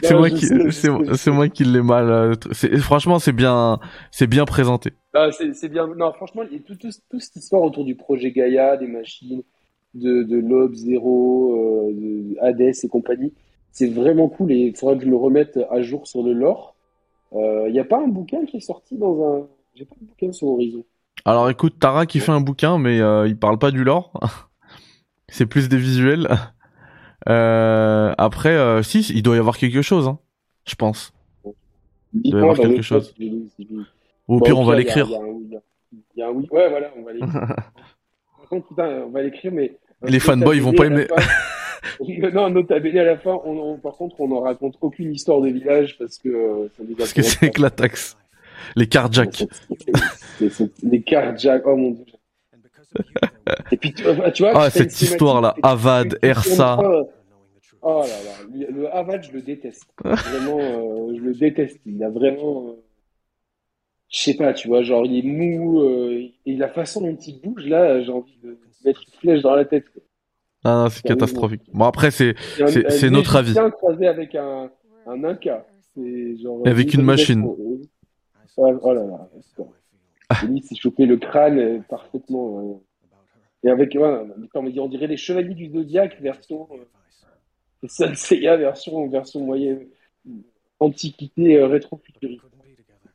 [0.01, 0.45] c'est moi qui.
[0.71, 2.35] C'est moi qui l'ai mal.
[2.79, 3.79] Franchement, c'est bien.
[4.11, 4.93] C'est bien présenté.
[5.13, 5.87] Ah, c'est bien.
[5.87, 9.43] Non, franchement, il y a tout, tout, cette histoire autour du projet Gaïa, des machines,
[9.93, 13.33] de, de Lob, Zero, euh, de Hades et compagnie.
[13.73, 16.75] c'est vraiment cool et il faudra que je le remette à jour sur le lore.
[17.33, 19.47] Il n'y a pas un bouquin qui est sorti dans un.
[19.75, 20.85] J'ai pas de bouquin sur Horizon?
[21.25, 24.11] Alors écoute, Tara qui fait un bouquin, mais euh, il parle pas du lore.
[25.29, 26.27] c'est plus des visuels.
[27.29, 30.17] Euh, après, euh, si, il doit y avoir quelque chose, hein,
[30.65, 31.13] je pense.
[32.15, 33.13] Il doit y avoir quelque chose.
[34.27, 35.07] Ou au pire, on va l'écrire.
[35.07, 35.59] Il
[36.15, 36.47] y a un oui.
[36.49, 37.31] Ouais, voilà, on va l'écrire.
[38.39, 39.77] Par contre, putain, on va l'écrire, mais.
[40.01, 41.05] Les fanboys, ils vont pas aimer.
[42.33, 43.39] non, nota bene à la fin.
[43.45, 47.45] On, par contre, on n'en raconte aucune histoire de village parce que Parce que c'est
[47.45, 48.17] éclataxe.
[48.75, 49.45] Les carjacks.
[50.83, 52.05] Les carjacks, oh mon dieu.
[53.71, 56.79] Et puis, tu vois, ah, cette histoire-là, Avad, Ersa.
[57.83, 59.87] Oh là là, le Avad, je le déteste.
[60.03, 61.79] Vraiment, euh, je le déteste.
[61.87, 62.83] Il a vraiment, euh,
[64.07, 67.41] je sais pas, tu vois, genre il est mou euh, et la façon dont il
[67.41, 69.85] bouge là, j'ai envie de mettre une flèche dans la tête.
[70.63, 71.61] Ah, c'est catastrophique.
[71.73, 73.55] Bon après c'est c'est notre avis.
[73.71, 74.69] croisé avec un
[75.07, 76.61] un Inca, c'est genre.
[76.67, 77.43] Avec une machine.
[78.57, 79.29] Oh là là.
[80.49, 82.59] Il s'est chopé le crâne euh, parfaitement.
[82.59, 83.67] Euh.
[83.67, 89.87] Et avec, ouais, on dirait les Chevaliers du Zodiac version euh, Seiya version, version moyenne,
[90.79, 92.43] antiquité euh, rétro-futuriste.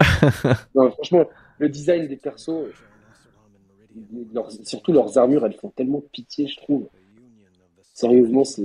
[0.73, 1.25] franchement,
[1.59, 2.69] le design des persos,
[4.63, 6.89] surtout leurs armures, elles font tellement pitié, je trouve.
[7.95, 8.63] Sérieusement, c'est.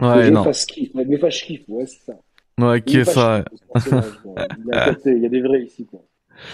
[0.00, 0.44] Ouais, non.
[0.94, 2.18] Mais pas je kiffe, ouais, c'est ça.
[2.58, 3.44] Ouais, qui est ça
[5.04, 6.02] il, y a des vrais ici, quoi.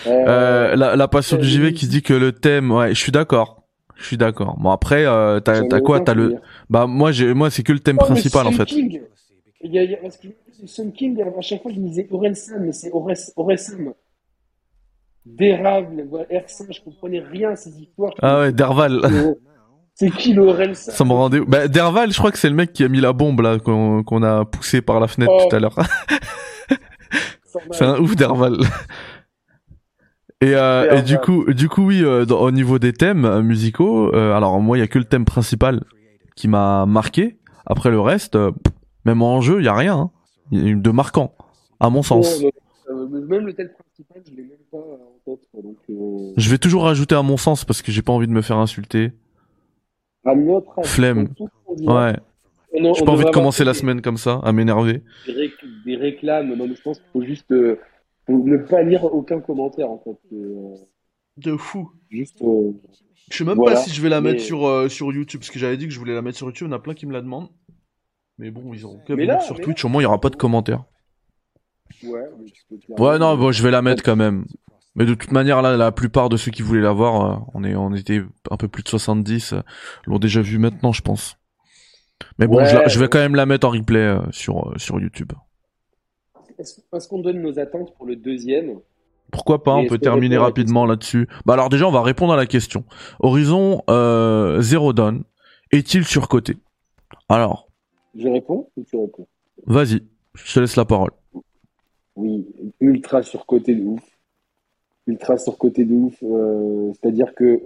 [0.07, 3.63] Euh, la, la passion du JV qui dit que le thème, ouais, je suis d'accord.
[3.97, 4.57] Je suis d'accord.
[4.59, 6.01] Bon après, euh, t'as, t'as quoi?
[6.01, 6.37] T'as le,
[6.69, 8.65] bah moi j'ai, moi c'est que le thème oh, principal en fait.
[8.65, 9.01] King.
[9.61, 10.29] Il y a, il y a, parce que
[10.67, 13.95] Sun King, à chaque fois je me disais Orelsan, mais c'est Orelsan.
[15.25, 18.13] D'érable, R5, je comprenais rien à ces histoires.
[18.21, 19.37] Ah ouais, Derval.
[19.95, 21.41] C'est qui le Ça me rendait.
[21.41, 24.23] Bah, Derval, je crois que c'est le mec qui a mis la bombe là qu'on
[24.23, 25.47] a poussé par la fenêtre oh.
[25.49, 25.77] tout à l'heure.
[27.73, 28.57] c'est un ouf Derval.
[30.43, 34.13] Et, euh, et du coup, du coup, oui, euh, au niveau des thèmes euh, musicaux,
[34.13, 35.85] euh, alors moi, il y a que le thème principal
[36.35, 37.39] qui m'a marqué.
[37.65, 38.37] Après le reste,
[39.05, 40.11] même en jeu, il y a rien hein.
[40.51, 41.37] de marquant,
[41.79, 42.43] à mon sens.
[42.91, 45.47] même le thème principal, je l'ai même pas en tête.
[45.63, 45.77] Donc,
[46.37, 48.59] Je vais toujours rajouter à mon sens parce que j'ai pas envie de me faire
[48.59, 49.13] insulter.
[50.25, 51.29] À notre Flemme.
[51.81, 52.15] Ouais.
[52.75, 55.03] J'ai pas envie de commencer la semaine comme ça, à m'énerver.
[55.85, 57.53] Des, réclames, non, mais je pense qu'il faut juste
[58.29, 60.19] ne pas lire aucun commentaire en fait.
[60.33, 60.75] Euh,
[61.37, 61.91] de fou.
[62.11, 62.41] Juste.
[62.43, 62.73] Euh,
[63.31, 65.59] je sais même pas si je vais la mettre sur, euh, sur YouTube, parce que
[65.59, 67.07] j'avais dit que je voulais la mettre sur YouTube, il y en a plein qui
[67.07, 67.49] me la demandent.
[68.39, 70.85] Mais bon, ils auront que sur Twitch, au moins il y aura pas de commentaires.
[72.03, 72.25] Ouais,
[72.99, 74.45] ouais non, bon, je vais la mettre quand même.
[74.95, 77.75] Mais de toute manière, là, la plupart de ceux qui voulaient la voir, on, est,
[77.75, 79.55] on était un peu plus de 70,
[80.07, 81.39] l'ont déjà vu maintenant, je pense.
[82.39, 85.33] Mais bon, je, je, vais quand même la mettre en replay sur, sur YouTube
[86.63, 88.79] est-ce qu'on donne nos attentes pour le deuxième?
[89.31, 91.27] Pourquoi pas, on peut terminer rapidement là-dessus.
[91.47, 92.85] Bah alors déjà, on va répondre à la question.
[93.21, 95.25] Horizon euh, Zero Dawn
[95.71, 96.57] est-il surcoté?
[97.29, 97.69] Alors.
[98.15, 99.27] Je réponds ou tu réponds?
[99.67, 100.03] Vas-y,
[100.35, 101.13] je te laisse la parole.
[102.15, 102.47] Oui,
[102.81, 104.03] ultra surcoté de ouf.
[105.07, 106.23] Ultra surcoté de ouf.
[106.23, 107.63] Euh, c'est-à-dire que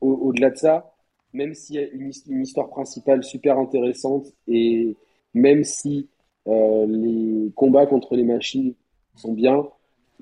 [0.00, 0.94] au-delà de ça,
[1.32, 2.10] même s'il y a une,
[2.40, 4.96] histoire principale super intéressante et
[5.34, 6.08] même si
[6.46, 8.74] euh, les combats contre les machines
[9.16, 9.66] sont bien.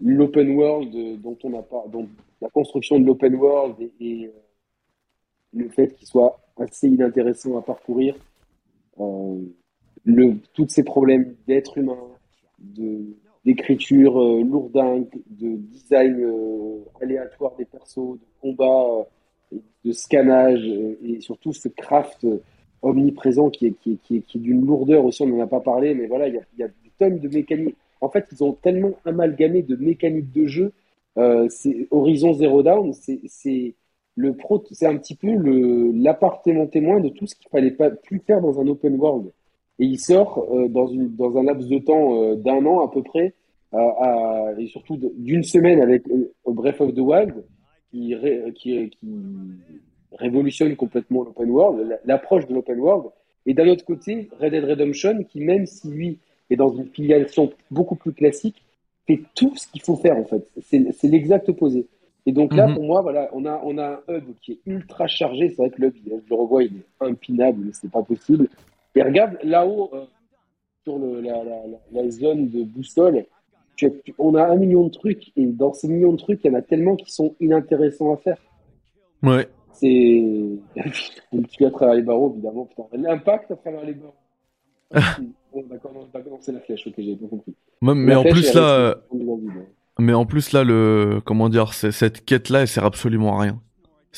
[0.02, 2.08] L'open world euh, dont on a pas, donc
[2.40, 4.30] la construction de l'open world et,
[5.52, 8.14] le fait qu'il soit assez inintéressant à parcourir,
[8.98, 11.98] le, tous ces problèmes d'être humain,
[12.58, 13.16] de
[13.46, 16.28] d'écriture lourdingue, de design
[17.00, 19.06] aléatoire des persos, de combat,
[19.84, 20.66] de scannage
[21.02, 22.26] et surtout ce craft
[22.82, 25.94] omniprésent qui est, qui qui qui est d'une lourdeur aussi, on n'en a pas parlé,
[25.94, 27.76] mais voilà, il y a, y a, des tonnes de mécaniques.
[28.00, 30.72] En fait, ils ont tellement amalgamé de mécaniques de jeu.
[31.18, 33.74] Euh, c'est Horizon Zero Dawn, c'est
[34.16, 35.28] le pro, c'est un petit peu
[35.94, 39.32] l'appartement témoin de tout ce qu'il fallait pas plus faire dans un open world.
[39.78, 42.90] Et il sort euh, dans une dans un laps de temps euh, d'un an à
[42.90, 43.34] peu près,
[43.76, 46.04] à, et surtout d'une semaine avec
[46.44, 47.44] Breath of the Wild,
[47.90, 48.14] qui,
[48.54, 49.08] qui, qui
[50.12, 53.10] révolutionne complètement l'open world, l'approche de l'open world.
[53.46, 56.18] Et d'un autre côté, Red Dead Redemption, qui même si lui
[56.50, 58.62] est dans une filiation beaucoup plus classique,
[59.06, 60.48] fait tout ce qu'il faut faire en fait.
[60.60, 61.86] C'est l'exact opposé.
[62.28, 62.74] Et donc là, mhm.
[62.74, 65.48] pour moi, voilà, on a, on a un hub qui est ultra chargé.
[65.50, 68.48] C'est vrai que le je le revois, il est impinable, c'est pas possible.
[68.96, 70.06] Et regarde là-haut, euh,
[70.82, 71.62] sur le, la, la,
[71.92, 73.26] la, zone de boussole,
[74.18, 75.32] on a un million de trucs.
[75.36, 78.16] Et dans ces millions de trucs, il y en a tellement qui sont inintéressants à
[78.18, 78.38] faire.
[79.22, 79.48] Ouais.
[79.72, 80.22] C'est.
[81.50, 82.68] tu à travers les barreaux, évidemment.
[82.92, 84.14] L'impact à travers les barreaux.
[86.12, 87.54] d'accord, c'est la flèche, ok, j'ai pas compris.
[87.82, 88.96] mais en plus là,
[89.98, 93.60] mais en plus là, le comment dire, cette quête là, elle sert absolument à rien.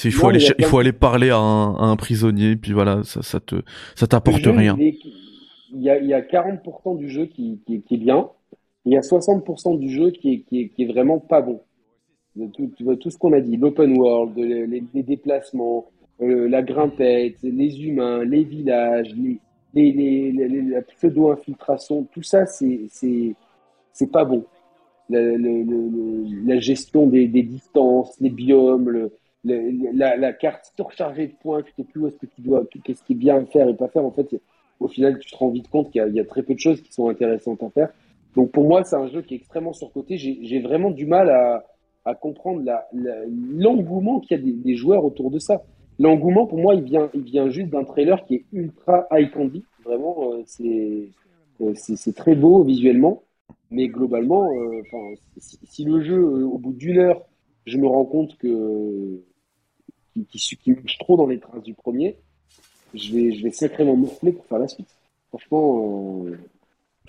[0.04, 3.22] Il faut aller, il faut aller parler à un, à un, prisonnier, puis voilà, ça,
[3.22, 3.56] ça te,
[3.96, 4.76] ça t'apporte rien.
[4.78, 8.30] Il y, a, il y a 40% du jeu qui, qui, qui, est bien,
[8.88, 11.60] il y a 60% du jeu qui est, vraiment pas bon.
[12.54, 15.86] Tout, ce qu'on a dit, l'open world, les, déplacements,
[16.22, 19.14] euh, la grimpette, les humains, les villages,
[19.74, 22.88] la pseudo-infiltration, tout ça, c'est,
[24.10, 24.46] pas bon.
[25.10, 29.12] La, gestion des, distances, les biomes, le,
[29.44, 33.02] la, la, carte surchargée de points, tu sais plus où est-ce que tu dois, qu'est-ce
[33.02, 34.04] qui est bien à faire et pas faire.
[34.04, 34.34] En fait,
[34.80, 36.90] au final, tu te rends vite compte qu'il y, a très peu de choses qui
[36.90, 37.92] sont intéressantes à faire.
[38.38, 40.16] Donc pour moi, c'est un jeu qui est extrêmement surcoté.
[40.16, 42.62] J'ai vraiment du mal à, comprendre
[43.52, 45.64] l'engouement qu'il y a des, joueurs autour de ça.
[45.98, 49.64] L'engouement, pour moi, il vient, il vient juste d'un trailer qui est ultra high candy.
[49.84, 51.08] Vraiment, euh,
[51.62, 53.24] euh, c'est très beau visuellement.
[53.72, 54.82] Mais globalement, euh,
[55.38, 57.22] si, le jeu, au bout d'une heure,
[57.66, 59.20] je me rends compte que
[60.30, 62.18] qui, qui, marche trop dans les traces du premier,
[62.94, 64.94] je vais, je vais sacrément morfler pour faire la suite.
[65.30, 66.38] Franchement, euh,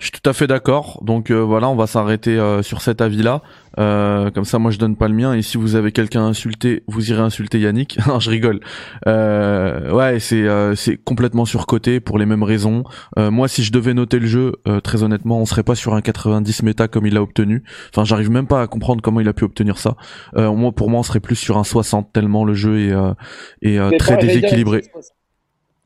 [0.00, 0.98] je suis tout à fait d'accord.
[1.04, 3.42] Donc euh, voilà, on va s'arrêter euh, sur cet avis-là.
[3.78, 5.34] Euh, comme ça, moi, je donne pas le mien.
[5.34, 7.98] Et si vous avez quelqu'un à insulter, vous irez insulter Yannick.
[8.08, 8.60] non, je rigole.
[9.06, 12.82] ouais, c'est c'est complètement surcoté pour les mêmes raisons.
[13.16, 16.62] moi, si je devais noter le jeu, très honnêtement, on serait pas sur un 90
[16.62, 17.62] méta comme il a obtenu.
[17.92, 19.96] Enfin, j'arrive même pas à comprendre comment il a pu obtenir ça.
[20.34, 24.16] moi, pour moi, on serait plus sur un 60 tellement le jeu est est très
[24.16, 24.82] déséquilibré.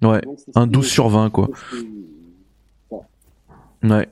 [0.03, 0.20] Ouais,
[0.55, 1.49] un 12 sur 20 quoi.
[3.85, 4.09] Ouais.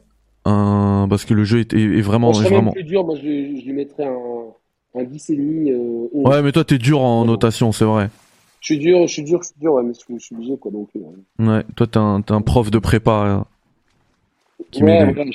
[0.46, 2.32] Euh, parce que le jeu est, est, vraiment.
[2.32, 2.72] Moi, je vraiment...
[2.72, 5.70] plus dur, moi je, je lui mettrais un, un 10 et demi.
[5.70, 8.10] Euh, ouais, mais toi t'es dur en notation, c'est vrai.
[8.60, 10.70] Je suis dur, je suis dur, je suis dur, ouais, mais je, suis obligé quoi.
[10.70, 11.00] Donc, euh...
[11.44, 13.46] Ouais, toi t'es un, un prof de prépa.
[14.70, 15.30] Qui ouais, ouais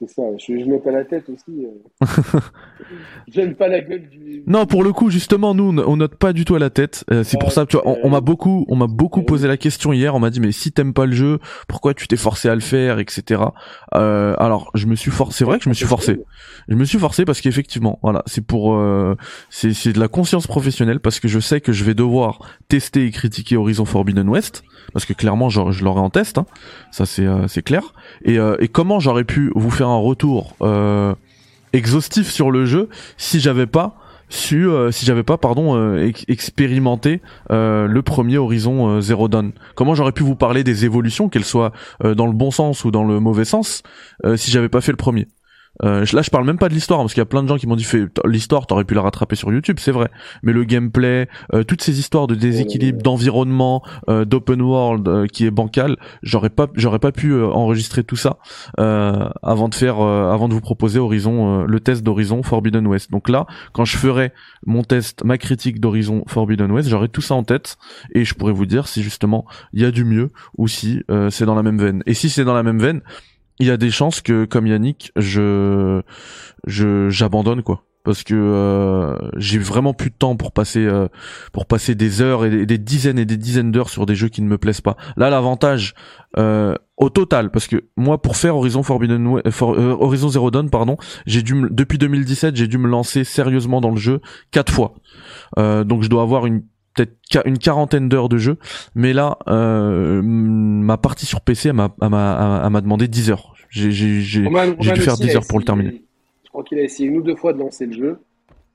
[0.00, 0.22] c'est ça.
[0.38, 1.66] Je, je mets pas la tête aussi.
[1.66, 2.06] Euh.
[3.28, 4.42] J'aime pas la gueule du.
[4.46, 7.04] Non, pour le coup, justement, nous, on note pas du tout à la tête.
[7.10, 9.92] Euh, c'est pour ça, tu vois, on, m'a beaucoup, on m'a beaucoup posé la question
[9.92, 10.14] hier.
[10.14, 12.60] On m'a dit, mais si t'aimes pas le jeu, pourquoi tu t'es forcé à le
[12.60, 13.42] faire, etc.
[13.94, 15.38] Euh, alors, je me suis forcé.
[15.38, 16.20] C'est vrai que je me suis forcé.
[16.68, 19.16] Je me suis forcé parce qu'effectivement, voilà, c'est pour, euh,
[19.50, 23.06] c'est, c'est de la conscience professionnelle parce que je sais que je vais devoir tester
[23.06, 24.62] et critiquer Horizon Forbidden West
[24.92, 26.38] parce que clairement, je, je l'aurai en test.
[26.38, 26.46] Hein.
[26.90, 27.92] Ça, c'est, euh, c'est clair.
[28.24, 31.14] Et, euh, et comment j'aurais pu vous faire un retour euh,
[31.72, 33.96] exhaustif sur le jeu si j'avais pas
[34.28, 35.96] su, euh, si j'avais pas, pardon,
[36.28, 37.20] expérimenté
[37.50, 39.52] le premier Horizon Zero Dawn.
[39.74, 41.72] Comment j'aurais pu vous parler des évolutions, qu'elles soient
[42.02, 43.82] dans le bon sens ou dans le mauvais sens,
[44.36, 45.28] si j'avais pas fait le premier?
[45.82, 47.56] Euh, là, je parle même pas de l'histoire, parce qu'il y a plein de gens
[47.56, 47.86] qui m'ont dit
[48.24, 50.10] l'histoire, t'aurais pu la rattraper sur YouTube, c'est vrai.
[50.42, 55.46] Mais le gameplay, euh, toutes ces histoires de déséquilibre, d'environnement, euh, d'open world euh, qui
[55.46, 58.38] est bancal, j'aurais pas, j'aurais pas pu enregistrer tout ça
[58.76, 63.10] avant de faire, avant de vous proposer Horizon, le test d'Horizon Forbidden West.
[63.10, 64.32] Donc là, quand je ferai
[64.66, 67.78] mon test, ma critique d'Horizon Forbidden West, j'aurai tout ça en tête
[68.14, 71.46] et je pourrais vous dire si justement il y a du mieux ou si c'est
[71.46, 72.02] dans la même veine.
[72.06, 73.02] Et si c'est dans la même veine,
[73.62, 76.02] il y a des chances que comme Yannick, je
[76.66, 81.06] j'abandonne quoi parce que euh, j'ai vraiment plus de temps pour passer euh,
[81.94, 84.58] des heures et des, dizaines et des dizaines d'heures sur des jeux qui ne me
[84.58, 84.96] plaisent pas.
[85.16, 85.94] Là l'avantage
[86.38, 91.42] euh, au total parce que moi pour faire Horizon Forbidden Horizon Zero Dawn pardon, j'ai
[91.42, 94.20] dû depuis 2017, j'ai dû me lancer sérieusement dans le jeu
[94.50, 94.94] quatre fois.
[95.56, 96.64] donc je dois avoir une
[96.94, 98.56] peut-être une quarantaine d'heures de jeu,
[98.94, 103.54] mais là, euh, ma partie sur PC, m'a m'a demandé 10 heures.
[103.70, 104.22] J'ai dû
[105.00, 106.02] faire 10 heures pour le terminer.
[106.44, 108.18] Je crois qu'il a essayé une ou deux fois de lancer le jeu,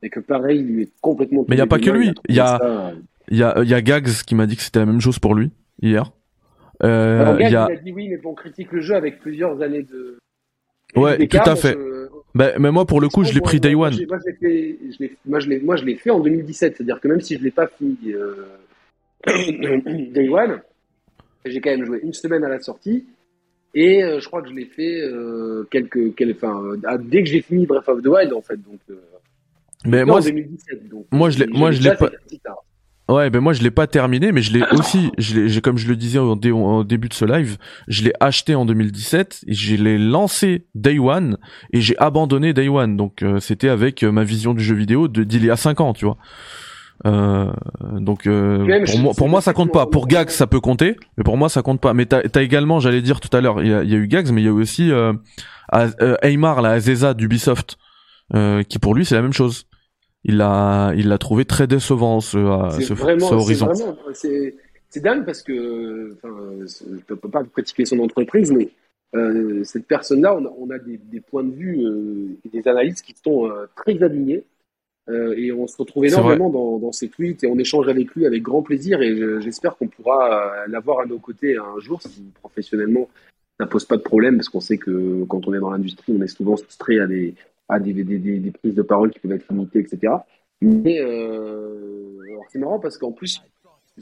[0.02, 1.46] et que pareil, il est complètement.
[1.48, 2.14] Mais il y a pas que lui.
[2.28, 2.94] Il y a,
[3.30, 5.36] il y a, y a Gags qui m'a dit que c'était la même chose pour
[5.36, 6.12] lui hier.
[6.84, 7.68] Euh, Alors, Gags, il, a...
[7.70, 10.18] il a dit oui, mais on critique le jeu avec plusieurs années de.
[10.96, 11.78] Ouais, tout à fait.
[12.36, 13.96] Bah, mais moi, pour le coup, je l'ai pris Day One.
[15.26, 16.78] Moi, je l'ai fait en 2017.
[16.78, 18.46] C'est-à-dire que même si je l'ai pas fini euh,
[20.12, 20.62] Day One,
[21.46, 23.06] j'ai quand même joué une semaine à la sortie.
[23.74, 26.46] Et euh, je crois que je l'ai fait euh, quelques, quelques,
[27.02, 28.58] dès que j'ai fini Breath of the Wild, en fait.
[28.58, 28.80] Donc,
[29.86, 30.90] mais moi, en 2017.
[30.90, 32.12] Donc, moi, je l'ai, moi, je l'ai pas.
[33.10, 35.96] Ouais, ben moi je l'ai pas terminé, mais je l'ai aussi, j'ai comme je le
[35.96, 37.58] disais au, début de ce live,
[37.88, 41.38] je l'ai acheté en 2017 et je l'ai lancé Day One
[41.72, 42.98] et j'ai abandonné Day One.
[42.98, 45.80] Donc euh, c'était avec euh, ma vision du jeu vidéo de d'il y a 5
[45.80, 46.18] ans, tu vois.
[47.06, 47.52] Euh,
[48.00, 49.86] donc euh, pour, moi, pour moi ça compte pas.
[49.86, 51.94] Pour Gags ça peut compter, mais pour moi ça compte pas.
[51.94, 54.08] Mais t'as as également, j'allais dire tout à l'heure, il y a, y a, eu
[54.08, 55.14] Gags, mais il y a eu aussi euh,
[56.22, 57.78] Aymar, la Azeza d'Ubisoft,
[58.68, 59.68] qui pour lui c'est la même chose
[60.24, 62.38] il l'a il l'a trouvé très décevant ce,
[62.82, 63.72] ce, vraiment, ce horizon.
[64.14, 66.36] c'est dingue parce que, enfin,
[66.66, 68.70] je ne peux pas critiquer son entreprise, mais
[69.16, 72.68] euh, cette personne-là, on a, on a des, des, points de vue euh, et des
[72.68, 74.44] analyses qui sont euh, très alignés.
[75.10, 78.26] Euh, et on se retrouve énormément dans, dans, ses tweets et on échange avec lui
[78.26, 79.02] avec grand plaisir.
[79.02, 83.08] Et j'espère qu'on pourra l'avoir à nos côtés un jour si professionnellement
[83.58, 86.22] ça pose pas de problème parce qu'on sait que quand on est dans l'industrie, on
[86.22, 87.34] est souvent soustrait à des,
[87.70, 90.14] à des, des, des, des, prises de parole qui peuvent être limitées, etc.
[90.62, 91.02] Mais
[92.50, 93.42] c'est marrant parce qu'en plus,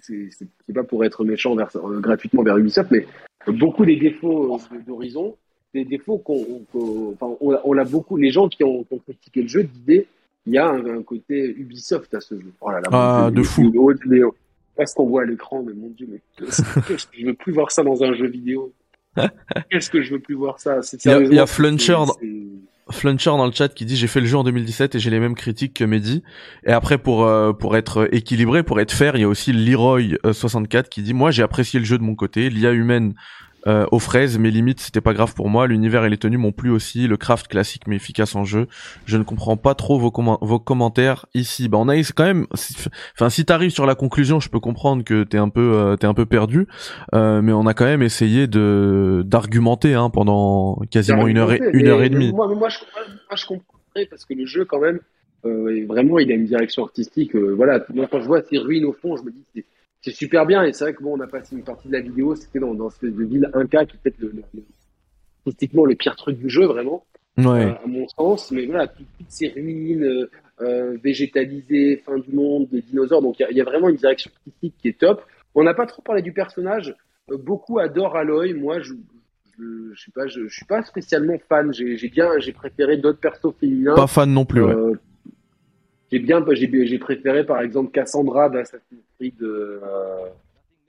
[0.02, 3.06] c'est pas pour être méchant vers, euh, gratuitement vers Ubisoft, mais
[3.48, 5.36] beaucoup des défauts euh, d'Horizon,
[5.74, 6.66] des défauts qu'on,
[7.14, 10.08] enfin, on, l'a beaucoup, les gens qui ont, qui ont critiqué le jeu disaient,
[10.46, 12.54] il y a un, côté Ubisoft à ce jeu.
[12.62, 13.74] Oh là là, ah, de fou.
[14.76, 18.04] Parce qu'on voit à l'écran, mais mon dieu, mais je veux plus voir ça dans
[18.04, 18.74] un jeu vidéo?
[19.72, 20.82] Qu'est-ce que je veux plus voir ça?
[21.06, 21.96] Il y a, y a Fluncher,
[22.92, 25.20] Fluncher dans le chat qui dit j'ai fait le jeu en 2017 et j'ai les
[25.20, 26.24] mêmes critiques que Mehdi.
[26.66, 30.18] Et après pour euh, pour être équilibré, pour être fair, il y a aussi Leroy
[30.32, 33.16] 64 qui dit moi j'ai apprécié le jeu de mon côté, l'IA humaine
[33.68, 35.68] euh, aux fraises, mais limite c'était pas grave pour moi.
[35.68, 37.08] L'univers et les tenues m'ont plu aussi.
[37.08, 38.68] Le craft classique mais efficace en jeu.
[39.06, 40.12] Je ne comprends pas trop vos,
[40.42, 41.68] vos commentaires ici.
[41.68, 42.48] Bah on a quand même.
[43.16, 46.08] Enfin si t'arrives sur la conclusion, je peux comprendre que t'es un peu euh, t'es
[46.08, 46.68] un peu perdu,
[47.14, 51.62] euh, mais on a quand même essayé de d'argumenter hein, pendant quasiment une heure et
[51.74, 52.32] une heure et demie.
[52.32, 53.76] Moi, moi, je, moi, je comprends
[54.10, 55.00] parce que le jeu quand même.
[55.46, 57.36] Euh, vraiment, il a une direction artistique.
[57.36, 59.64] Euh, voilà, moi, quand je vois ces ruines au fond, je me dis
[60.06, 60.64] c'est super bien.
[60.64, 62.76] Et c'est vrai que bon, on a passé une partie de la vidéo, c'était dans,
[62.76, 67.04] dans cette ville Inca qui est peut-être le, le, le pire truc du jeu, vraiment.
[67.38, 67.66] Ouais.
[67.66, 68.52] Euh, à mon sens.
[68.52, 70.30] Mais voilà, toutes, ces ruines euh,
[70.62, 73.24] euh, végétalisées, fin du monde, des dinosaures.
[73.24, 75.24] Donc il y, y, a vraiment une direction artistique qui est top.
[75.56, 76.96] On n'a pas trop parlé du personnage.
[77.32, 78.54] Euh, beaucoup adorent Aloy.
[78.54, 78.94] Moi, je,
[79.58, 81.74] je, je sais pas, je, je, suis pas spécialement fan.
[81.74, 83.96] J'ai bien, j'ai préféré d'autres persos féminins.
[83.96, 84.62] Pas fan non plus.
[84.62, 84.94] Ouais
[86.12, 86.44] j'ai bien,
[86.86, 89.02] j'ai préféré par exemple Cassandra d'Assassin's
[89.42, 89.80] Euh,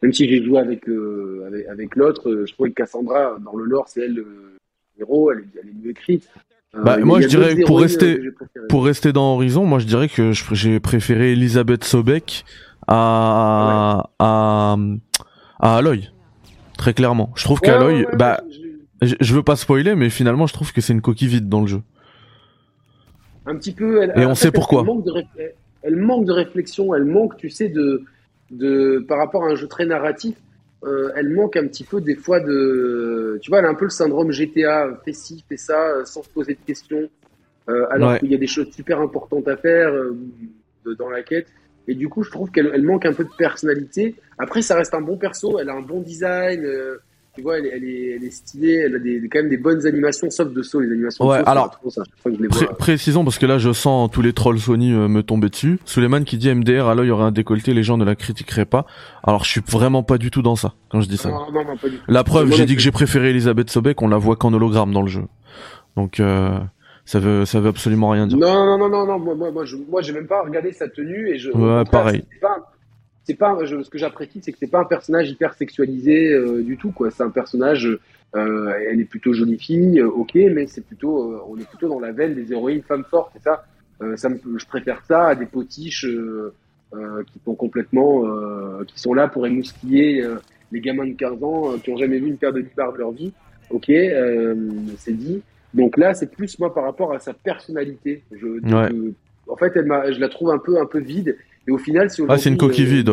[0.02, 3.56] même si j'ai joué avec euh, avec, avec l'autre, euh, je trouvais que Cassandra dans
[3.56, 4.56] le lore c'est elle le
[4.98, 6.28] héros, elle, elle est mieux écrite.
[6.74, 8.20] Bah, moi je dirais pour rester
[8.68, 12.44] pour rester dans Horizon, moi je dirais que j'ai préféré Elisabeth Sobek
[12.86, 14.76] à à
[15.58, 16.10] à Aloy.
[16.76, 17.32] Très clairement.
[17.36, 18.42] Je trouve qu'Aloy bah
[19.00, 19.14] je...
[19.18, 21.66] je veux pas spoiler mais finalement je trouve que c'est une coquille vide dans le
[21.66, 21.80] jeu
[23.46, 24.02] un petit peu.
[24.02, 24.80] Elle, Et on sait pourquoi.
[24.80, 25.12] Elle manque, de,
[25.82, 28.04] elle manque de réflexion, elle manque, tu sais, de,
[28.50, 30.36] de par rapport à un jeu très narratif.
[30.84, 33.86] Euh, elle manque un petit peu des fois de, tu vois, elle a un peu
[33.86, 37.08] le syndrome GTA, fais ci, fais ça, euh, sans se poser de questions,
[37.68, 40.14] euh, alors qu'il y a des choses super importantes à faire euh,
[40.98, 41.48] dans la quête.
[41.88, 44.16] Et du coup, je trouve qu'elle elle manque un peu de personnalité.
[44.38, 46.64] Après, ça reste un bon perso, elle a un bon design.
[47.36, 49.86] Tu vois, elle, elle, est, elle est stylée, elle a des, quand même des bonnes
[49.86, 51.26] animations, sauf de saut, les animations.
[51.26, 51.78] Ouais, alors,
[52.78, 55.78] précisons parce que là, je sens tous les trolls Sony euh, me tomber dessus.
[55.84, 58.64] Suleiman qui dit MDR, alors il y aurait un décolleté, les gens ne la critiqueraient
[58.64, 58.86] pas.
[59.22, 61.28] Alors, je suis vraiment pas du tout dans ça quand je dis ça.
[61.28, 62.04] Non, non, non, pas du tout.
[62.08, 65.02] La preuve, j'ai dit que j'ai préféré Elisabeth Sobek, on la voit qu'en hologramme dans
[65.02, 65.24] le jeu.
[65.94, 66.58] Donc, euh,
[67.04, 68.38] ça veut, ça veut absolument rien dire.
[68.38, 70.88] Non, non, non, non, non, moi, moi, moi, je, moi, j'ai même pas regardé sa
[70.88, 71.50] tenue et je.
[71.50, 72.24] Ouais, pareil
[73.26, 76.76] c'est pas ce que j'apprécie c'est que c'est pas un personnage hyper sexualisé euh, du
[76.76, 77.10] tout quoi.
[77.10, 77.86] C'est un personnage
[78.34, 82.00] euh, elle est plutôt jolie fille euh, ok mais c'est plutôt on est plutôt dans
[82.00, 83.64] la veine des héroïnes femmes fortes et ça.
[84.16, 86.06] Ça me, je préfère ça à des potiches
[86.92, 88.24] qui sont complètement
[88.86, 90.22] qui sont là pour émoustiller
[90.70, 93.12] les gamins de 15 ans qui ont jamais vu une paire de libards de leur
[93.12, 93.32] vie
[93.70, 93.90] ok
[94.98, 95.42] c'est dit.
[95.72, 98.22] Donc là c'est plus moi par rapport à sa personnalité.
[98.32, 99.00] Je,
[99.48, 102.22] en fait elle je la trouve un peu un peu vide et au final, si
[102.28, 103.10] ah, c'est une coquille vide.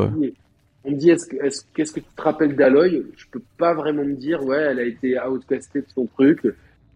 [0.85, 3.03] On me dit, est-ce que, est qu'est-ce que tu te rappelles d'Aloy?
[3.15, 6.45] Je peux pas vraiment me dire, ouais, elle a été outcastée de son truc.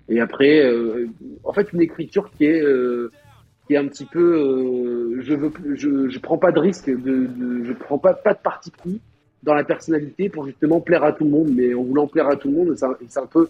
[0.09, 1.07] Et après, euh,
[1.43, 3.11] en fait, une écriture qui est, euh,
[3.65, 6.95] qui est un petit peu, euh, je veux, je, je prends pas de risque, de,
[6.95, 9.01] de, je prends pas pas de parti pris
[9.43, 11.49] dans la personnalité pour justement plaire à tout le monde.
[11.55, 13.47] Mais en voulant plaire à tout le monde, c'est un peu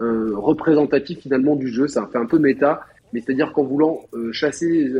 [0.00, 1.86] représentatif finalement du jeu.
[1.86, 2.82] Ça fait un peu méta.
[3.12, 4.00] Mais c'est-à-dire qu'en voulant
[4.32, 4.92] chasser,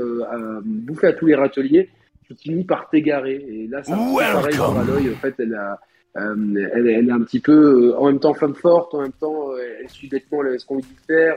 [0.65, 1.89] bouffer à tous les râteliers,
[2.29, 3.45] tu finis par t'égarer.
[3.49, 5.11] Et là, c'est pareil dans l'œil.
[5.13, 5.79] En fait, elle, a,
[6.17, 9.13] euh, elle, elle, est un petit peu euh, en même temps femme forte, en même
[9.13, 11.37] temps euh, elle suit bêtement ce qu'on lui dit de faire,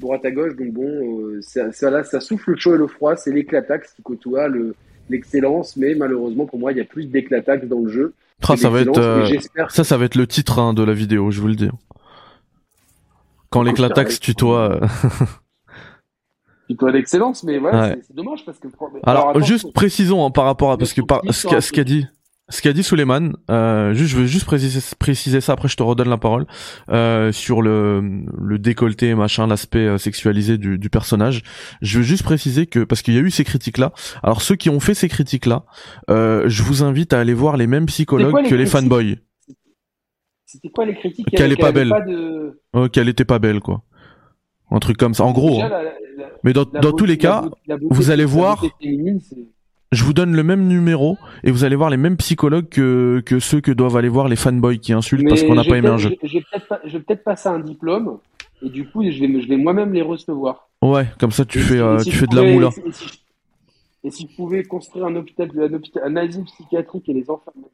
[0.00, 0.56] droite à gauche.
[0.56, 3.16] Donc bon, ça, ça, là, ça souffle le chaud et le froid.
[3.16, 4.74] C'est l'éclataxe qui côtoie le
[5.08, 8.14] l'excellence, mais malheureusement pour moi, il y a plus d'éclataxe dans le jeu.
[8.48, 9.24] Ah, ça va être
[9.70, 11.70] ça, ça va être le titre hein, de la vidéo, je vous le dis.
[13.50, 14.80] Quand l'éclataxe tutoie
[16.66, 18.68] plutôt l'excellence, mais voilà, c'est dommage parce que.
[19.04, 22.06] Alors, juste précisons hein, par rapport à parce que par, ce qu'a dit.
[22.48, 25.52] ce qu'a dit Suleiman, euh, juste, je veux juste préciser, préciser ça.
[25.52, 26.46] Après, je te redonne la parole
[26.90, 31.42] euh, sur le, le décolleté, machin, l'aspect euh, sexualisé du, du personnage.
[31.82, 33.92] Je veux juste préciser que parce qu'il y a eu ces critiques-là.
[34.22, 35.64] Alors ceux qui ont fait ces critiques-là,
[36.10, 39.18] euh, je vous invite à aller voir les mêmes psychologues quoi, les que les fanboys.
[40.46, 41.92] C'était quoi les critiques Qu'elle est pas belle.
[42.06, 42.60] de...
[42.72, 43.82] Oh, qu'elle était pas belle, quoi.
[44.70, 45.24] Un truc comme ça.
[45.24, 45.50] En gros.
[45.54, 45.68] Déjà, hein.
[45.70, 49.20] la- la- Mais dans, tous les cas, beauté- vous allez voir- féminine,
[49.92, 53.38] je vous donne le même numéro et vous allez voir les mêmes psychologues que, que
[53.38, 55.96] ceux que doivent aller voir les fanboys qui insultent parce qu'on n'a pas aimé un
[55.98, 56.10] jeu.
[56.22, 58.18] Je, vais peut-être passer un diplôme
[58.62, 60.68] et du coup, je vais, me- je vais moi-même les recevoir.
[60.82, 62.68] Ouais, comme ça tu Et fais, si- euh, si tu de la moula.
[62.84, 63.06] Et si,
[64.04, 67.64] et si je pouvais construire un hôpital, un, hôpital, un asile psychiatrique et les enfermer,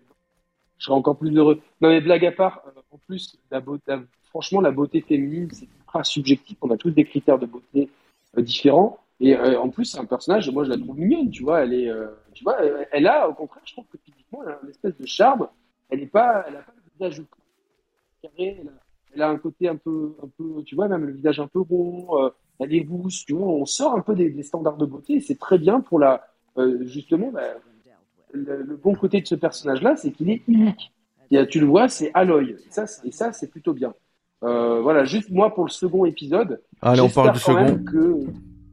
[0.78, 1.60] je serais encore plus heureux.
[1.80, 5.48] Non mais blague à part, euh, en plus, la beauté, la- franchement, la beauté féminine,
[5.52, 5.66] c'est
[6.02, 6.56] subjectif.
[6.62, 7.90] On a tous des critères de beauté
[8.36, 8.98] euh, différents.
[9.20, 11.62] Et euh, en plus, c'est un personnage, moi je la trouve mignonne, tu vois.
[11.62, 12.56] Elle est, euh, tu vois,
[12.90, 15.48] elle, a, au contraire, je trouve que physiquement, elle a une espèce de charme.
[15.90, 17.22] Elle est pas, elle a pas le visage
[18.22, 18.64] carré.
[19.14, 21.60] Elle a, un côté un peu, un peu, tu vois, même le visage un peu
[21.60, 22.32] rond.
[22.58, 23.46] elle est douce, tu vois.
[23.46, 25.20] On sort un peu des, standards de beauté.
[25.20, 26.26] C'est très bien pour la,
[26.80, 27.42] justement, bah,
[28.32, 30.92] le, bon côté de ce personnage-là, c'est qu'il est unique.
[31.30, 32.50] Et, tu le vois, c'est Aloy.
[32.50, 33.94] Et et ça, c'est plutôt bien.
[34.42, 36.60] Euh, voilà, juste moi pour le second épisode.
[36.80, 37.78] Allez, on parle du second.
[37.84, 38.20] que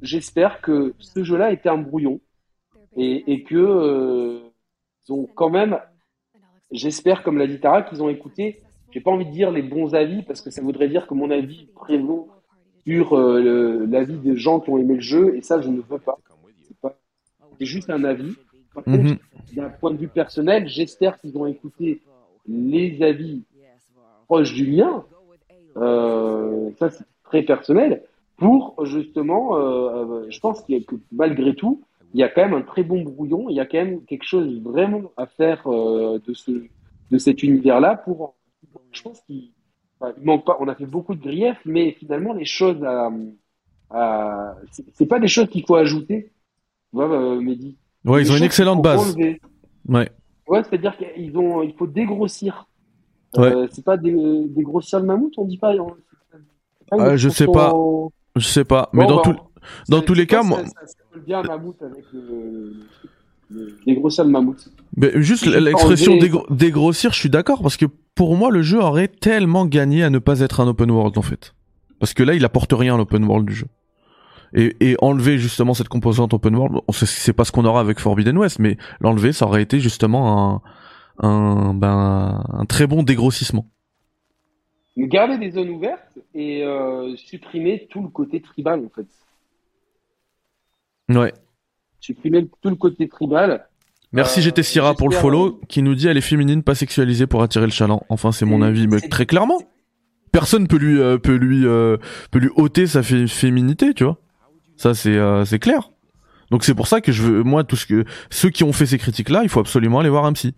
[0.01, 2.19] j'espère que ce jeu-là était un brouillon
[2.95, 4.39] et, et que euh,
[5.07, 5.79] ils ont quand même,
[6.71, 8.61] j'espère comme l'a dit Tara, qu'ils ont écouté.
[8.91, 11.29] J'ai pas envie de dire les bons avis parce que ça voudrait dire que mon
[11.29, 12.29] avis prévaut
[12.87, 15.99] sur euh, l'avis des gens qui ont aimé le jeu et ça je ne veux
[15.99, 16.17] pas.
[16.67, 16.97] C'est pas,
[17.59, 18.33] c'est juste un avis.
[18.73, 19.17] Par contre, Mhm.
[19.55, 22.01] d'un point de vue personnel, j'espère qu'ils ont écouté
[22.47, 23.43] les avis
[24.25, 25.03] proches du mien.
[25.79, 28.03] Euh, ça, c'est très personnel.
[28.37, 31.81] Pour justement, euh, euh, je pense qu'il a que malgré tout,
[32.13, 33.49] il y a quand même un très bon brouillon.
[33.49, 36.51] Il y a quand même quelque chose vraiment à faire de ce
[37.11, 37.97] de cet univers-là.
[37.97, 38.35] Pour,
[38.91, 39.51] je pense qu'il
[39.99, 40.57] enfin, manque pas.
[40.59, 43.11] On a fait beaucoup de griefs, mais finalement les choses à,
[43.89, 44.55] à
[44.93, 46.31] c'est pas des choses qu'il faut ajouter.
[46.89, 47.77] Tu vois, euh, Mehdi.
[48.05, 49.15] Ouais, ils ont une excellente qu'il base.
[49.15, 49.41] enlever.
[49.87, 50.09] Ouais.
[50.47, 52.68] Ouais, c'est-à-dire qu'ils ont, il faut dégrossir.
[53.37, 55.73] Euh, c'est pas dé- dégrossir le mammouth, on dit pas.
[55.75, 55.93] on-
[56.99, 57.73] Euh, je sais pas.
[58.35, 58.89] Je sais pas.
[58.93, 61.39] Mais Bon, dans bah, tout, on- dans tous les cas, moi- ça, ça, colle bien
[61.39, 62.73] un mammouth avec le, le,
[63.51, 64.69] le- dégrossir le mammouth.
[64.97, 67.85] Mais juste l'expression enlever- dégro- dégrossir, je suis d'accord parce que
[68.15, 71.21] pour moi le jeu aurait tellement gagné à ne pas être un open world en
[71.21, 71.53] fait.
[71.99, 73.67] Parce que là il apporte rien à l'open world du jeu.
[74.55, 77.99] Et, et enlever justement cette composante open world, c'est- c'est pas ce qu'on aura avec
[77.99, 80.63] Forbidden West, mais l'enlever ça aurait été justement
[81.19, 83.67] un, ben, un très bon dégrossissement.
[84.97, 89.07] Mais garder des zones ouvertes et euh, supprimer tout le côté tribal en fait.
[91.09, 91.33] Ouais.
[91.99, 93.67] Supprimer tout le côté tribal.
[94.11, 97.27] Merci Euh, GT Sierra pour le follow qui nous dit elle est féminine pas sexualisée
[97.27, 98.03] pour attirer le chaland.
[98.09, 99.61] Enfin c'est mon avis, mais très clairement.
[100.31, 101.97] Personne peut lui euh, peut lui euh,
[102.31, 104.17] peut lui ôter sa fé- féminité, tu vois.
[104.77, 105.91] Ça c'est c'est clair.
[106.51, 108.85] Donc c'est pour ça que je veux moi tout ce que ceux qui ont fait
[108.87, 110.55] ces critiques là, il faut absolument aller voir un psy.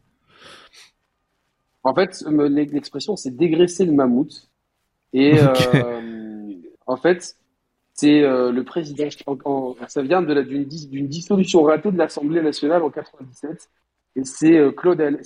[1.83, 4.49] En fait, l'expression, c'est dégraisser le mammouth.
[5.13, 6.53] Et euh,
[6.85, 7.35] en fait,
[7.93, 9.05] c'est euh, le président.
[9.27, 13.69] en- en- ça vient de d'une dis- d'une dissolution ratée de l'Assemblée nationale en 97.
[14.15, 15.17] Et c'est euh, Claude, euh,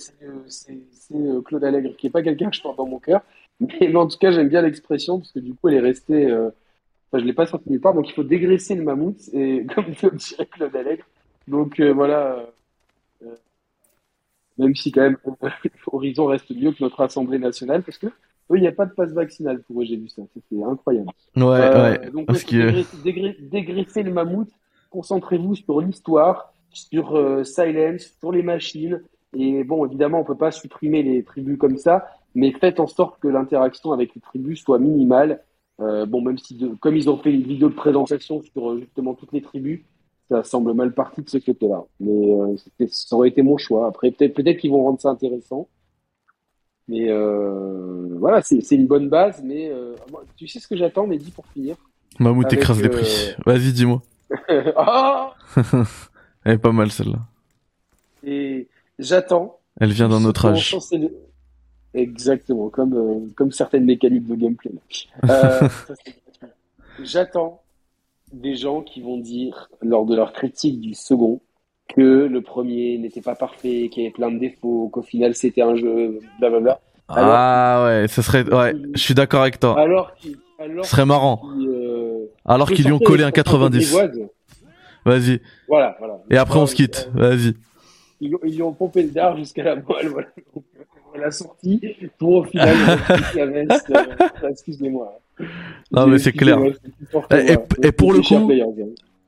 [1.14, 3.22] euh, Claude Allègre, qui est pas quelqu'un que je porte dans mon cœur.
[3.60, 6.30] Mais, mais en tout cas, j'aime bien l'expression parce que du coup, elle est restée.
[6.32, 7.94] Enfin, je l'ai pas sortie nulle part.
[7.94, 11.04] Donc, il faut dégraisser le mammouth, et comme le dirait Claude Allègre.
[11.48, 12.44] Donc voilà.
[14.58, 15.16] Même si quand même
[15.92, 18.92] Horizon reste mieux que notre Assemblée nationale, parce que eux, il n'y a pas de
[18.92, 21.08] passe vaccinal pour eux, j'ai vu ça, c'était incroyable.
[21.36, 24.48] Ouais Euh, donc Parce ouais, que dégraisser, dégra- dégraisser le mammouth,
[24.90, 29.02] concentrez-vous sur l'histoire, sur euh, Silence, sur les machines,
[29.36, 33.18] et bon, évidemment, on peut pas supprimer les tribus comme ça, mais faites en sorte
[33.20, 35.42] que l'interaction avec les tribus soit minimale.
[35.80, 39.12] Euh, bon, même si, de- comme ils ont fait une vidéo de présentation sur justement
[39.14, 39.80] toutes les tribus,
[40.28, 41.84] ça semble mal parti de ce côté-là.
[42.00, 42.56] Mais euh,
[42.88, 43.86] ça aurait été mon choix.
[43.86, 45.68] Après, peut-être peut-être qu'ils vont rendre ça intéressant.
[46.88, 49.42] Mais euh, voilà, c'est une bonne base.
[49.44, 49.94] Mais euh,
[50.36, 51.76] tu sais ce que j'attends, Mehdi, pour finir?
[52.18, 53.34] Mammouth avec, écrase les euh, prix.
[53.46, 54.02] Vas-y dis-moi.
[54.76, 55.34] Ah
[56.44, 57.18] Elle est pas mal celle-là.
[58.24, 59.58] Et j'attends.
[59.80, 60.76] Elle vient d'un autre âge.
[61.96, 64.72] Exactement, comme, euh, comme certaines mécaniques de gameplay.
[65.24, 65.68] Euh.
[67.02, 67.62] J'attends
[68.40, 71.40] des gens qui vont dire, lors de leur critique du second,
[71.88, 75.62] que le premier n'était pas parfait, qu'il y avait plein de défauts, qu'au final c'était
[75.62, 76.80] un jeu, blablabla.
[77.08, 79.78] Ah ouais, ce serait ouais, je suis d'accord avec toi.
[79.80, 80.12] Alors
[80.58, 81.42] alors Ce serait marrant.
[81.60, 83.78] euh, Alors qu'ils lui ont collé un propres 90.
[83.92, 84.28] grivoises.
[85.04, 85.40] Vas-y.
[85.68, 86.18] Voilà, voilà.
[86.30, 87.10] Et après on se quitte.
[87.14, 87.54] Vas-y.
[88.20, 90.08] ils, lui ont pompé le dard jusqu'à la moelle.
[90.08, 90.28] Voilà.
[91.20, 91.80] La sortie
[92.18, 92.74] pour au final
[93.34, 93.90] la veste.
[93.90, 95.20] Euh, excusez-moi.
[95.92, 96.58] Non mais c'est clair.
[97.30, 98.50] Et, et, pour le coup,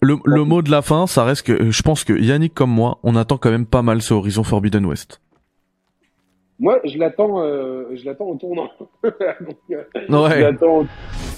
[0.00, 2.98] le, le mot de la fin, ça reste que je pense que Yannick comme moi,
[3.02, 5.20] on attend quand même pas mal ce Horizon Forbidden West.
[6.60, 8.68] Moi, je l'attends, euh, je l'attends au tournant.
[9.04, 10.36] Donc, euh, ouais.
[10.36, 10.86] Je l'attends.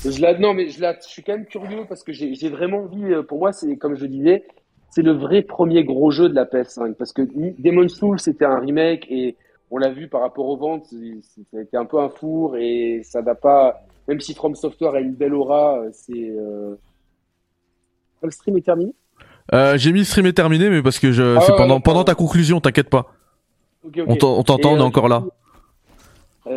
[0.03, 0.39] Je la...
[0.39, 3.13] Non, mais je, je suis quand même curieux parce que j'ai vraiment envie.
[3.13, 4.45] Euh, pour moi, c'est comme je disais,
[4.89, 7.23] c'est le vrai premier gros jeu de la PS5 parce que
[7.59, 9.37] Demon's Souls c'était un remake et
[9.71, 13.03] on l'a vu par rapport aux ventes, ça a été un peu un four et
[13.05, 13.83] ça n'a pas.
[14.09, 16.13] Même si From Software a une belle aura, c'est.
[16.13, 16.75] Euh...
[18.23, 18.93] Le stream est terminé?
[19.55, 22.05] Euh, j'ai mis le stream est terminé, mais parce que je, ah c'est pendant pendant
[22.05, 23.07] ta conclusion, t'inquiète pas.
[24.07, 25.25] On t'entend, on est euh, encore là.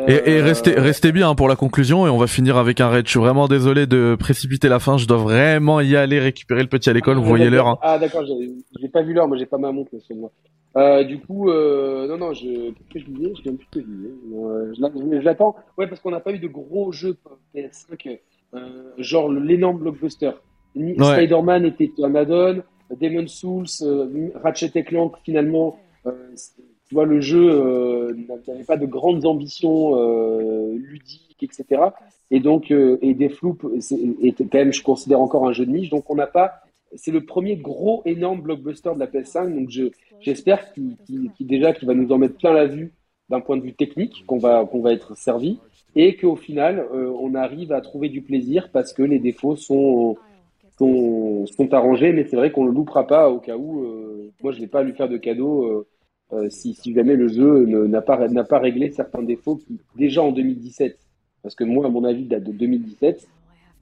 [0.08, 2.90] Et, et, restez, restez bien hein, pour la conclusion et on va finir avec un
[2.90, 3.06] raid.
[3.06, 4.98] Je suis vraiment désolé de précipiter la fin.
[4.98, 7.18] Je dois vraiment y aller récupérer le petit à l'école.
[7.18, 7.68] Vous voyez l'heure.
[7.68, 7.78] Hein.
[7.82, 9.28] Ah d'accord, j'ai pas vu l'heure.
[9.28, 10.32] Moi j'ai pas ma montre sur moi.
[10.76, 13.32] Euh, du coup, euh, non non, je que je disais?
[13.44, 14.10] Plus que je disais.
[14.36, 15.56] Euh, je l'attends.
[15.78, 17.16] Ouais, parce qu'on n'a pas eu de gros jeux
[17.54, 18.20] PS5,
[18.56, 18.60] euh,
[18.98, 20.32] genre l'énorme blockbuster.
[20.76, 22.64] Spider-Man était un add-on.
[23.00, 23.68] Demon Souls,
[24.44, 25.78] Ratchet Clank finalement
[26.94, 28.14] tu vois, le jeu euh,
[28.48, 31.82] n'avait pas de grandes ambitions euh, ludiques, etc.
[32.30, 33.66] Et donc, euh, et des floupes,
[34.22, 35.90] est quand même, je considère encore un jeu de niche.
[35.90, 36.54] Donc, on n'a pas.
[36.96, 39.56] C'est le premier gros, énorme blockbuster de la PS5.
[39.56, 39.86] Donc, je,
[40.20, 40.96] j'espère qu'il,
[41.40, 42.92] déjà qu'il va nous en mettre plein la vue
[43.28, 45.58] d'un point de vue technique, qu'on va, qu'on va être servi,
[45.96, 50.16] et qu'au final, on arrive à trouver du plaisir parce que les défauts sont
[50.78, 52.14] sont, sont arrangés.
[52.14, 53.84] Mais c'est vrai qu'on le loupera pas au cas où.
[54.44, 55.88] moi, je vais pas lui faire de cadeau
[56.34, 60.98] euh, si, jamais le jeu n'a pas, pas réglé certains défauts qui, déjà en 2017,
[61.42, 63.28] parce que moi, à mon avis, date de 2017,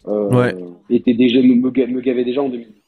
[0.08, 0.54] euh,
[0.90, 2.82] était déjà, me, me gavait déjà en 2017.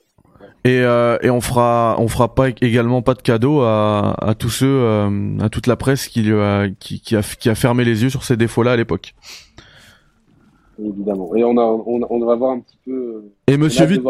[0.65, 4.49] Et, euh, et on fera on fera pas également pas de cadeau à, à tous
[4.49, 8.03] ceux euh, à toute la presse qui, a, qui, qui, a qui a fermé les
[8.03, 9.13] yeux sur ces défauts là à l'époque.
[10.81, 11.35] Évidemment.
[11.35, 13.25] Et on a on, on va voir un petit peu.
[13.47, 14.01] Et Monsieur Vite.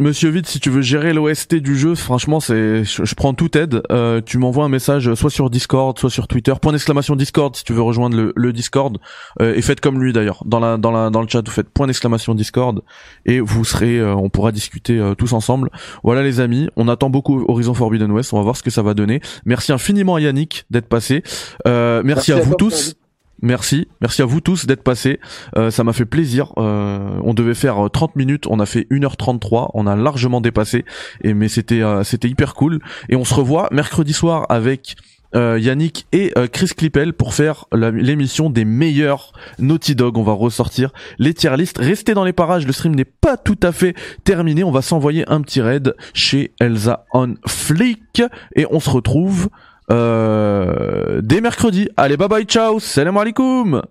[0.00, 3.82] Monsieur Vite, si tu veux gérer l'OST du jeu, franchement, c'est, je, prends toute aide.
[3.90, 6.52] Euh, tu m'envoies un message, soit sur Discord, soit sur Twitter.
[6.62, 8.98] Point d'exclamation Discord si tu veux rejoindre le, le Discord.
[9.42, 10.44] Euh, et faites comme lui d'ailleurs.
[10.46, 12.80] Dans la, dans la, dans le chat, vous faites point d'exclamation Discord
[13.26, 15.68] et vous serez, euh, on pourra discuter euh, tous ensemble.
[16.04, 18.32] Voilà les amis, on attend beaucoup Horizon Forbidden West.
[18.32, 19.20] On va voir ce que ça va donner.
[19.46, 21.24] Merci infiniment à Yannick d'être passé.
[21.64, 22.94] merci, merci, à, vous tous.
[23.40, 25.20] Merci, merci à vous tous d'être passés.
[25.56, 26.52] Euh, ça m'a fait plaisir.
[26.58, 30.84] Euh, on devait faire 30 euh, minutes, on a fait 1h33, on a largement dépassé.
[31.22, 32.80] Et mais c'était c'était hyper cool.
[33.08, 34.96] Et on se revoit mercredi soir avec
[35.34, 40.16] Yannick et Chris Clippel pour faire l'émission des meilleurs Naughty Dog.
[40.16, 41.78] On va ressortir les tier list.
[41.78, 43.94] Restez dans les parages, le stream n'est pas tout à fait
[44.24, 44.64] terminé.
[44.64, 48.22] On va s'envoyer un petit raid chez Elsa on Flick
[48.56, 49.48] et on se retrouve euh,
[49.90, 51.88] dès mercredi.
[51.96, 53.82] Allez, bye bye, ciao, salam alaikum